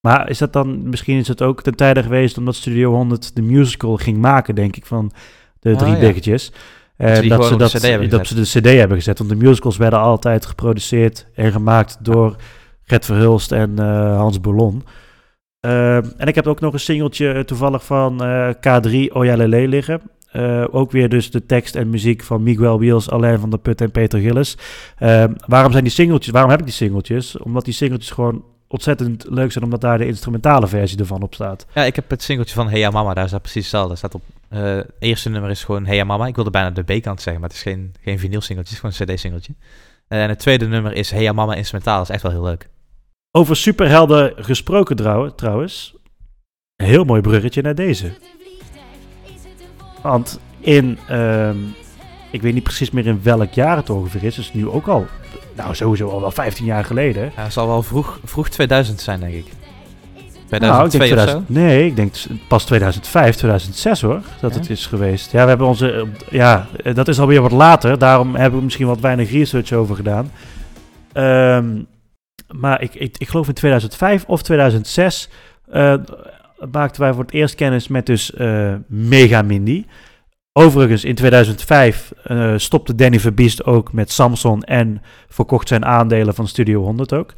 [0.00, 3.42] Maar is dat dan, misschien is het ook ten tijde geweest omdat Studio 100 de
[3.42, 5.12] musical ging maken, denk ik, van
[5.60, 5.98] de Ah, drie ja.
[5.98, 6.52] biggetjes.
[6.96, 9.18] Dat ze die dat, ze dat, CD hebben dat ze de CD hebben gezet.
[9.18, 12.36] Want de musicals werden altijd geproduceerd en gemaakt door
[12.84, 14.82] Gert Verhulst en eh, Hans Ballon.
[15.60, 19.68] Ehm, en ik heb ook nog een singeltje eh, toevallig van eh, K3 Oya Lele
[19.68, 20.00] liggen.
[20.30, 23.80] Eh, ook weer dus de tekst en muziek van Miguel Wiels, Alain van der Put
[23.80, 24.56] en Peter Gillis.
[24.98, 26.32] Ehm, waarom zijn die singeltjes?
[26.32, 27.38] Waarom heb ik die singeltjes?
[27.38, 31.66] Omdat die singeltjes gewoon ontzettend leuk zijn, omdat daar de instrumentale versie ervan op staat.
[31.74, 33.88] Ja, ik heb het singeltje van Hey Ja Mama, daar staat precies hetzelfde.
[33.88, 36.26] Daar staat op, eh, het eerste nummer is gewoon Hey Ja Mama.
[36.26, 38.96] Ik wilde bijna de B-kant zeggen, maar het is geen, geen vinyl singeltje, het is
[38.96, 39.52] gewoon een cd-singeltje.
[40.08, 42.68] En het tweede nummer is Hey Ja Mama instrumentaal, dat is echt wel heel leuk.
[43.30, 45.94] Over superhelden gesproken trouw- trouwens.
[46.76, 48.12] Een heel mooi bruggetje naar deze.
[50.02, 51.56] Want in, ehm,
[52.30, 54.34] ik weet niet precies meer in welk jaar het ongeveer is.
[54.34, 55.06] Dus nu ook al,
[55.56, 57.32] nou sowieso al wel 15 jaar geleden.
[57.36, 59.46] Ja, het zal wel vroeg, vroeg 2000 zijn, denk ik.
[60.50, 61.52] Nou, ik 2002 denk of 2000 zo.
[61.52, 62.14] Nee, ik denk
[62.48, 64.60] pas 2005, 2006 hoor, dat Ja?
[64.60, 65.32] het is geweest.
[65.32, 67.98] Ja, we hebben onze, ja, dat is alweer wat later.
[67.98, 70.30] Daarom hebben we misschien wat weinig research over gedaan.
[71.12, 71.82] Ehm,
[72.52, 75.28] maar ik, ik, ik geloof in 2005 of 2006
[75.70, 75.94] eh,
[76.72, 79.84] maakten wij voor het eerst kennis met dus eh, Mega Mindy.
[80.58, 86.48] Overigens, in 2005 eh, stopte Danny Verbiest ook met Samson en verkocht zijn aandelen van
[86.48, 87.34] Studio 100 ook.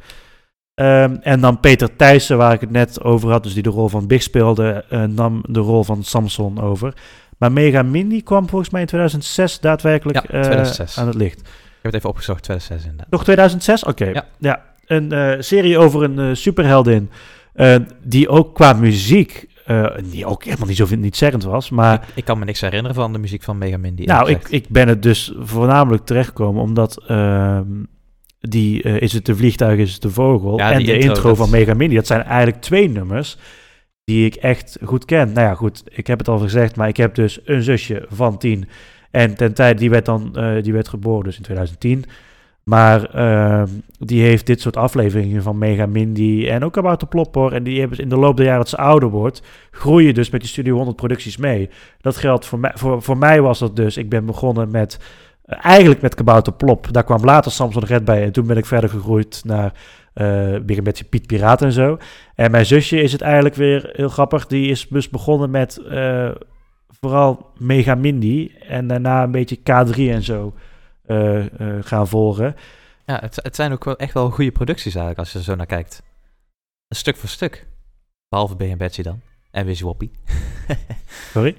[0.73, 3.87] Ehm, en dan Peter Thijssen, waar ik het net over had, dus die de rol
[3.87, 6.93] van Big speelde, eh, nam de rol van Samson over.
[7.37, 10.97] Maar Mega Mindy kwam volgens mij in 2006 daadwerkelijk Ja, eh, 2006.
[10.97, 11.37] aan het licht.
[11.37, 11.47] heb
[11.81, 13.11] het even opgezocht, 2006 inderdaad.
[13.11, 13.83] Nog 2006?
[13.83, 14.05] Oké.
[14.05, 14.25] Ja.
[14.37, 14.63] Ja.
[14.85, 17.09] Een serie over een superheldin.
[18.03, 19.47] die ook qua muziek.
[19.65, 21.69] Eh, die ook helemaal niet zo niet zeggend was.
[21.69, 24.69] Maar Ik, ik kan me niks herinneren van de muziek van Mega nou, ik, ik
[24.69, 26.61] ben het dus voornamelijk terechtgekomen.
[26.61, 27.65] Omdat ehm,
[28.39, 30.57] die eh, Is het de vliegtuig, is het de vogel.
[30.57, 31.95] Ja, en de intro, intro, dat- van Mega Mini.
[31.95, 33.37] Dat zijn eigenlijk twee nummers.
[34.03, 35.31] Die ik echt goed ken.
[35.33, 35.83] Nou ja, goed.
[35.89, 36.75] Ik heb het al gezegd.
[36.75, 38.67] Maar ik heb dus een zusje van tien.
[39.11, 42.05] En ten tijde, die werd dan, eh, die werd geboren dus in 2010.
[42.71, 43.67] Maar ehm,
[43.99, 47.53] die heeft dit soort afleveringen van Mega Mindy en ook About de Plopper.
[47.53, 49.41] En die hebben in de loop der jaren dat ze ouder wordt,
[49.71, 51.69] groeien dus met die Studio 100 producties mee.
[52.01, 52.71] Dat geldt voor mij.
[52.75, 54.99] Voor, voor mij was dat dus, ik ben begonnen met,
[55.45, 56.87] eh, eigenlijk met Kabouter Plop.
[56.91, 59.73] Daar kwam later Samson Red bij en toen ben ik verder gegroeid naar
[60.13, 61.97] eh Big en Betsy Piet Piraat en zo.
[62.35, 64.47] En mijn zusje is het eigenlijk weer heel grappig.
[64.47, 66.29] Die is dus begonnen met eh,
[66.99, 70.53] vooral Mega Mindy en daarna een beetje K3 en zo
[71.81, 72.55] gaan volgen.
[73.05, 75.55] Ja, het, het zijn ook wel echt wel goede producties eigenlijk, als je er zo
[75.55, 76.03] naar kijkt.
[76.87, 77.67] Een stuk voor stuk.
[78.29, 79.21] Behalve B en Betsy dan.
[79.51, 80.11] En Wizzy Woppie.
[81.33, 81.51] Sorry?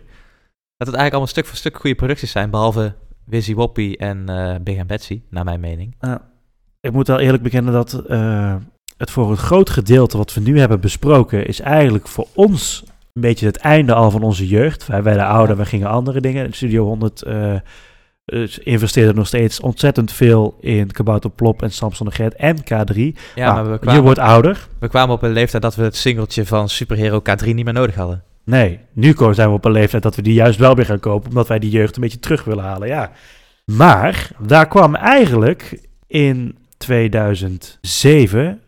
[0.77, 4.55] Dat het eigenlijk allemaal stuk voor stuk goede producties zijn, behalve Wizzy Woppie en eh
[4.61, 5.97] Big en Betsy, naar mijn mening.
[6.81, 8.57] Ik moet wel eerlijk bekennen dat eh,
[8.97, 13.23] het voor een groot gedeelte wat we nu hebben besproken, is eigenlijk voor ons een
[13.23, 14.87] beetje het einde al van onze jeugd.
[14.87, 16.53] Wij werden ouder, we gingen andere dingen.
[16.53, 17.23] Studio 100
[18.25, 22.57] eh, eh, investeerde nog steeds ontzettend veel in Kabouter Plop en Samson de Gert en
[22.57, 23.19] K3.
[23.35, 24.67] Ja, Nou, maar we je wordt ouder.
[24.79, 27.95] we kwamen op een leeftijd dat we het singeltje van Superhero K3 niet meer nodig
[27.95, 28.23] hadden.
[28.45, 31.29] Nee, nu zijn we op een leeftijd dat we die juist wel weer gaan kopen,
[31.29, 32.89] omdat wij die jeugd een beetje terug willen halen.
[32.89, 33.13] Ja.
[33.65, 38.61] Maar daar kwam eigenlijk in 2007,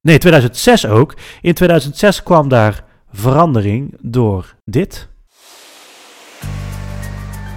[0.00, 5.08] nee 2006 ook, in 2006 kwam daar verandering door dit.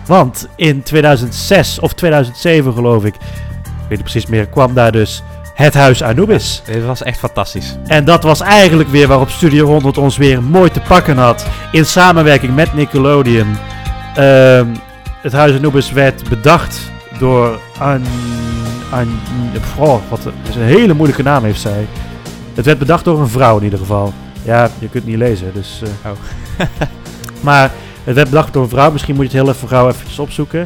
[0.05, 3.21] Want in 2006 of 2007 geloof ik, ik
[3.79, 5.23] weet niet precies meer, kwam daar dus
[5.53, 6.61] het huis Anubis.
[6.65, 7.75] Dit was echt fantastisch.
[7.85, 11.45] En dat was eigenlijk weer waarop Studio 100 ons weer mooi te pakken had.
[11.71, 13.57] In samenwerking met Nickelodeon.
[14.15, 14.67] Ehm,
[15.21, 18.03] het Huis Anubis werd bedacht door An...
[18.91, 19.19] An
[19.77, 21.87] oh, wat een, is een hele moeilijke naam heeft zij.
[22.53, 24.13] Het werd bedacht door een vrouw in ieder geval.
[24.43, 25.81] Ja, je kunt het niet lezen, dus...
[26.05, 26.11] Oh.
[27.47, 27.71] maar
[28.03, 28.91] het werd bedacht door een vrouw.
[28.91, 30.65] Misschien moet je het hele vrouw eventjes opzoeken.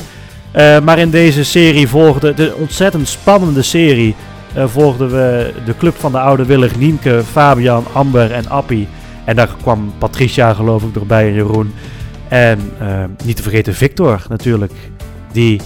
[0.55, 2.33] Eh, maar in deze serie volgde...
[2.33, 4.15] De ontzettend spannende serie...
[4.53, 8.87] eh, volgden we de club van de oude Willig, Nienke, Fabian, Amber en Appie.
[9.25, 11.73] En daar kwam Patricia geloof ik erbij en Jeroen.
[12.27, 14.71] En eh, niet te vergeten Victor natuurlijk.
[15.31, 15.61] Die,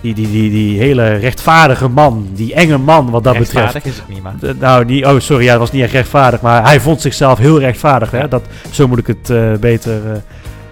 [0.00, 3.96] die, die, die, die hele rechtvaardige man, die enge man wat dat Rechtvaardig betreft.
[3.96, 4.34] is het niet, maar...
[4.58, 7.58] Nou, die, oh sorry, ja, dat was niet echt rechtvaardig, maar hij vond zichzelf heel
[7.58, 8.10] rechtvaardig.
[8.10, 8.28] Hè?
[8.28, 10.22] Dat, zo moet ik het beter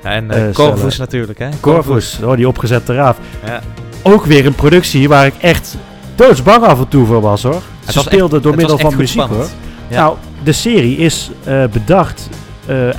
[0.03, 1.49] Ja, en eh, eh Corvus natuurlijk, hè?
[1.61, 3.17] Corvus, oh, die opgezette raaf.
[3.47, 3.61] Ja.
[4.03, 5.77] Ook weer een productie waar ik echt
[6.15, 7.63] doodsbang af en toe voor was hoor.
[7.85, 9.41] Het Ze echt- speelden door middel van muziek spannend.
[9.41, 9.51] hoor.
[9.89, 10.01] Ja.
[10.01, 12.29] Nou, de serie is eh, bedacht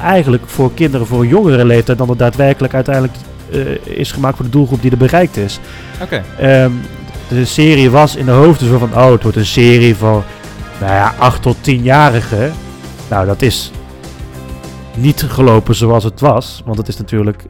[0.01, 3.13] eigenlijk voor kinderen voor een jongere leeftijd dan het daadwerkelijk uiteindelijk
[3.83, 5.59] is gemaakt voor de doelgroep die er bereikt is.
[6.01, 6.23] Oké.
[6.39, 6.71] Ehm,
[7.27, 10.23] de serie was in de hoofden van, oh, het wordt een serie van,
[10.79, 12.51] nou ja, 8 tot 10-jarigen.
[13.09, 13.71] Nou, dat is
[14.97, 17.45] niet gelopen zoals het was, want het is natuurlijk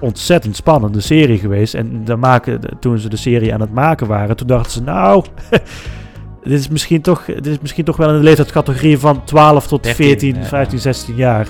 [0.00, 1.74] ontzettend spannende serie geweest.
[1.74, 5.24] En dan maken, toen ze de serie aan het maken waren, toen dachten ze, nou,
[6.44, 9.82] dit is misschien toch, dit is misschien toch wel in de leeftijdscategorie van 12 tot
[9.82, 10.42] 13, 14, ja.
[10.44, 11.46] 15, 16 jaar.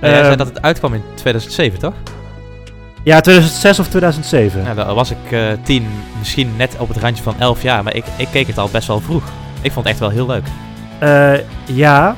[0.00, 1.94] Jij zei Ehm, dat het uitkwam in 2007, toch?
[3.04, 4.62] ja, 2006 of 2007.
[4.64, 5.86] Ja, dan was ik eh, tien,
[6.18, 8.86] misschien net op het randje van 11 jaar, maar ik, ik keek het al best
[8.86, 9.22] wel vroeg.
[9.60, 10.44] Ik vond het echt wel heel leuk.
[10.98, 11.34] Eh,
[11.76, 12.16] ja,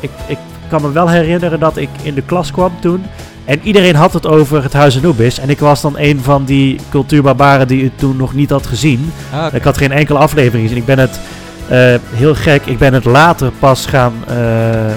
[0.00, 0.38] ik, ik
[0.68, 3.04] kan me wel herinneren dat ik in de klas kwam toen.
[3.44, 5.38] En iedereen had het over het Huis Anubis.
[5.38, 9.12] En ik was dan een van die cultuurbarbaren die het toen nog niet had gezien.
[9.32, 9.54] Ah.
[9.54, 10.80] Ik had geen enkele aflevering gezien.
[10.80, 11.20] Ik ben het
[11.68, 12.66] eh, heel gek.
[12.66, 14.96] Ik ben het later pas gaan eh, eh,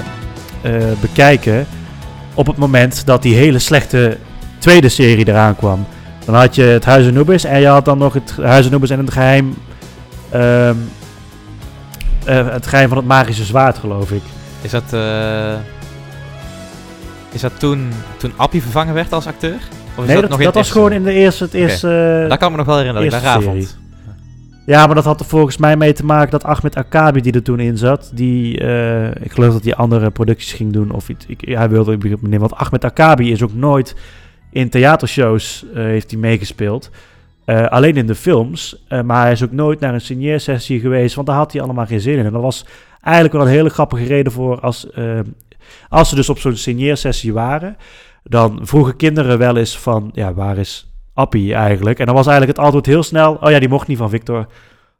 [1.02, 1.68] bekijken.
[2.34, 4.18] Op het moment dat die hele slechte
[4.57, 5.85] tweede serie eraan kwam.
[6.26, 7.44] Dan had je het Huis Anubis.
[7.44, 9.53] En je had dan nog het Huis Anubis en het geheim.
[10.30, 10.76] ehm,
[12.26, 14.22] eh, het geheim van het magische zwaard, geloof ik.
[14.62, 15.54] Is dat, eh,
[17.32, 19.60] is dat toen, toen Appie vervangen werd als acteur?
[19.96, 21.88] Of is nee, dat, nog in dat was gewoon in de eerste, het eerste,
[22.30, 23.68] Daar kan ik me nog wel herinneren dat ik daar eerste raar serie.
[23.68, 23.86] vond.
[24.66, 27.44] Ja, maar dat had er volgens mij mee te maken dat Ahmed Akabi, die er
[27.44, 31.26] toen in zat, die, eh, ik geloof dat hij andere producties ging doen of iets.
[31.26, 33.96] Ik, hij wilde ik want Ahmed Akabi is ook nooit
[34.50, 36.90] in theatershows eh, heeft hij meegespeeld.
[37.46, 41.16] Eh, alleen in de films, eh, maar hij is ook nooit naar een signeersessie geweest,
[41.16, 42.26] want daar had hij allemaal geen zin in.
[42.26, 42.66] En dat was
[43.08, 45.20] eigenlijk wel een hele grappige reden voor als, eh,
[45.90, 47.78] als ze dus op zo'n signeersessie waren,
[48.24, 52.00] dan vroegen kinderen wel eens van, ja, waar is appie eigenlijk.
[52.00, 54.46] En dan was eigenlijk het antwoord heel snel, oh ja, die mocht niet van Victor.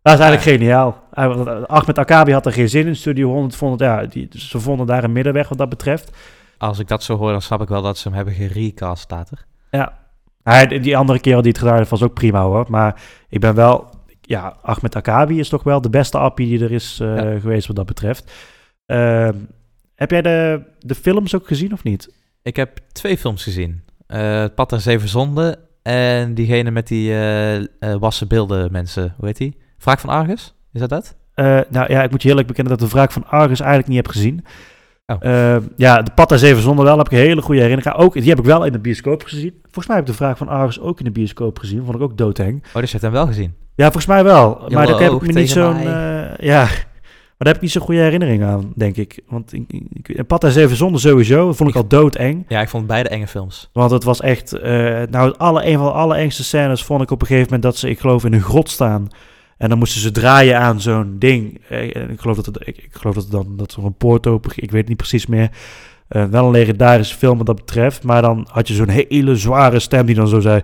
[0.02, 1.04] Dat is eigenlijk geniaal.
[1.12, 2.96] Hij- want Ahmed Akabi had er geen zin in.
[2.96, 6.18] Studio 100 vond het, ja, die, ze vonden daar een middenweg wat dat betreft.
[6.58, 9.32] Als ik dat zo hoor, dan snap ik wel dat ze hem hebben gerecast, staat
[9.32, 9.46] er.
[9.72, 9.94] Ja.
[10.44, 12.66] Hij, die andere kerel die het gedaan heeft, was ook prima hoor.
[12.70, 13.90] Maar ik ben wel...
[14.28, 17.40] Ja, Ahmed Akabi is toch wel de beste appie die er is eh, Ja.
[17.40, 18.32] geweest wat dat betreft.
[18.86, 19.34] Ehm,
[19.96, 22.14] heb jij de, de films ook gezien of niet?
[22.42, 23.82] Ik heb twee films gezien.
[24.08, 27.66] Eh, Het Pad en Zeven Zonden en diegene met die eh, eh,
[28.00, 29.14] wassen beelden mensen.
[29.18, 29.58] Hoe heet die?
[29.78, 30.54] Wraak van Argus?
[30.74, 31.16] Is dat dat?
[31.34, 33.98] Eh, nou ja, ik moet je eerlijk bekennen dat de wraak van Argus eigenlijk niet
[33.98, 34.46] heb gezien.
[35.06, 35.18] Oh.
[35.20, 38.04] Ehm, ja, de Pad en Zeven Zonden wel, heb ik een hele goede herinnering aan.
[38.04, 39.54] Ook, die heb ik wel in de bioscoop gezien.
[39.62, 41.84] Volgens mij heb ik de wraak van Argus ook in de bioscoop gezien.
[41.84, 42.64] Vond ik ook doodeng.
[42.68, 43.54] Oh, dus je hebt hem wel gezien.
[43.78, 44.66] Ja, volgens mij wel.
[44.70, 45.78] Maar daar heb ik me niet zo'n...
[45.78, 46.68] eh, ja,
[47.38, 49.20] maar daar heb ik niet zo'n goede herinnering aan, denk ik.
[49.28, 49.64] Want ik,
[49.94, 52.46] ik, en Zeven Zonden sowieso vond ik al doodeng.
[52.48, 53.70] Ja, ik vond beide enge films.
[53.74, 54.54] Want het was echt...
[54.54, 57.64] eh, nou, alle, een van de allerengste scènes vond ik op een gegeven moment...
[57.64, 59.08] dat ze, ik geloof, in een grot staan.
[59.58, 61.62] En dan moesten ze draaien aan zo'n ding.
[61.70, 64.28] Eh, ik geloof dat het, ik, ik geloof dat het dan dat er een poort
[64.28, 64.52] open...
[64.56, 65.50] Ik weet het niet precies meer.
[66.08, 68.04] Wel een legendarische film wat dat betreft.
[68.04, 70.62] Maar dan had je zo'n hele zware stem die dan zo zei...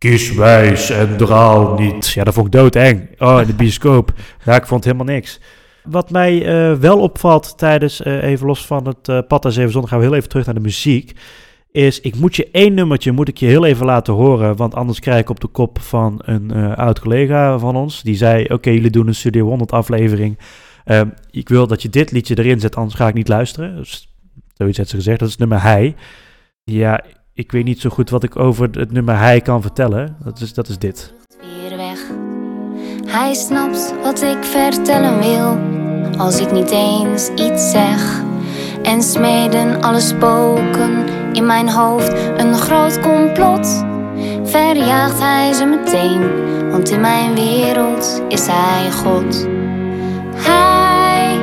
[0.00, 2.08] Kies wijs en draal niet.
[2.08, 3.08] Ja, dat vond ik doodeng.
[3.18, 4.12] Oh, in de bioscoop.
[4.44, 5.40] ja, ik vond helemaal niks.
[5.82, 9.72] Wat mij eh, wel opvalt tijdens, eh, even los van het eh pad en zeven
[9.72, 11.12] zondag, gaan we heel even terug naar de muziek.
[11.70, 15.00] Is, ik moet je één nummertje, moet ik je heel even laten horen, want anders
[15.00, 18.02] krijg ik op de kop van een oud collega van ons.
[18.02, 20.38] Die zei, oké, jullie doen een Studio 100 aflevering.
[20.84, 23.76] Ehm, ik wil dat je dit liedje erin zet, anders ga ik niet luisteren.
[23.76, 24.14] Dus,
[24.54, 25.94] zoiets had ze gezegd, dat is nummer Hij.
[26.64, 27.04] Ja,
[27.40, 30.16] ik weet niet zo goed wat ik over het nummer Hij kan vertellen.
[30.24, 31.12] Dat is, dat is dit.
[31.76, 32.00] weg.
[33.06, 35.58] Hij snapt wat ik vertellen wil,
[36.18, 38.22] als ik niet eens iets zeg.
[38.82, 43.84] En smeden alle spoken in mijn hoofd een groot complot.
[44.44, 46.20] Verjaagt hij ze meteen,
[46.70, 49.48] want in mijn wereld is hij God.
[50.34, 51.38] Hij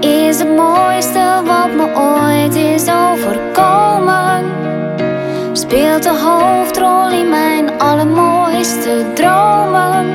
[0.00, 4.67] is het mooiste wat me ooit is overkomen.
[5.68, 10.06] Speelt de hoofdrol in mijn allermooiste dromen.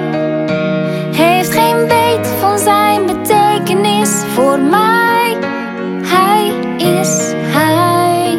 [1.15, 5.37] Heeft geen weet van zijn betekenis voor mij.
[6.03, 6.47] Hij
[6.77, 8.37] is hij.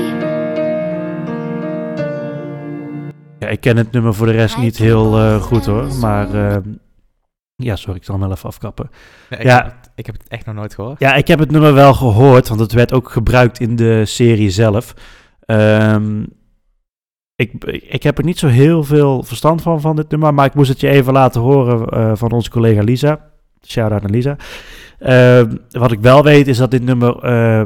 [3.38, 6.62] Ja, ik ken het nummer voor de rest niet heel eh, goed hoor, maar ehm,
[7.56, 8.90] ja, sorry, ik zal hem wel even afkappen.
[9.30, 9.56] Ja, ik, Ja.
[9.56, 11.00] Heb het, ik heb het echt nog nooit gehoord.
[11.00, 14.50] Ja, ik heb het nummer wel gehoord, want het werd ook gebruikt in de serie
[14.50, 14.94] zelf.
[15.40, 16.22] Ehm,
[17.36, 20.54] ik, ik heb er niet zo heel veel verstand van, van dit nummer, maar ik
[20.54, 23.20] moest het je even laten horen eh, van onze collega Lisa.
[23.66, 24.36] Shout-out naar Lisa.
[24.98, 27.62] Ehm, wat ik wel weet is dat dit nummer eh,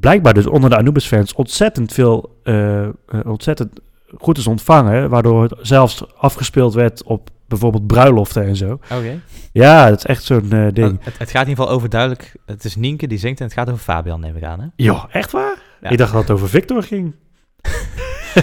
[0.00, 2.90] blijkbaar dus onder de Anubis-fans ontzettend veel, eh, eh,
[3.24, 3.80] ontzettend
[4.18, 8.72] goed is ontvangen, waardoor het zelfs afgespeeld werd op bijvoorbeeld bruiloften en zo.
[8.72, 9.20] Oké.
[9.52, 10.98] Ja, dat is echt zo'n eh, ding.
[11.04, 12.34] Het, het gaat in ieder geval overduidelijk.
[12.46, 14.60] Het is Nienke die zingt en het gaat over Fabian, neem ik aan.
[14.60, 14.66] Hè?
[14.76, 15.56] Joh, echt waar?
[15.80, 15.88] Ja.
[15.90, 17.14] Ik dacht dat het over Victor ging.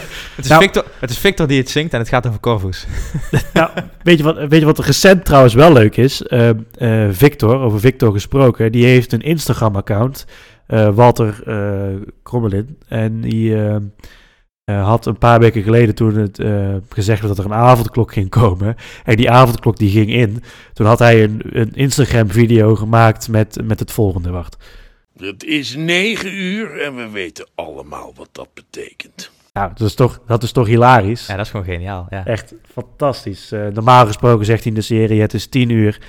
[0.36, 2.86] Het is, Nou- Victor, het is Victor die het zingt en het gaat over Corvus.
[3.53, 3.70] nou,
[4.03, 6.22] weet je, wat, weet je wat recent trouwens wel leuk is?
[6.22, 10.26] Eh, eh, Victor, over Victor gesproken, die heeft een Instagram-account,
[10.68, 12.78] eh, Walter eh Krommelin.
[12.88, 13.56] En die
[14.65, 18.30] had een paar weken geleden toen het eh, gezegd werd dat er een avondklok ging
[18.30, 18.76] komen.
[19.03, 20.44] En die avondklok die ging in.
[20.74, 24.30] Toen had hij een, een Instagram-video gemaakt met, met het volgende.
[24.30, 24.57] Wacht.
[25.18, 29.32] Het is negen uur en we weten allemaal wat dat betekent.
[29.53, 31.27] Ja, dat is toch, dat is toch hilarisch?
[31.27, 32.07] Ja, dat is gewoon geniaal.
[32.09, 32.25] Ja.
[32.25, 33.51] Echt fantastisch.
[33.51, 36.01] Eh, normaal gesproken zegt hij in de serie: het is tien uur.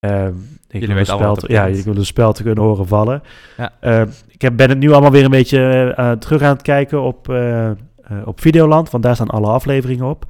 [0.00, 0.34] Ehm,
[0.68, 3.22] ik wil spel ja, ik wil een spel te kunnen horen vallen.
[3.56, 3.72] Ja.
[3.80, 7.02] Ehm, ik heb, ben het nu allemaal weer een beetje eh, terug aan het kijken
[7.02, 7.76] op, eh, eh,
[8.24, 10.26] op Videoland, want daar staan alle afleveringen op.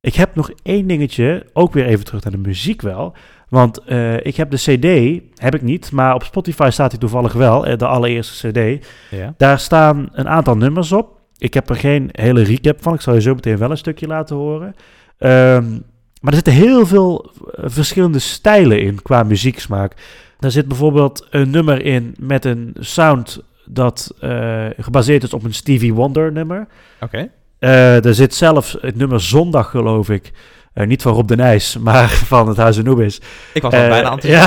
[0.00, 3.14] Ik heb nog één dingetje, ook weer even terug naar de muziek wel.
[3.48, 7.32] Want eh, ik heb de CD, heb ik niet, maar op Spotify staat hij toevallig
[7.32, 8.86] wel, eh, de allereerste CD.
[9.10, 9.34] Ja.
[9.36, 11.20] Daar staan een aantal nummers op.
[11.42, 12.94] Ik heb er geen hele recap van.
[12.94, 14.74] Ik zal je zo meteen wel een stukje laten horen.
[15.18, 15.70] Ehm,
[16.20, 19.94] maar er zitten heel veel eh, verschillende stijlen in qua muzieksmaak.
[20.38, 25.54] Er zit bijvoorbeeld een nummer in met een sound dat eh, gebaseerd is op een
[25.54, 26.66] Stevie Wonder nummer.
[27.00, 27.28] Oké.
[27.58, 30.32] Eh, er zit zelfs het nummer Zondag, geloof ik.
[30.74, 33.20] Eh, niet van Rob de Nijs, maar van het Huis Anubis.
[33.54, 34.46] Ik was al Eh, bijna aan het Ja,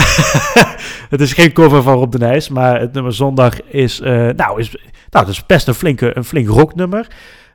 [1.14, 4.60] het is geen cover van Rob de Nijs, maar het nummer Zondag is, eh, nou,
[4.60, 4.72] is,
[5.10, 7.08] nou, dat is best een, flinke, een flink rocknummer.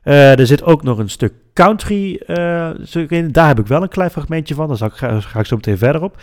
[0.03, 2.69] Eh, er zit ook nog een stuk country eh,
[3.07, 3.31] in.
[3.31, 4.67] Daar heb ik wel een klein fragmentje van.
[4.67, 6.17] Daar ga, ga ik zo meteen verder op.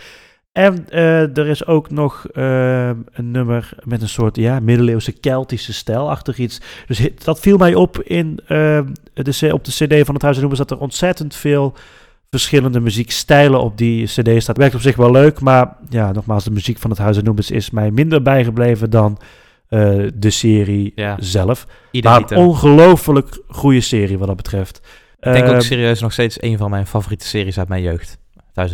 [0.51, 5.73] En eh, er is ook nog eh, een nummer met een soort ja, middeleeuwse Keltische
[5.73, 6.61] stijl achter iets.
[6.87, 8.79] Dus dat viel mij op in, eh,
[9.13, 11.73] de, op de CD van het Huis en Noemers dat er ontzettend veel
[12.29, 14.57] verschillende muziekstijlen op die CD staat.
[14.57, 17.51] Werkt op zich wel leuk, maar ja, nogmaals, de muziek van het Huis en Noemers
[17.51, 19.17] is mij minder bijgebleven dan
[19.67, 21.15] eh, de serie Ja.
[21.19, 21.67] zelf.
[22.01, 24.81] Maar ongelooflijk goede serie wat dat betreft.
[25.19, 28.17] Ik denk ook serieus nog steeds een van mijn favoriete series uit mijn jeugd.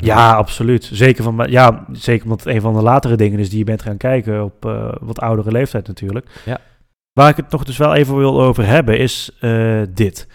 [0.06, 0.90] Ja, absoluut.
[0.94, 3.82] Zeker, van, ja, zeker omdat het een van de latere dingen is die je bent
[3.82, 6.28] gaan kijken op eh, wat oudere leeftijd natuurlijk.
[6.46, 6.60] Ja.
[7.14, 10.28] Waar ik het nog dus wel even wil over hebben is eh, dit.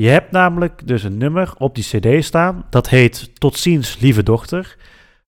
[0.00, 2.64] Je hebt namelijk dus een nummer op die cd staan.
[2.70, 4.76] Dat heet Tot ziens, lieve dochter.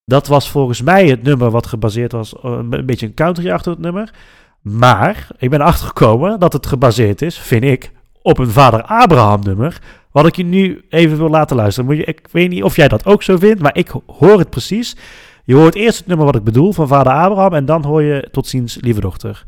[0.05, 4.15] Dat was volgens mij het nummer wat gebaseerd was, eh, een beetje een country-achtig nummer.
[4.61, 7.93] Maar ik ben achtergekomen dat het gebaseerd is, vind ik,
[8.23, 9.79] op een vader Abraham nummer.
[10.11, 11.89] Wat ik je nu even wil laten luisteren.
[11.89, 14.51] Moet je, ik weet niet of jij dat ook zo vindt, maar ik hoor het
[14.51, 14.97] precies.
[15.45, 18.29] Je hoort eerst het nummer wat ik bedoel van vader Abraham en dan hoor je
[18.31, 19.47] tot ziens, lieve dochter.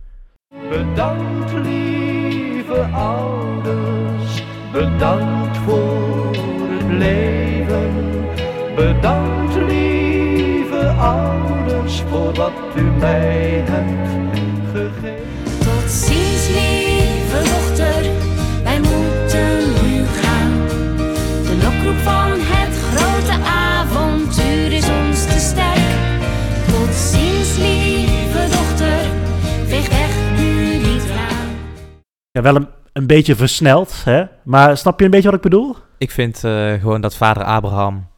[0.70, 3.81] Bedankt lieve ouders,
[4.82, 6.28] bedankt voor
[6.68, 7.90] het leven.
[8.76, 14.08] Bedankt lieve ouders voor wat u mij hebt
[14.72, 15.22] gegeven.
[15.58, 18.02] Tot ziens, lieve dochter,
[18.62, 20.52] wij moeten nu gaan.
[21.46, 25.92] De lokroep van het grote avontuur is ons te sterk.
[26.66, 29.00] Tot ziens, lieve dochter,
[29.66, 31.48] veeg weg nu die traan.
[32.30, 34.24] Ja, wel een, een beetje versneld, hè?
[34.44, 35.76] maar snap je een beetje wat ik bedoel?
[35.98, 38.10] Ik vind eh, gewoon dat vader Abraham...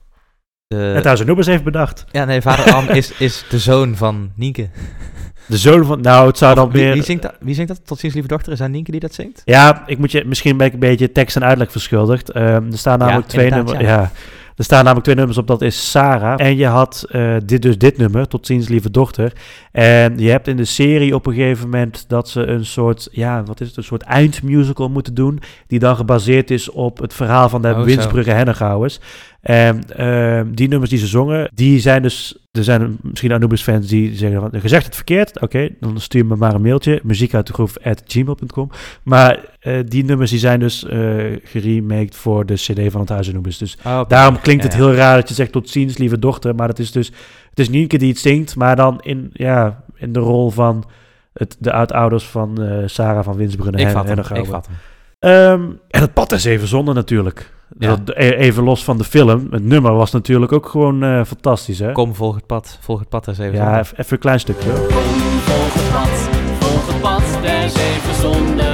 [0.67, 0.77] De...
[0.77, 2.05] Het Huis Noebers heeft bedacht.
[2.11, 4.69] Ja, nee, vader Abraham is, is de zoon van Nienke.
[5.47, 6.93] De zoon van, nou het zou Of dan wie, meer...
[6.93, 7.87] wie, zingt dat, wie zingt dat?
[7.87, 8.53] Tot ziens, lieve dochter.
[8.53, 9.43] Is dat Nienke die dat zingt?
[9.45, 12.31] Ja, ik moet je, misschien ben ik een beetje tekst en uitleg verschuldigd.
[12.31, 13.79] Ehm, er staan namelijk twee nummers.
[13.79, 13.81] ja.
[13.81, 14.11] Ja.
[14.57, 15.47] Er staan namelijk twee nummers op.
[15.47, 16.41] Dat is Sarah.
[16.41, 19.33] En je had eh, dit, dus dit nummer, Tot ziens, lieve dochter.
[19.73, 23.43] En je hebt in de serie op een gegeven moment dat ze een soort, ja,
[23.43, 25.41] wat is het, een soort eindmusical moeten doen.
[25.67, 27.83] Die dan gebaseerd is op het verhaal van de Oh.
[27.83, 29.01] Winsbrugge Hennegouwers.
[29.45, 32.37] En ehm, die nummers die ze zongen, die zijn dus...
[32.53, 34.61] Er zijn misschien Anubis-fans die zeggen van...
[34.61, 35.41] Gezegd het verkeerd?
[35.41, 37.01] Oké, dan stuur me maar een mailtje.
[37.03, 38.71] Muziek uit de groef at gmail.com.
[39.03, 41.15] Maar eh, die nummers die zijn dus eh
[41.45, 43.59] geremaked voor de cd van het Huis Anubis.
[43.59, 44.85] Dus Oh, daarom klinkt het Ja, ja.
[44.85, 46.55] heel raar dat je zegt tot ziens, lieve dochter.
[46.55, 47.07] Maar het is dus...
[47.51, 50.85] Het is Nienke die het zingt, maar dan in, ja, in de rol van...
[51.33, 54.77] Het, de uitouders van eh, Sarah van Winsbrunne Ik en vat hem, ik vat hem.
[55.25, 57.53] Ehm, en het pad is even zonde natuurlijk.
[57.79, 57.97] Ja.
[57.97, 59.47] Dat, e- even los van de film.
[59.51, 61.93] Het nummer was natuurlijk ook gewoon eh, fantastisch, hè?
[61.93, 62.79] Kom, volg het pad.
[62.81, 63.55] Volg het pad eens even.
[63.55, 64.69] ja, even, even een klein stukje.
[64.71, 64.79] hoor.
[64.79, 66.29] Volg het pad,
[66.61, 68.57] volg het pad der zeven zonden.
[68.57, 68.74] Bang,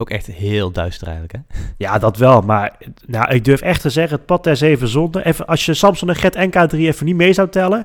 [0.00, 1.64] Ook echt heel duister eigenlijk, hè?
[1.78, 2.40] Ja, dat wel.
[2.40, 2.76] Maar
[3.06, 5.24] nou, ik durf echt te zeggen, het pad der zeven zonden.
[5.24, 7.84] Even, als je Samson en Gert NK3 even niet mee zou tellen...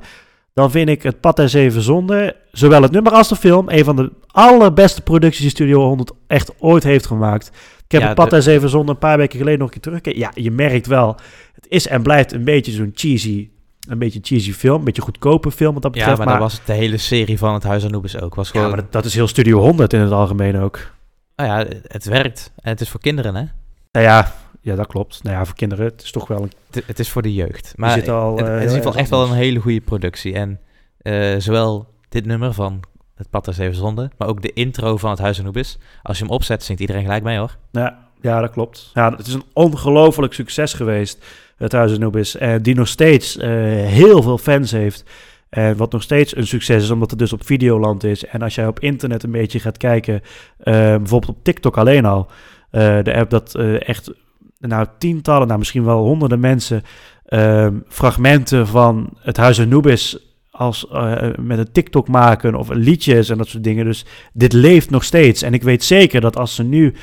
[0.53, 2.35] dan vind ik het pad der zeven zonden...
[2.51, 3.69] zowel het nummer als de film...
[3.69, 7.47] een van de allerbeste producties die Studio 100 echt ooit heeft gemaakt.
[7.85, 9.73] Ik heb Ja, het pad de- der zeven zonden een paar weken geleden nog een
[9.73, 10.19] keer teruggekeken.
[10.19, 11.15] Ja, je merkt wel...
[11.53, 13.49] het is en blijft een beetje zo'n cheesy...
[13.89, 16.23] een beetje cheesy film, een beetje goedkope film wat dat Ja, betreft.
[16.23, 18.35] maar, dat was het de hele serie van het Huis Anubis ook.
[18.35, 20.79] Was ja, gewoon, maar dat, dat is heel Studio 100 in het algemeen ook.
[21.35, 22.51] Nou ja, het werkt.
[22.55, 23.43] En het is voor kinderen, hè?
[23.91, 25.23] Nou ja, ja, dat klopt.
[25.23, 26.51] Nou ja, voor kinderen, het is toch wel een...
[26.71, 27.73] Het, het is voor de jeugd.
[27.75, 29.81] Maar zitten al, het, eh, het is in ieder geval echt wel een hele goede
[29.81, 30.33] productie.
[30.33, 30.59] En
[30.97, 32.79] eh, zowel dit nummer van
[33.15, 35.77] het Pad der Zeven Zonden, maar ook de intro van het Huis Anubis.
[36.03, 37.57] Als je hem opzet, zingt iedereen gelijk mee, hoor.
[37.71, 38.91] Ja, ja, dat klopt.
[38.93, 41.25] Ja, het is een ongelooflijk succes geweest,
[41.57, 42.37] het Huis Anubis.
[42.37, 43.49] En die nog steeds eh,
[43.85, 45.03] heel veel fans heeft.
[45.53, 48.25] En wat nog steeds een succes is, omdat het dus op Videoland is.
[48.25, 50.21] En als jij op internet een beetje gaat kijken,
[50.57, 52.27] eh, bijvoorbeeld op TikTok alleen al.
[52.71, 54.11] eh, de app dat eh, echt,
[54.59, 56.81] nou tientallen, nou misschien wel honderden mensen...
[57.25, 60.17] eh, fragmenten van het Huis Anubis
[60.51, 63.85] als, eh, met een TikTok maken of liedjes en dat soort dingen.
[63.85, 65.41] Dus dit leeft nog steeds.
[65.41, 66.93] En ik weet zeker dat als ze nu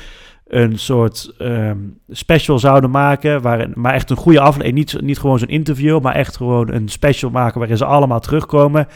[0.51, 1.77] een soort ehm,
[2.09, 6.15] special zouden maken, waarin, maar echt een goede aflevering, niet, niet gewoon zo'n interview, maar
[6.15, 8.87] echt gewoon een special maken waarin ze allemaal terugkomen.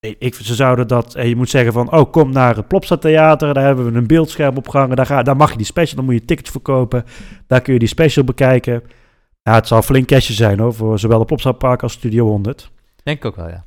[0.00, 3.54] Ik, ze zouden dat, en je moet zeggen van, oh kom naar het Plopsa Theater,
[3.54, 6.14] daar hebben we een beeldscherm opgehangen, daar, ga, daar mag je die special, dan moet
[6.14, 7.04] je tickets verkopen,
[7.46, 8.82] daar kun je die special bekijken.
[9.42, 12.70] Nou, het zal flink cashje zijn hoor, voor zowel de Plopsa Park als Studio 100.
[13.02, 13.64] Denk ik ook wel, ja.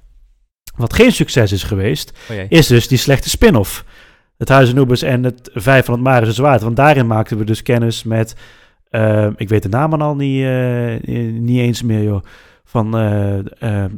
[0.76, 3.86] Wat geen succes is geweest, Oh is dus die slechte spin-off.
[4.42, 6.62] Het Huis Anubis en het Vijf van het Marische Zwaard.
[6.62, 8.36] Want daarin maakten we dus kennis met...
[8.90, 12.22] eh, ik weet de namen al niet, eh, niet eens meer, joh.
[12.64, 13.38] Van, eh,
[13.84, 13.92] eh,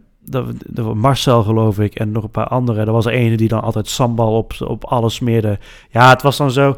[0.74, 2.86] was Marcel geloof ik en nog een paar anderen.
[2.86, 5.60] Er was er ene die dan altijd sambal op, op alles smeerde.
[5.90, 6.70] Ja, het was dan zo.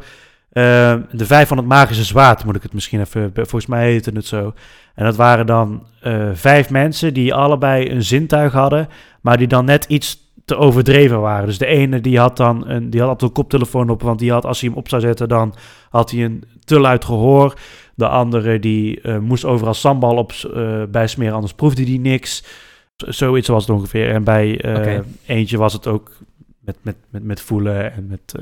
[0.52, 3.30] eh, de vijf van het magische zwaard moet ik het misschien even.
[3.34, 4.52] Volgens mij heette het zo.
[4.94, 8.88] En dat waren dan eh, vijf mensen die allebei een zintuig hadden,
[9.20, 11.46] maar die dan net iets te overdreven waren.
[11.46, 14.32] Dus de ene die had dan een, die had altijd een koptelefoon op, want die
[14.32, 15.54] had als hij hem op zou zetten, dan
[15.90, 17.54] had hij een te luid gehoor.
[17.94, 22.44] De andere die eh, moest overal sambal op eh bij smeren, anders proefde die niks.
[22.96, 24.10] Zoiets was het ongeveer.
[24.10, 26.10] En bij eh, eentje was het ook
[26.60, 28.34] met, met, met, met voelen en met...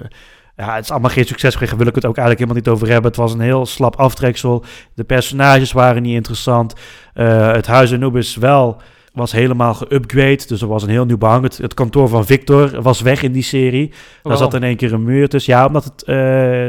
[0.56, 1.78] ja, het is allemaal geen succes gekregen.
[1.78, 3.10] Wil ik het ook eigenlijk helemaal niet over hebben.
[3.10, 4.64] Het was een heel slap aftreksel.
[4.94, 6.74] De personages waren niet interessant.
[7.12, 8.80] Het huis Anubis wel
[9.14, 10.46] was helemaal geüpgrade.
[10.46, 11.42] Dus er was een heel nieuw behang.
[11.42, 13.92] Het, het kantoor van Victor was weg in die serie.
[14.22, 15.52] Daar zat in één keer een muur tussen.
[15.52, 16.02] Ja, omdat het...
[16.02, 16.66] eh,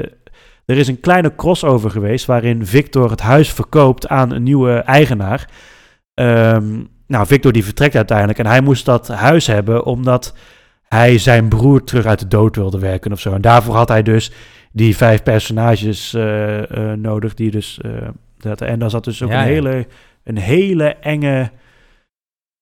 [0.65, 5.49] er is een kleine crossover geweest waarin Victor het huis verkoopt aan een nieuwe eigenaar.
[6.13, 6.65] Ehm,
[7.07, 10.35] nou, Victor die vertrekt uiteindelijk en hij moest dat huis hebben omdat
[10.87, 13.33] hij zijn broer terug uit de dood wilde werken of zo.
[13.33, 14.31] En daarvoor had hij dus
[14.71, 17.79] die vijf personages eh, eh, nodig die dus...
[18.37, 19.53] dat, en daar zat dus ook Ja, een, ja.
[19.53, 19.87] hele,
[20.23, 21.51] een hele enge...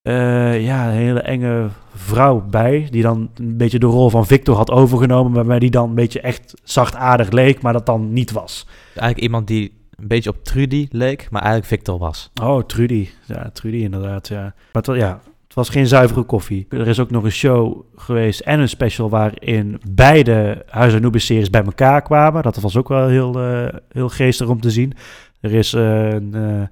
[0.04, 4.56] eh, ja, een hele enge vrouw bij, die dan een beetje de rol van Victor
[4.56, 8.68] had overgenomen, waarbij die dan een beetje echt zachtaardig leek, maar dat dan niet was.
[8.86, 12.32] Eigenlijk iemand die een beetje op Trudy leek, maar eigenlijk Victor was.
[12.42, 13.10] Oh, Trudy.
[13.26, 14.42] Ja, Trudy inderdaad, ja.
[14.72, 16.66] Maar het, ja, het was geen zuivere koffie.
[16.70, 21.64] Er is ook nog een show geweest en een special waarin beide Huis Anubis-series bij
[21.64, 22.44] elkaar kwamen.
[22.44, 24.94] Dat was ook wel heel, eh, heel geestig om te zien.
[25.40, 26.70] Er is eh, een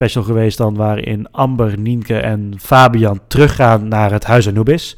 [0.00, 4.96] special geweest dan waarin Amber, Nienke en Fabian teruggaan naar het Huis Anubis.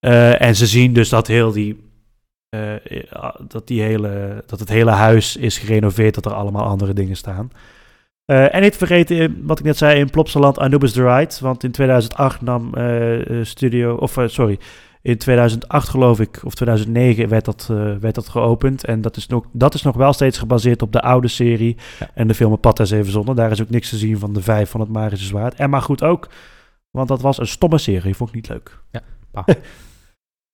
[0.00, 1.90] Eh, en ze zien dus dat heel die...
[2.48, 6.92] eh, eh, dat, die hele, dat het hele huis is gerenoveerd, dat er allemaal andere
[6.92, 7.50] dingen staan.
[8.24, 11.34] En niet vergeten, wat ik net zei, in Plopsaland Anubis the Ride.
[11.40, 12.72] Want in 2008 nam
[13.42, 14.58] Studio, of sorry,
[15.08, 18.84] in 2008 geloof ik, of 2009 werd dat, eh, werd dat geopend.
[18.84, 21.76] En dat is, nog, dat is nog wel steeds gebaseerd op de oude serie
[22.14, 23.36] en de film en Zeven Zonnen.
[23.36, 25.54] Daar is ook niks te zien van de vijf van het Magische Zwaard.
[25.54, 26.28] En maar goed ook,
[26.90, 28.78] want dat was een stomme serie, vond ik niet leuk.
[28.90, 29.02] Ja.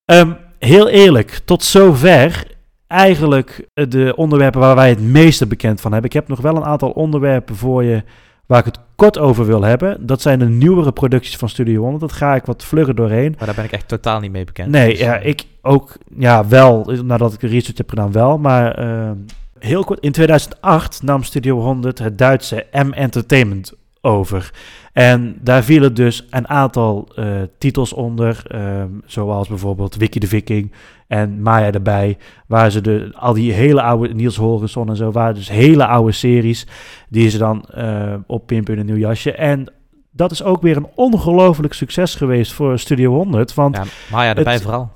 [0.05, 2.47] Ehm, heel eerlijk, tot zover
[2.87, 6.11] eigenlijk de onderwerpen waar wij het meeste bekend van hebben.
[6.11, 8.03] Ik heb nog wel een aantal onderwerpen voor je
[8.47, 10.07] waar ik het kort over wil hebben.
[10.07, 11.99] Dat zijn de nieuwere producties van Studio One.
[11.99, 13.35] Dat ga ik wat vlugger doorheen.
[13.39, 14.71] Maar daar ben ik echt totaal niet mee bekend.
[14.71, 18.39] Nee, Dus, ja, eh, ik ook, ja, wel, nadat ik de research heb gedaan, wel.
[18.39, 19.17] Maar ehm,
[19.59, 24.51] heel kort, in 2008 nam Studio 100 het Duitse M Entertainment over.
[24.95, 27.27] En daar vielen dus een aantal eh,
[27.59, 30.73] titels onder, ehm, zoals bijvoorbeeld Wiki de Viking
[31.07, 32.17] en Maya erbij,
[32.47, 36.13] waar ze de, al die hele oude Niels Holgersson en zo, waren dus hele oude
[36.13, 36.67] series,
[37.09, 39.33] die ze dan eh oppimpen in een nieuw jasje.
[39.33, 39.73] En
[40.11, 43.77] dat is ook weer een ongelooflijk succes geweest voor Studio 100, want...
[43.77, 44.91] Ja, Maya erbij het- vooral.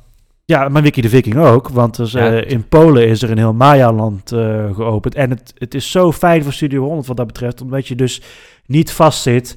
[0.44, 1.68] ja, maar Wiki de Viking ook.
[1.68, 2.30] Want dus, Ja.
[2.32, 4.28] eh, in Polen is er een heel Maya-land
[4.74, 5.14] geopend.
[5.14, 7.60] En het, het is zo fijn voor Studio 100 wat dat betreft.
[7.62, 8.22] Omdat je dus
[8.66, 9.56] niet vastzit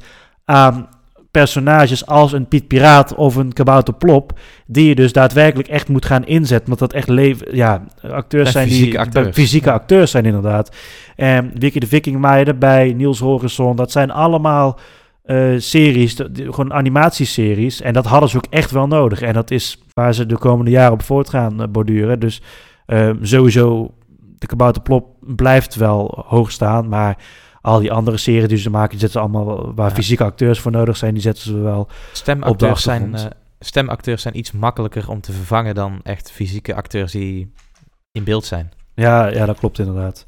[0.51, 0.87] aan
[1.31, 4.39] personages als een Piet Piraat of een Kabouter Plop.
[4.65, 6.67] Die je dus daadwerkelijk echt moet gaan inzetten.
[6.67, 9.35] Want dat echt leven, ja, acteurs Echt zijn die fysieke acteurs.
[9.35, 10.75] fysieke acteurs zijn inderdaad.
[11.15, 13.75] En Wiki de Viking, Maya erbij, Niels Horizon.
[13.75, 14.79] Dat zijn allemaal
[15.23, 17.81] eh, series, gewoon animatieseries.
[17.81, 19.21] En dat hadden ze ook echt wel nodig.
[19.21, 22.19] En dat is waar ze de komende jaren op voort gaan eh, borduren.
[22.19, 22.41] Dus
[22.85, 23.93] eh, sowieso,
[24.37, 26.89] de Kabouter Plop blijft wel hoog staan.
[26.89, 27.17] Maar
[27.61, 30.71] al die andere series die ze maken, die zetten ze allemaal waar fysieke acteurs voor
[30.71, 33.25] nodig zijn, die zetten ze wel op de Stemacteurs zijn, eh,
[33.59, 37.53] stemacteurs zijn iets makkelijker om te vervangen dan echt fysieke acteurs die
[38.11, 38.71] in beeld zijn.
[38.95, 40.25] Ja, ja, dat klopt inderdaad.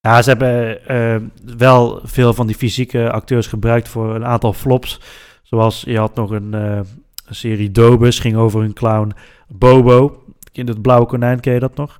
[0.00, 1.16] Ja, ze hebben eh,
[1.56, 5.00] wel veel van die fysieke acteurs gebruikt voor een aantal flops.
[5.42, 6.80] Zoals je had nog een, eh,
[7.26, 9.12] een serie Dobus, ging over een clown
[9.48, 10.24] Bobo.
[10.52, 11.98] In het blauwe konijn, ken je dat nog?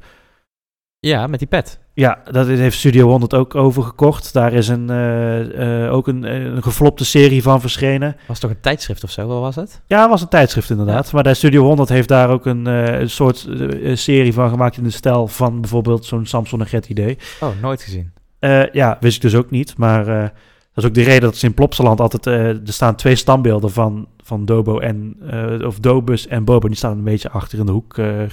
[0.98, 1.78] Ja, met die pet.
[1.96, 4.32] Ja, dat heeft Studio 100 ook overgekocht.
[4.32, 8.16] Daar is een, eh, eh, ook een, een geflopte serie van verschenen.
[8.26, 9.26] Was toch een tijdschrift of zo?
[9.26, 9.80] Wat was het?
[9.86, 11.12] Ja, het was een tijdschrift inderdaad.
[11.12, 13.46] Maar de Studio 100 heeft daar ook een, eh, een soort
[13.82, 17.18] eh, serie van gemaakt in de stijl van bijvoorbeeld zo'n Samson en Gert idee.
[17.40, 18.12] Oh, nooit gezien.
[18.38, 19.76] Eh, ja, wist ik dus ook niet.
[19.76, 22.26] Maar eh, dat is ook de reden dat ze in Plopsaland altijd...
[22.26, 25.16] eh, er staan twee standbeelden van, van Dobo en...
[25.30, 26.68] eh, of Dobus en Bobo.
[26.68, 28.22] Die staan een beetje achter in de hoek eh.
[28.22, 28.30] Eh,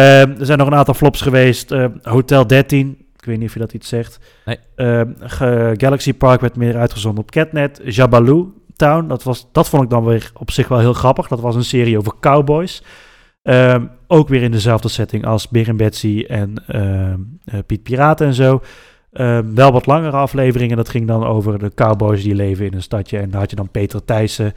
[0.00, 1.70] er zijn nog een aantal flops geweest.
[1.70, 2.96] Eh, Hotel 13.
[3.16, 4.18] Ik weet niet of je dat iets zegt.
[4.44, 4.58] Nee.
[4.74, 7.80] Eh, Ge- Galaxy Park werd meer uitgezonden op Catnet.
[7.84, 9.06] Jabaloo Town.
[9.08, 11.28] Dat, was, dat vond ik dan weer op zich wel heel grappig.
[11.28, 12.82] Dat was een serie over cowboys.
[13.42, 18.26] Ehm, ook weer in dezelfde setting als Beer en Betsy en ehm, eh, Piet Piraten
[18.26, 18.60] en zo.
[19.12, 20.76] Ehm, wel wat langere afleveringen.
[20.76, 23.18] Dat ging dan over de cowboys die leven in een stadje.
[23.18, 24.52] En daar had je dan Peter Thijssen.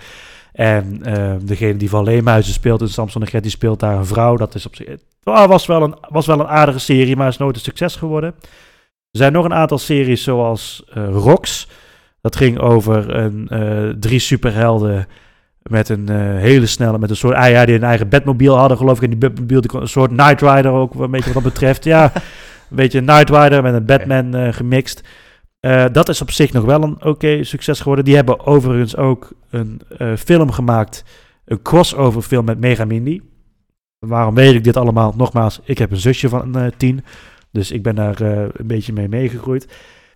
[0.53, 1.02] En
[1.45, 4.36] degene die van Leemuizen speelt in Samson en Gert, die speelt daar een vrouw.
[4.38, 4.88] Dat is op zich,
[5.34, 8.35] ah, was, wel een, was wel een aardige serie, maar is nooit een succes geworden.
[9.11, 11.68] Er zijn nog een aantal series zoals eh Rox.
[12.22, 15.07] Dat ging over een, eh, drie superhelden
[15.61, 18.77] met een eh, hele snelle, met een soort, ah ja, die een eigen bedmobiel hadden
[18.77, 19.03] geloof ik.
[19.03, 21.84] En die bedmobiel, een soort Knight Rider ook, een beetje wat dat betreft.
[21.84, 22.03] Ja,
[22.69, 25.03] een beetje een Knight Rider met een Batman gemixt.
[25.91, 28.06] Dat is op zich nog wel een oké succes geworden.
[28.06, 29.81] Die hebben overigens ook een
[30.18, 31.03] film gemaakt,
[31.45, 33.22] een crossover film met Mega Mindy.
[34.07, 35.14] Waarom weet ik dit allemaal?
[35.18, 37.03] Nogmaals, ik heb een zusje van eh, tien,
[37.52, 39.68] dus ik ben daar eh, een beetje mee meegegroeid.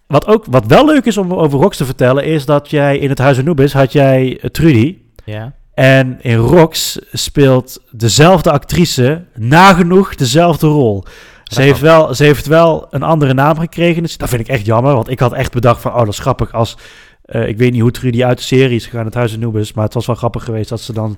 [0.07, 3.09] Wat, ook, wat wel leuk is om over Rox te vertellen, is dat jij in
[3.09, 4.97] het Huis Anubis had jij eh, Trudy.
[5.25, 5.53] Ja.
[5.73, 11.03] En in Rox speelt dezelfde actrice nagenoeg dezelfde rol.
[11.43, 14.03] Ze heeft, wel, ze heeft wel een andere naam gekregen.
[14.03, 14.93] Dus dat vind ik echt jammer.
[14.93, 15.91] Want ik had echt bedacht van...
[15.91, 16.77] Oh, dat is grappig als...
[17.25, 19.05] ik weet niet hoe Trudy uit de serie is gegaan.
[19.05, 19.73] Het Huis Anubis.
[19.73, 21.17] Maar het was wel grappig geweest dat ze dan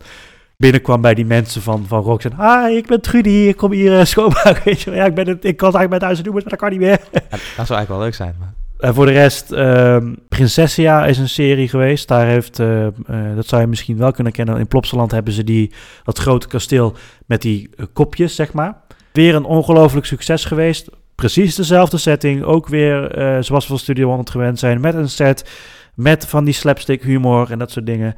[0.62, 2.26] binnenkwam bij die mensen van, van Rox.
[2.26, 2.34] En...
[2.38, 3.30] Hi, ik ben Trudy.
[3.30, 4.62] Ik kom hier eh, schoonmaken.
[4.66, 4.92] Weet je.
[4.92, 6.42] Ja, ik, ben het, ik kan het eigenlijk met het Huis Anubis.
[6.42, 7.00] Maar dat kan niet meer.
[7.12, 8.36] Ja, dat zou eigenlijk wel leuk zijn.
[8.40, 8.54] Maar...
[8.78, 12.08] En voor de rest, ehm Prinsessia is een serie geweest.
[12.08, 12.94] Daar heeft, eh, eh,
[13.36, 14.58] dat zou je misschien wel kunnen kennen.
[14.58, 15.72] In Plopsaland hebben ze die,
[16.04, 18.76] dat grote kasteel met die kopjes, zeg maar.
[19.12, 20.90] Weer een ongelooflijk succes geweest.
[21.16, 22.44] Precies dezelfde setting.
[22.44, 23.12] Ook weer
[23.44, 24.82] zoals we van Studio 100 gewend zijn.
[24.82, 25.50] Met een set,
[25.94, 28.16] met van die slapstick humor en dat soort dingen.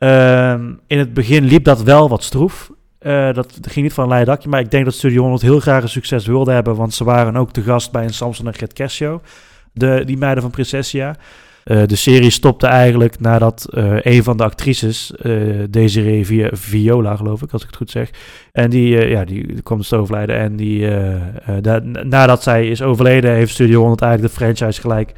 [0.00, 2.70] Ehm, in het begin liep dat wel wat stroef.
[2.98, 5.60] Eh, dat ging niet van een leien dakje, maar ik denk dat Studio 100 heel
[5.60, 8.54] graag een succes wilde hebben, want ze waren ook te gast bij een Samson en
[8.54, 9.20] Gert Kershow,
[9.72, 11.16] de, die meiden van Prinsessia.
[11.64, 15.32] Eh, de serie stopte eigenlijk nadat eh, een van de actrices, eh
[15.70, 18.10] Desiree Vi- Viola geloof ik, als ik het goed zeg,
[18.52, 20.88] en die, ja, die, kwam te overlijden en die,
[21.60, 25.12] da- nadat zij is overleden, heeft Studio 100 eigenlijk de franchise gelijk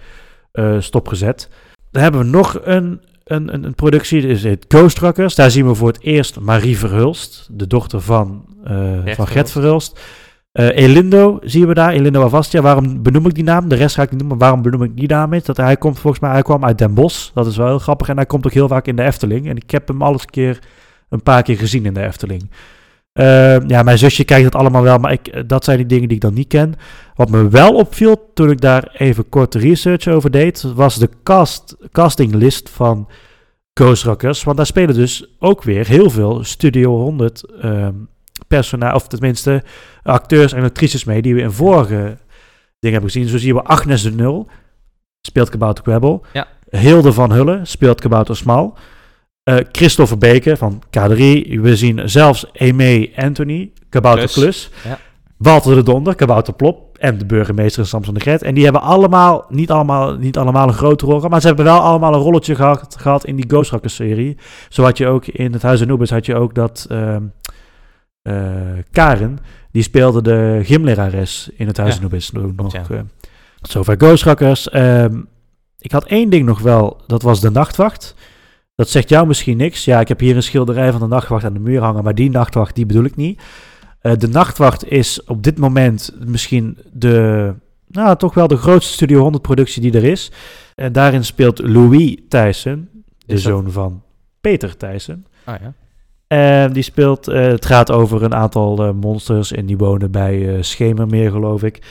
[0.79, 1.49] stopgezet.
[1.91, 5.35] Dan hebben we nog een, een, een, een productie, is het Ghost Truckers.
[5.35, 10.01] Daar zien we voor het eerst Marie Verhulst, de dochter van, eh, van Gert Verhulst.
[10.53, 12.61] Eh, Elindo zien we daar, Elindo Avastia.
[12.61, 13.69] Waarom benoem ik die naam?
[13.69, 14.39] De rest ga ik niet noemen.
[14.39, 15.33] Waarom benoem ik die naam?
[15.33, 17.31] Is dat hij komt volgens mij, hij kwam uit Den Bosch.
[17.35, 18.09] Dat is wel heel grappig.
[18.09, 19.49] En hij komt ook heel vaak in de Efteling.
[19.49, 20.59] En ik heb hem al eens een keer,
[21.09, 22.51] een paar keer gezien in de Efteling.
[23.13, 26.09] Eh, ja, mijn zusje kijkt het allemaal wel, maar ik, eh, dat zijn die dingen
[26.09, 26.75] die ik dan niet ken.
[27.15, 31.77] Wat me wel opviel toen ik daar even kort research over deed, was de cast,
[31.93, 33.09] castinglist van
[33.75, 34.45] Ghost Rockers.
[34.45, 37.95] Want daar spelen dus ook weer heel veel Studio 100 ehm
[38.57, 39.63] persona, of tenminste
[40.03, 42.19] acteurs en actrices mee die we in vorige
[42.79, 43.29] dingen hebben gezien.
[43.29, 44.49] Zo zien we Agnes de Nul,
[45.21, 46.25] speelt Kabouter Kwebbel.
[46.33, 46.47] Ja.
[46.69, 48.77] Hilde van Hullen speelt Kabouter Smal.
[49.45, 51.17] Eh Christopher Beke van K3.
[51.61, 54.29] We zien zelfs Aimee Anthony, Kabouter.
[54.29, 54.71] Klus.
[54.85, 54.99] Ja.
[55.37, 58.43] Walter de Donder, Kabouter Plop en de burgemeester Samson de Gret.
[58.43, 61.65] En die hebben allemaal, niet allemaal, niet allemaal een grote rol gehad, maar ze hebben
[61.65, 64.37] wel allemaal een rolletje gehad, gehad in die Ghost Rockers serie.
[64.69, 66.87] Zo had je ook in het Huis Anubis had je ook dat
[68.23, 68.37] eh,
[68.91, 69.39] Karen,
[69.71, 72.31] die speelde de gymlerares in het Huis Ja, Anubis.
[72.31, 72.85] Nog, ja.
[72.91, 73.01] eh,
[73.63, 74.69] zover Ghost Rockers.
[74.69, 75.21] Ehm,
[75.79, 78.15] ik had één ding nog wel, dat was de nachtwacht.
[78.75, 79.85] Dat zegt jou misschien niks.
[79.85, 82.31] Ja, ik heb hier een schilderij van de nachtwacht aan de muur hangen, maar die
[82.31, 83.41] nachtwacht, die bedoel ik niet.
[84.01, 87.55] Eh, de nachtwacht is op dit moment misschien de,
[87.89, 90.31] nou, toch wel de grootste Studio 100 productie die er is.
[90.75, 92.89] En daarin speelt Louis Thijssen,
[93.27, 94.03] de Is dat- zoon van
[94.41, 95.27] Peter Thijssen.
[95.45, 95.73] Ah ja.
[96.27, 100.49] En die speelt, eh, het gaat over een aantal eh, monsters en die wonen bij
[100.57, 101.83] eh, Schemermeer, geloof ik.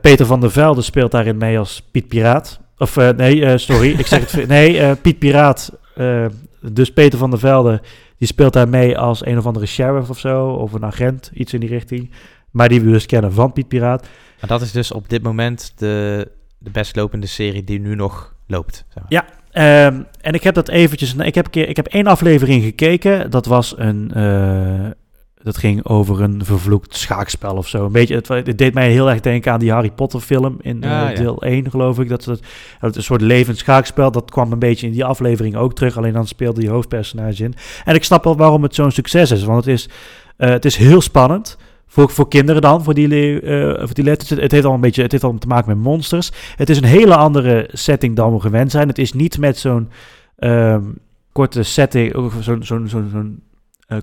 [0.00, 2.60] Peter van der Velde speelt daarin mee als Piet Piraat.
[2.78, 4.46] Of nee, sorry, ik zeg het.
[4.48, 5.78] Nee, Piet Piraat.
[5.94, 6.26] Eh,
[6.60, 7.82] dus Peter van der Velde,
[8.18, 11.52] die speelt daar mee als een of andere sheriff of zo, of een agent, iets
[11.52, 12.10] in die richting.
[12.50, 14.00] Maar die we dus kennen van Piet Piraat.
[14.40, 18.34] Maar dat is dus op dit moment de, de best lopende serie die nu nog
[18.46, 18.84] loopt.
[18.88, 19.12] zeg maar.
[19.12, 21.14] Ja, ehm, en ik heb dat eventjes.
[21.14, 23.30] Ik heb, keer, ik heb één aflevering gekeken.
[23.30, 24.10] Dat was een.
[24.14, 24.90] eh,
[25.42, 27.84] dat ging over een vervloekt schaakspel of zo.
[27.84, 30.82] Een beetje, het, het deed mij heel erg denken aan die Harry Potter film in
[30.82, 31.16] eh, Ja, ja.
[31.16, 32.08] deel 1, geloof ik.
[32.08, 32.40] Dat, dat,
[32.80, 34.10] dat een soort levend schaakspel.
[34.10, 35.96] Dat kwam een beetje in die aflevering ook terug.
[35.96, 37.54] Alleen dan speelde die hoofdpersonage in.
[37.84, 39.44] En ik snap wel waarom het zo'n succes is.
[39.44, 39.88] Want het is,
[40.36, 41.56] eh, het is heel spannend.
[41.86, 44.30] Voor, voor kinderen dan, voor die, eh, voor die letters.
[44.30, 46.30] Het, het heeft al een beetje het heeft al te maken met monsters.
[46.56, 48.88] Het is een hele andere setting dan we gewend zijn.
[48.88, 49.88] Het is niet met zo'n
[50.38, 50.82] ehm,
[51.32, 53.42] korte setting, of zo'n zo'n zo'n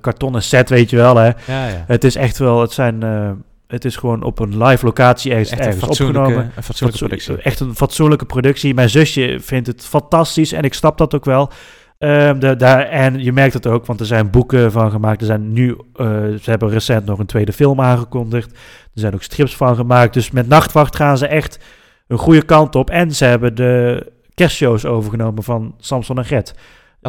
[0.02, 1.16] kartonnen set, weet je wel.
[1.16, 1.26] Hè?
[1.26, 1.34] Ja,
[1.68, 1.84] ja.
[1.88, 3.32] Het is echt wel, het zijn, eh,
[3.68, 6.52] het is gewoon op een live locatie ergens, Echt ergens opgenomen.
[6.56, 7.42] een fatsoenlijke productie.
[7.42, 8.74] Echt een fatsoenlijke productie.
[8.74, 11.52] Mijn zusje vindt het fantastisch en ik snap dat ook wel.
[11.98, 15.20] Ehm, de, daar, en je merkt het ook, want er zijn boeken van gemaakt.
[15.22, 16.06] Er zijn nu, eh,
[16.42, 18.52] ze hebben recent nog een tweede film aangekondigd.
[18.52, 20.14] Er zijn ook strips van gemaakt.
[20.14, 21.60] Dus met Nachtwacht gaan ze echt
[22.08, 22.90] een goede kant op.
[22.90, 26.54] En ze hebben de kerstshows overgenomen van Samson en Gret.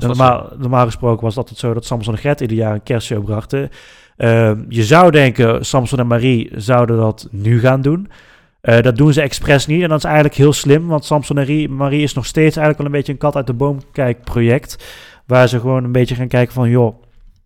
[0.01, 2.83] Dat normaal, normaal gesproken was het altijd zo dat Samson en Gert ieder jaar een
[2.83, 3.71] kerstshow brachten.
[4.17, 8.11] Ehm, je zou denken, Samson en Marie zouden dat nu gaan doen.
[8.61, 9.83] Eh, dat doen ze expres niet.
[9.83, 12.79] En dat is eigenlijk heel slim, want Samson en Marie, Marie is nog steeds eigenlijk
[12.79, 14.85] wel een beetje een kat uit de boom kijkproject.
[15.27, 17.03] Waar ze gewoon een beetje gaan kijken van, joh,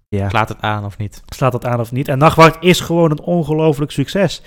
[0.09, 1.23] ja, Slaat het aan of niet?
[1.27, 2.09] slaat dat aan of niet?
[2.09, 4.43] En Nachtwacht is gewoon een ongelooflijk succes.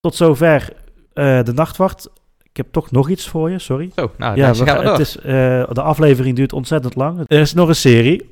[0.00, 0.72] Tot zover
[1.12, 2.10] eh, de Nachtwacht.
[2.50, 3.90] Ik heb toch nog iets voor je, sorry.
[3.96, 5.24] Zo, nou, ja, we gaan we het is, eh,
[5.72, 7.24] de aflevering duurt ontzettend lang.
[7.26, 8.28] Er is nog een serie.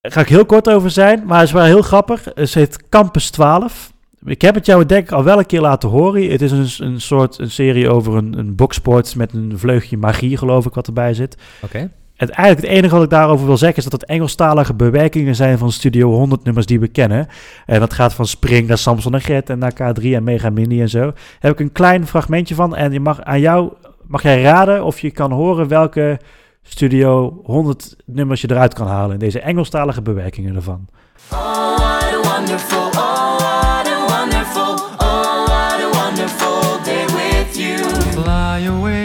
[0.00, 2.24] Daar ga ik heel kort over zijn, maar het is wel heel grappig.
[2.34, 3.92] Het heet Campus 12.
[4.24, 6.30] Ik heb het jou denk ik al wel een keer laten horen.
[6.30, 10.36] Het is een, een soort een serie over een, een boksport met een vleugje magie,
[10.36, 11.36] geloof ik, wat erbij zit.
[11.62, 11.90] Oké.
[12.16, 15.58] En eigenlijk het enige wat ik daarover wil zeggen is dat het Engelstalige bewerkingen zijn
[15.58, 17.28] van Studio 100 nummers die we kennen.
[17.66, 20.80] En dat gaat van Spring naar Samson en Gert en naar K3 en Mega Mini
[20.80, 21.00] en zo.
[21.00, 23.72] Daar heb ik een klein fragmentje van en je mag, aan jou
[24.06, 26.18] mag jij raden of je kan horen welke
[26.62, 30.88] Studio 100 nummers je eruit kan halen in deze Engelstalige bewerkingen ervan.
[31.28, 37.78] What a wonderful, oh what a wonderful, oh what a wonderful day with you.
[38.12, 38.95] Fly away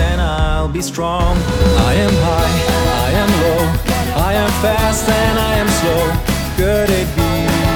[0.00, 1.36] and I'll be strong.
[1.90, 2.54] I am high,
[3.06, 3.60] I am low,
[4.28, 6.04] I am fast and I am slow.
[6.56, 7.32] Could it be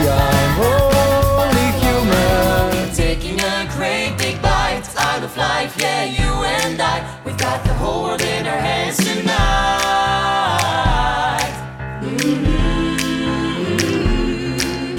[0.08, 2.92] I'm only human?
[2.94, 6.30] Taking a great big bite out of life, yeah, you
[6.60, 7.02] and I.
[7.24, 9.34] We've got the whole world in our hands tonight.
[12.02, 12.58] Mhm.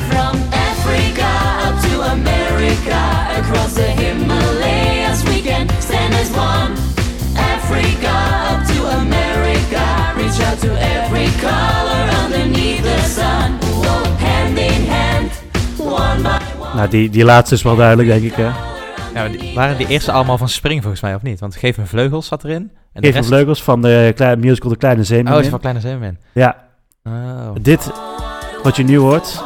[0.10, 0.36] From
[0.70, 1.30] Africa
[1.68, 3.02] up to America,
[3.40, 6.95] across the Himalayas, we can stand as one.
[7.70, 13.58] Africa up to America, reach out to every color underneath the sun.
[13.60, 15.32] Whoa, hand in hand,
[15.78, 16.76] one by one.
[16.76, 18.34] Nou, die, die laatste is wel duidelijk, denk ik.
[18.36, 18.50] Hè?
[19.14, 21.40] Ja, die- waren die eerste allemaal van Spring volgens mij, of niet?
[21.40, 22.56] Want Geef me vleugels zat erin.
[22.62, 25.34] En de Geef rest- de vleugels van de kleine musical De Kleine Zeemermin.
[25.38, 26.18] Oh, is van Kleine Zeemermin.
[26.34, 26.56] Ja.
[27.04, 27.50] Oh.
[27.62, 27.92] Dit,
[28.64, 29.44] wat je nu hoort,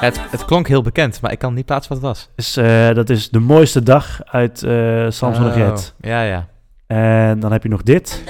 [0.00, 2.28] Het, het klonk heel bekend, maar ik kan niet plaatsen wat het was.
[2.36, 5.76] is, eh, dat is de mooiste dag uit eh Samson en Oh.
[6.00, 6.46] Ja, ja.
[6.88, 8.24] En dan heb je nog dit.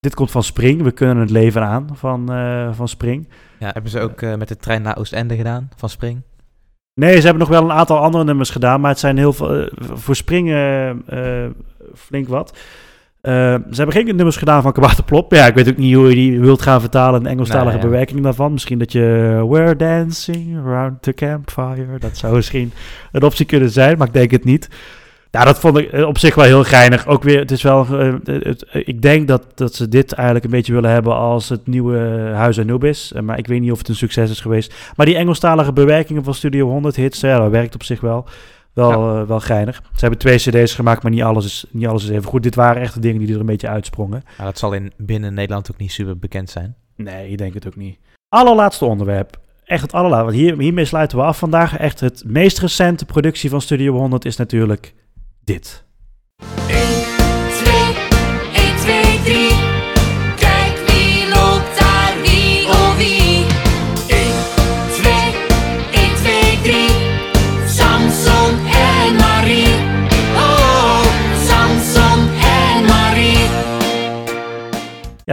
[0.00, 0.82] Dit komt van Spring.
[0.82, 3.28] We kunnen het leven aan van, eh, van Spring.
[3.58, 6.22] Ja, hebben ze ook eh, met de trein naar Oostende gedaan, van Spring?
[6.94, 9.54] Nee, ze hebben nog wel een aantal andere nummers gedaan, maar het zijn heel veel.
[9.54, 10.48] eh, voor Spring
[11.94, 12.58] flink wat.
[13.22, 15.32] Eh, ze hebben geen nummers gedaan van Kabouter Plop.
[15.34, 17.88] Ja, ik weet ook niet hoe je die wilt gaan vertalen, een Engelstalige Nee, ja.
[17.88, 18.52] bewerking daarvan.
[18.52, 19.00] Misschien dat je
[19.48, 21.98] We're dancing around the campfire.
[21.98, 22.72] Dat zou misschien
[23.12, 24.68] een optie kunnen zijn, maar ik denk het niet.
[25.30, 27.06] Ja, dat vond ik eh, op zich wel heel geinig.
[27.06, 27.86] Ook weer, het is wel.
[27.98, 31.48] eh, het, eh, ik denk dat, dat ze dit eigenlijk een beetje willen hebben als
[31.48, 31.98] het nieuwe
[32.34, 33.12] Huis Anubis.
[33.12, 34.74] Eh, maar ik weet niet of het een succes is geweest.
[34.96, 38.26] Maar die Engelstalige bewerkingen van Studio 100 hits, ja, dat werkt op zich wel.
[38.72, 39.82] Wel, eh, wel geinig.
[39.92, 42.42] Ze hebben twee CD's gemaakt, maar niet alles, is, niet alles is even goed.
[42.42, 44.22] Dit waren echt de dingen die er een beetje uitsprongen.
[44.36, 46.74] Maar dat zal in, binnen Nederland ook niet super bekend zijn.
[46.96, 47.98] Nee, ik denk het ook niet.
[48.28, 49.40] Allerlaatste onderwerp.
[49.64, 50.30] Echt het allerlaatste.
[50.30, 51.76] Want hier, hiermee sluiten we af vandaag.
[51.76, 54.94] Echt het meest recente productie van Studio 100 is natuurlijk
[55.44, 55.84] dit.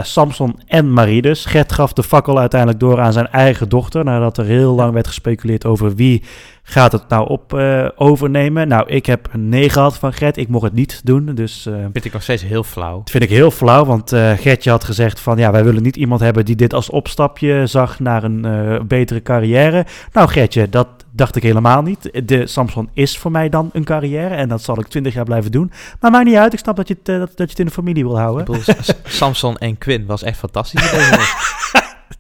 [0.04, 1.46] Samson en Marie dus.
[1.46, 4.04] Gert gaf de fakkel uiteindelijk door aan zijn eigen dochter.
[4.04, 6.24] Nadat er heel lang werd gespeculeerd over wie
[6.70, 8.68] gaat het nou op eh, overnemen.
[8.68, 10.38] Nou, ik heb een nee gehad van Gert.
[10.38, 11.36] Ik mocht het niet doen.
[11.36, 12.98] Dus eh, Vind ik nog steeds heel flauw.
[12.98, 13.86] dat vind ik heel flauw.
[13.86, 16.90] Want eh Gertje had gezegd van ja, wij willen niet iemand hebben die dit als
[16.90, 19.86] opstapje zag naar een betere carrière.
[20.14, 22.28] Nou Gertje, dat dacht ik helemaal niet.
[22.28, 24.36] De Samson is voor mij dan een carrière.
[24.36, 25.72] En dat zal ik twintig jaar blijven doen.
[26.00, 26.54] Maar maakt niet uit.
[26.54, 28.46] Ik snap dat je het, dat, dat je het in de familie wil houden.
[28.46, 28.64] Bedoel,
[29.04, 30.92] Samson en Quinn was echt fantastisch.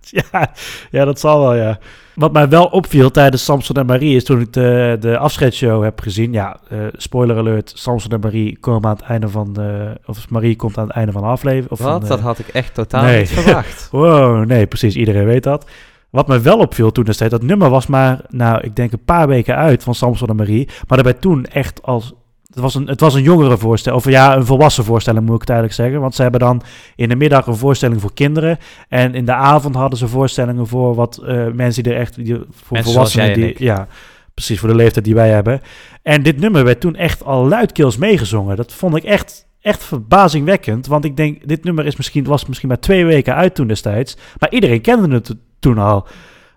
[0.31, 0.51] ja,
[0.91, 1.79] ja, dat zal wel, ja.
[2.17, 5.99] Wat mij wel opviel tijdens Samson en Marie is toen ik de, de afscheidsshow heb
[6.01, 6.33] gezien.
[6.33, 9.97] Ja, eh, spoiler alert, Samson en Marie komen aan het einde van de...
[10.05, 11.71] Of Marie komt aan het einde van de aflevering.
[11.71, 11.99] Of Wat?
[11.99, 13.19] van Dat had ik echt totaal Nee.
[13.19, 13.87] niet verwacht.
[13.91, 14.95] wow, nee, precies.
[14.95, 15.65] Iedereen weet dat.
[16.09, 19.27] Wat me wel opviel toen destijds, dat nummer was maar, nou, ik denk een paar
[19.27, 20.65] weken uit van Samson en Marie.
[20.87, 22.13] Maar daarbij toen echt als...
[22.57, 25.41] Het was, een, het was een jongere voorstelling, of ja, een volwassen voorstelling moet ik
[25.41, 26.01] het eigenlijk zeggen.
[26.01, 26.61] Want ze hebben dan
[26.95, 28.57] in de middag een voorstelling voor kinderen.
[28.89, 32.15] En in de avond hadden ze voorstellingen voor wat eh, mensen die er echt...
[32.15, 33.55] Die, voor Mensen volwassenen die.
[33.57, 33.87] Ja,
[34.33, 35.61] precies, voor de leeftijd die wij hebben.
[36.01, 38.55] En dit nummer werd toen echt al luidkeels meegezongen.
[38.55, 40.87] Dat vond ik echt, echt verbazingwekkend.
[40.87, 44.17] Want ik denk, dit nummer is misschien, was misschien maar twee weken uit toen destijds.
[44.39, 46.07] Maar iedereen kende het toen al.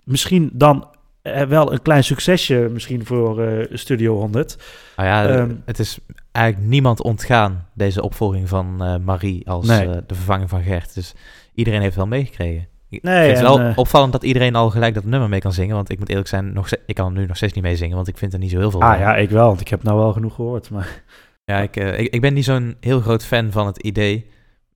[0.04, 0.86] Misschien dan
[1.22, 4.56] eh, wel een klein succesje misschien voor eh, Studio 100.
[4.96, 5.98] Nou ja, Ehm, het is
[6.32, 9.88] eigenlijk niemand ontgaan, deze opvolging van eh, Marie als Nee.
[9.88, 10.94] eh, de vervanging van Gert.
[10.94, 11.14] Dus
[11.54, 12.68] iedereen heeft wel meegekregen.
[13.02, 15.74] Nee, het en, wel eh, opvallend dat iedereen al gelijk dat nummer mee kan zingen.
[15.74, 18.18] Want ik moet eerlijk zijn, nog, ik kan nu nog steeds niet meezingen, want ik
[18.18, 18.98] vind er niet zo heel veel Ah van.
[18.98, 20.70] ja, ik wel, want ik heb nou wel genoeg gehoord.
[20.70, 21.02] Maar
[21.44, 24.26] Ja, ik, eh, ik, ik ben niet zo'n heel groot fan van het idee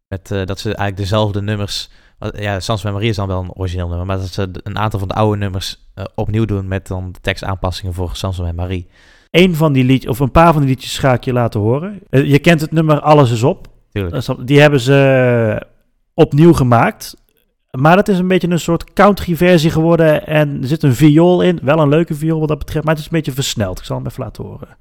[0.08, 1.90] met, eh, dat ze eigenlijk dezelfde nummers...
[2.18, 4.98] Ja, Sans met Marie is dan wel een origineel nummer, maar dat ze een aantal
[4.98, 8.86] van de oude nummers eh, opnieuw doen met dan de tekstaanpassingen voor Sans met Marie.
[9.30, 12.00] Eén van die liedjes, of een paar van die liedjes ga ik je laten horen.
[12.10, 13.66] Eh, je kent het nummer Alles is op.
[13.92, 14.46] Tuurlijk.
[14.46, 15.68] Die hebben ze eh,
[16.14, 17.16] opnieuw gemaakt.
[17.70, 20.26] Maar dat is een beetje een soort country versie geworden.
[20.26, 21.58] En er zit een viool in.
[21.62, 22.84] Wel een leuke viool wat dat betreft.
[22.84, 23.78] Maar het is een beetje versneld.
[23.78, 24.76] Ik zal hem even laten horen.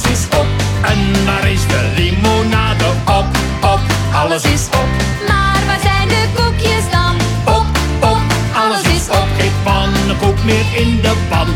[0.00, 0.46] Alles is op.
[0.82, 2.84] En daar is de limonade.
[3.06, 3.26] Op,
[3.72, 3.80] op,
[4.14, 4.88] alles is op.
[5.28, 7.14] Maar waar zijn de koekjes dan?
[7.54, 7.66] Op,
[8.10, 8.20] op,
[8.54, 9.28] alles is op.
[9.38, 11.48] Geen pannenkoek meer in de pan.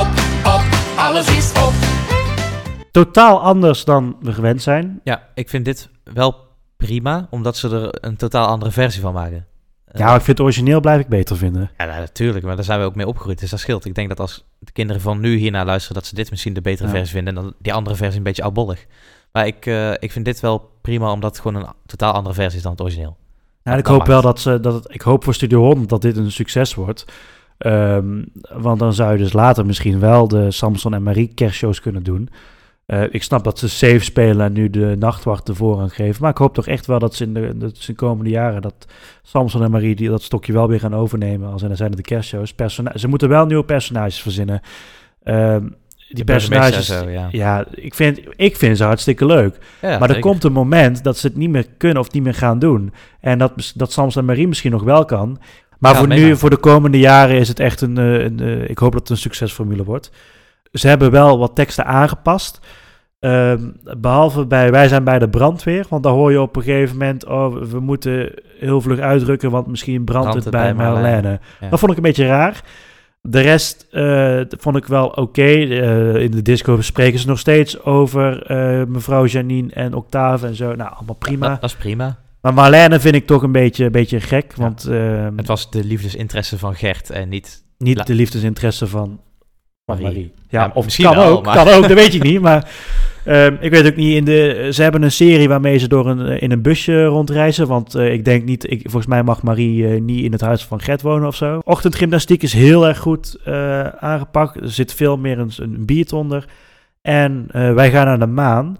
[0.00, 0.08] Op,
[0.54, 0.62] op,
[0.96, 1.72] alles is op.
[2.90, 5.00] Totaal anders dan we gewend zijn.
[5.04, 6.34] Ja, ik vind dit wel
[6.76, 9.46] prima, omdat ze er een totaal andere versie van maken.
[9.94, 11.70] Ja, maar ik vind het origineel blijf ik beter vinden.
[11.78, 13.84] Ja, nou, natuurlijk, maar daar zijn we ook mee opgegroeid, dus dat scheelt.
[13.84, 16.60] Ik denk dat als de kinderen van nu hiernaar luisteren, dat ze dit misschien de
[16.60, 16.94] betere Ja.
[16.94, 18.86] versie vinden en dan die andere versie een beetje oudbollig.
[19.32, 22.56] Maar ik, eh, ik vind dit wel prima, omdat het gewoon een totaal andere versie
[22.56, 23.16] is dan het origineel.
[23.62, 26.02] Ja, ik hoop maakt wel dat ze dat het, ik hoop voor Studio 100 dat
[26.02, 27.04] dit een succes wordt.
[27.58, 28.22] Ehm,
[28.58, 32.28] want dan zou je dus later misschien wel de Samson en Marie kerstshows kunnen doen.
[32.92, 36.22] Eh, ik snap dat ze safe spelen en nu de nachtwacht de voorrang geven.
[36.22, 38.30] Maar ik hoop toch echt wel dat ze in de, dat ze in de komende
[38.30, 38.86] jaren dat
[39.22, 41.52] Samson en Marie die, dat stokje wel weer gaan overnemen.
[41.52, 42.52] Als en dan zijn het de kerstshows.
[42.52, 44.60] Persona ze moeten wel nieuwe personages verzinnen.
[45.22, 45.60] Ehm,
[46.08, 47.28] die De personages, zo, ja.
[47.30, 49.58] ja, ik vind, ik vind ze hartstikke leuk.
[49.80, 52.34] Ja, maar er komt een moment dat ze het niet meer kunnen of niet meer
[52.34, 52.92] gaan doen.
[53.20, 55.38] En dat, dat Samson en Marie misschien nog wel kan.
[55.78, 58.68] Maar Ja, voor nu, voor de komende jaren is het echt een, eh, een eh,
[58.68, 60.10] ik hoop dat het een succesformule wordt.
[60.72, 62.60] Ze hebben wel wat teksten aangepast.
[63.22, 63.68] Ehm,
[63.98, 65.86] behalve bij, wij zijn bij de brandweer.
[65.88, 69.66] Want daar hoor je op een gegeven moment, oh, we moeten heel vlug uitdrukken, want
[69.66, 71.40] misschien brandt, Brandt het het bij, bij Marlene.
[71.60, 71.68] Ja.
[71.68, 72.62] Dat vond ik een beetje raar.
[73.20, 75.42] De rest eh, vond ik wel oké.
[75.42, 80.54] Eh, in de disco spreken ze nog steeds over eh, mevrouw Janine en Octave en
[80.54, 80.74] zo.
[80.74, 81.48] Nou, allemaal prima.
[81.48, 82.18] Dat, dat is prima.
[82.40, 84.54] Maar Marlene vind ik toch een beetje, een beetje gek.
[84.56, 87.64] Want ehm, Het was de liefdesinteresse van Gert en niet...
[87.78, 89.20] niet de liefdesinteresse van
[89.84, 90.04] Marie.
[90.04, 90.32] Marie.
[90.48, 92.40] Ja, Ja, of misschien kan wel, ook, maar- kan ook, dat weet ik niet.
[92.40, 92.70] Maar
[93.24, 96.40] ehm, ik weet ook niet, in de, ze hebben een serie waarmee ze door een,
[96.40, 97.66] in een busje rondreizen.
[97.66, 100.64] Want eh, ik denk niet, ik, volgens mij mag Marie eh, niet in het huis
[100.64, 101.60] van Gert wonen of zo.
[101.64, 104.56] Ochtendgymnastiek is heel erg goed eh, aangepakt.
[104.60, 106.44] Er zit veel meer een, een beat onder.
[107.02, 108.76] En eh, wij gaan naar de maan.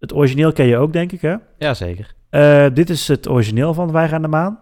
[0.00, 1.34] Het origineel ken je ook, denk ik, hè?
[1.58, 2.14] Ja, zeker.
[2.30, 4.58] Eh, dit is het origineel van Wij gaan naar de maan.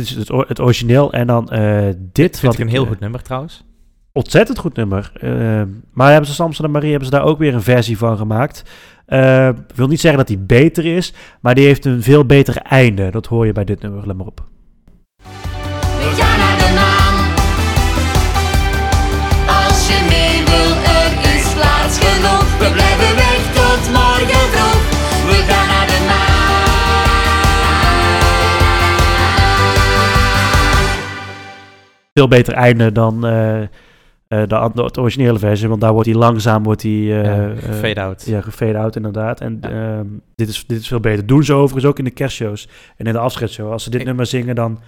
[0.00, 1.12] Is het, het origineel.
[1.12, 2.38] En dan eh, dit.
[2.38, 3.64] Vind wat ik een heel eh, goed nummer trouwens.
[4.12, 5.12] Ontzettend goed nummer.
[5.14, 5.62] Eh,
[5.92, 8.62] maar hebben ze Samson en Marie hebben ze daar ook weer een versie van gemaakt.
[9.06, 12.56] Eh, Ik wil niet zeggen dat die beter is, maar die heeft een veel beter
[12.56, 13.10] einde.
[13.10, 14.06] Dat hoor je bij dit nummer.
[14.06, 14.48] Let maar op.
[32.20, 33.68] Veel beter einde dan eh, eh,
[34.28, 35.68] de, de originele versie.
[35.68, 38.24] Want daar wordt hij langzaam wordt hij, eh, Ja, eh, gefade out.
[38.26, 39.40] Ja, gefade out inderdaad.
[39.40, 41.26] En ehm, dit, is, dit is veel beter.
[41.26, 43.72] Doen ze overigens ook in de kerstshows en in de afscheidsshow.
[43.72, 44.80] Als ze dit nummer zingen, dan,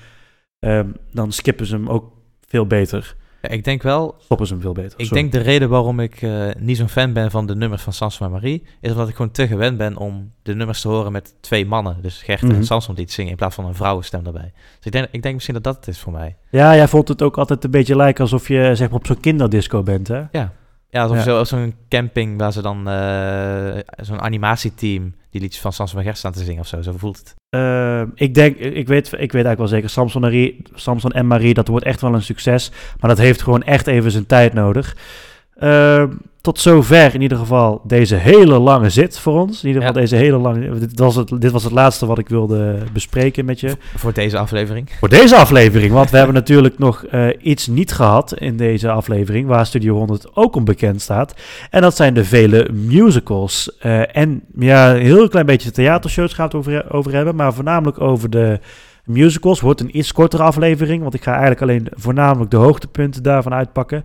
[0.58, 2.12] ehm, dan skippen ze hem ook
[2.48, 3.16] veel beter.
[3.42, 4.14] Ja, ik denk wel...
[4.18, 4.98] Stoppen ze hem veel beter.
[4.98, 5.20] Ik Sorry.
[5.22, 8.26] denk de reden waarom ik eh, niet zo'n fan ben van de nummers van Samson
[8.26, 11.34] en Marie, is omdat ik gewoon te gewend ben om de nummers te horen met
[11.40, 11.96] twee mannen.
[12.02, 12.54] Dus Gert Mhm.
[12.54, 14.52] en Samson die het zingen in plaats van een vrouwenstem erbij.
[14.76, 16.36] Dus ik denk, ik denk misschien dat dat het is voor mij.
[16.50, 19.20] Ja, jij vond het ook altijd een beetje lijken alsof je zeg maar, op zo'n
[19.20, 20.22] kinderdisco bent, hè?
[20.32, 20.52] Ja,
[20.92, 21.44] ja alsof Ja.
[21.44, 26.32] zo'n camping waar ze dan eh, zo'n animatieteam die liedjes van Samson en Gert staan
[26.32, 26.82] te zingen of zo.
[26.82, 27.34] Zo voelt het.
[27.48, 31.26] Ehm, ik denk, ik weet, ik weet eigenlijk wel zeker, Samson en, Marie, Samson en
[31.26, 32.70] Marie, dat wordt echt wel een succes.
[33.00, 34.96] Maar dat heeft gewoon echt even zijn tijd nodig.
[35.62, 36.08] Ehm,
[36.40, 39.62] tot zover in ieder geval deze hele lange zit voor ons.
[39.62, 40.78] In ieder geval deze hele lange...
[40.78, 43.76] Dit was, het, dit was het laatste wat ik wilde bespreken met je.
[43.96, 44.90] Voor deze aflevering.
[44.98, 49.46] Voor deze aflevering, want we hebben natuurlijk nog eh, iets niet gehad in deze aflevering,
[49.46, 51.34] waar Studio 100 ook om bekend staat.
[51.70, 53.76] En dat zijn de vele musicals.
[53.78, 57.54] Eh, en ja, een heel klein beetje theatershows gaan we het over, over hebben, maar
[57.54, 58.60] voornamelijk over de
[59.04, 59.60] musicals.
[59.60, 64.04] Wordt een iets kortere aflevering, want ik ga eigenlijk alleen voornamelijk de hoogtepunten daarvan uitpakken.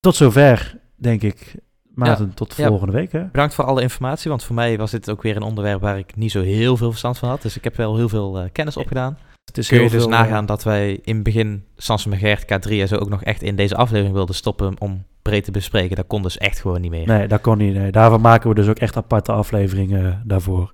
[0.00, 1.54] Tot zover, denk ik.
[1.94, 2.68] Maarten, Ja, tot ja.
[2.68, 3.12] volgende week.
[3.12, 3.24] Hè?
[3.24, 6.16] Bedankt voor alle informatie, want voor mij was dit ook weer een onderwerp waar ik
[6.16, 7.42] niet zo heel veel verstand van had.
[7.42, 9.18] Dus ik heb wel heel veel eh, kennis opgedaan.
[9.44, 12.12] Het is Kun je heel dus veel, nagaan eh, dat wij in het begin Sansom
[12.12, 15.44] en Gert K3 en zo ook nog echt in deze aflevering wilden stoppen om breed
[15.44, 15.96] te bespreken.
[15.96, 17.06] Dat kon dus echt gewoon niet meer.
[17.06, 17.74] Nee, dat kon niet.
[17.74, 17.90] Nee.
[17.90, 20.72] Daarvoor maken we dus ook echt aparte afleveringen daarvoor.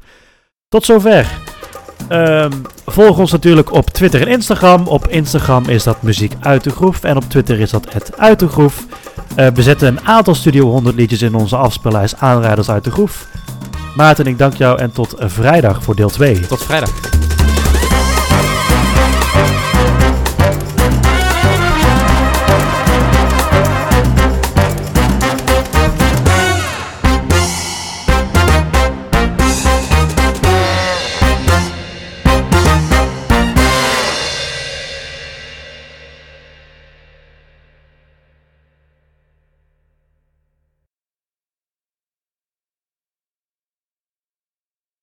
[0.69, 1.39] Tot zover.
[2.09, 2.53] Ehm,
[2.87, 4.87] volg ons natuurlijk op Twitter en Instagram.
[4.87, 7.05] Op Instagram is dat muziek uit de groef.
[7.05, 8.87] En op Twitter is dat het uit de groef.
[9.35, 13.27] Eh, we zetten een aantal Studio 100 liedjes in onze afspeellijst Aanrijders uit de groef.
[13.97, 16.41] Maarten, ik dank jou en tot vrijdag voor deel 2.
[16.41, 17.34] Tot vrijdag.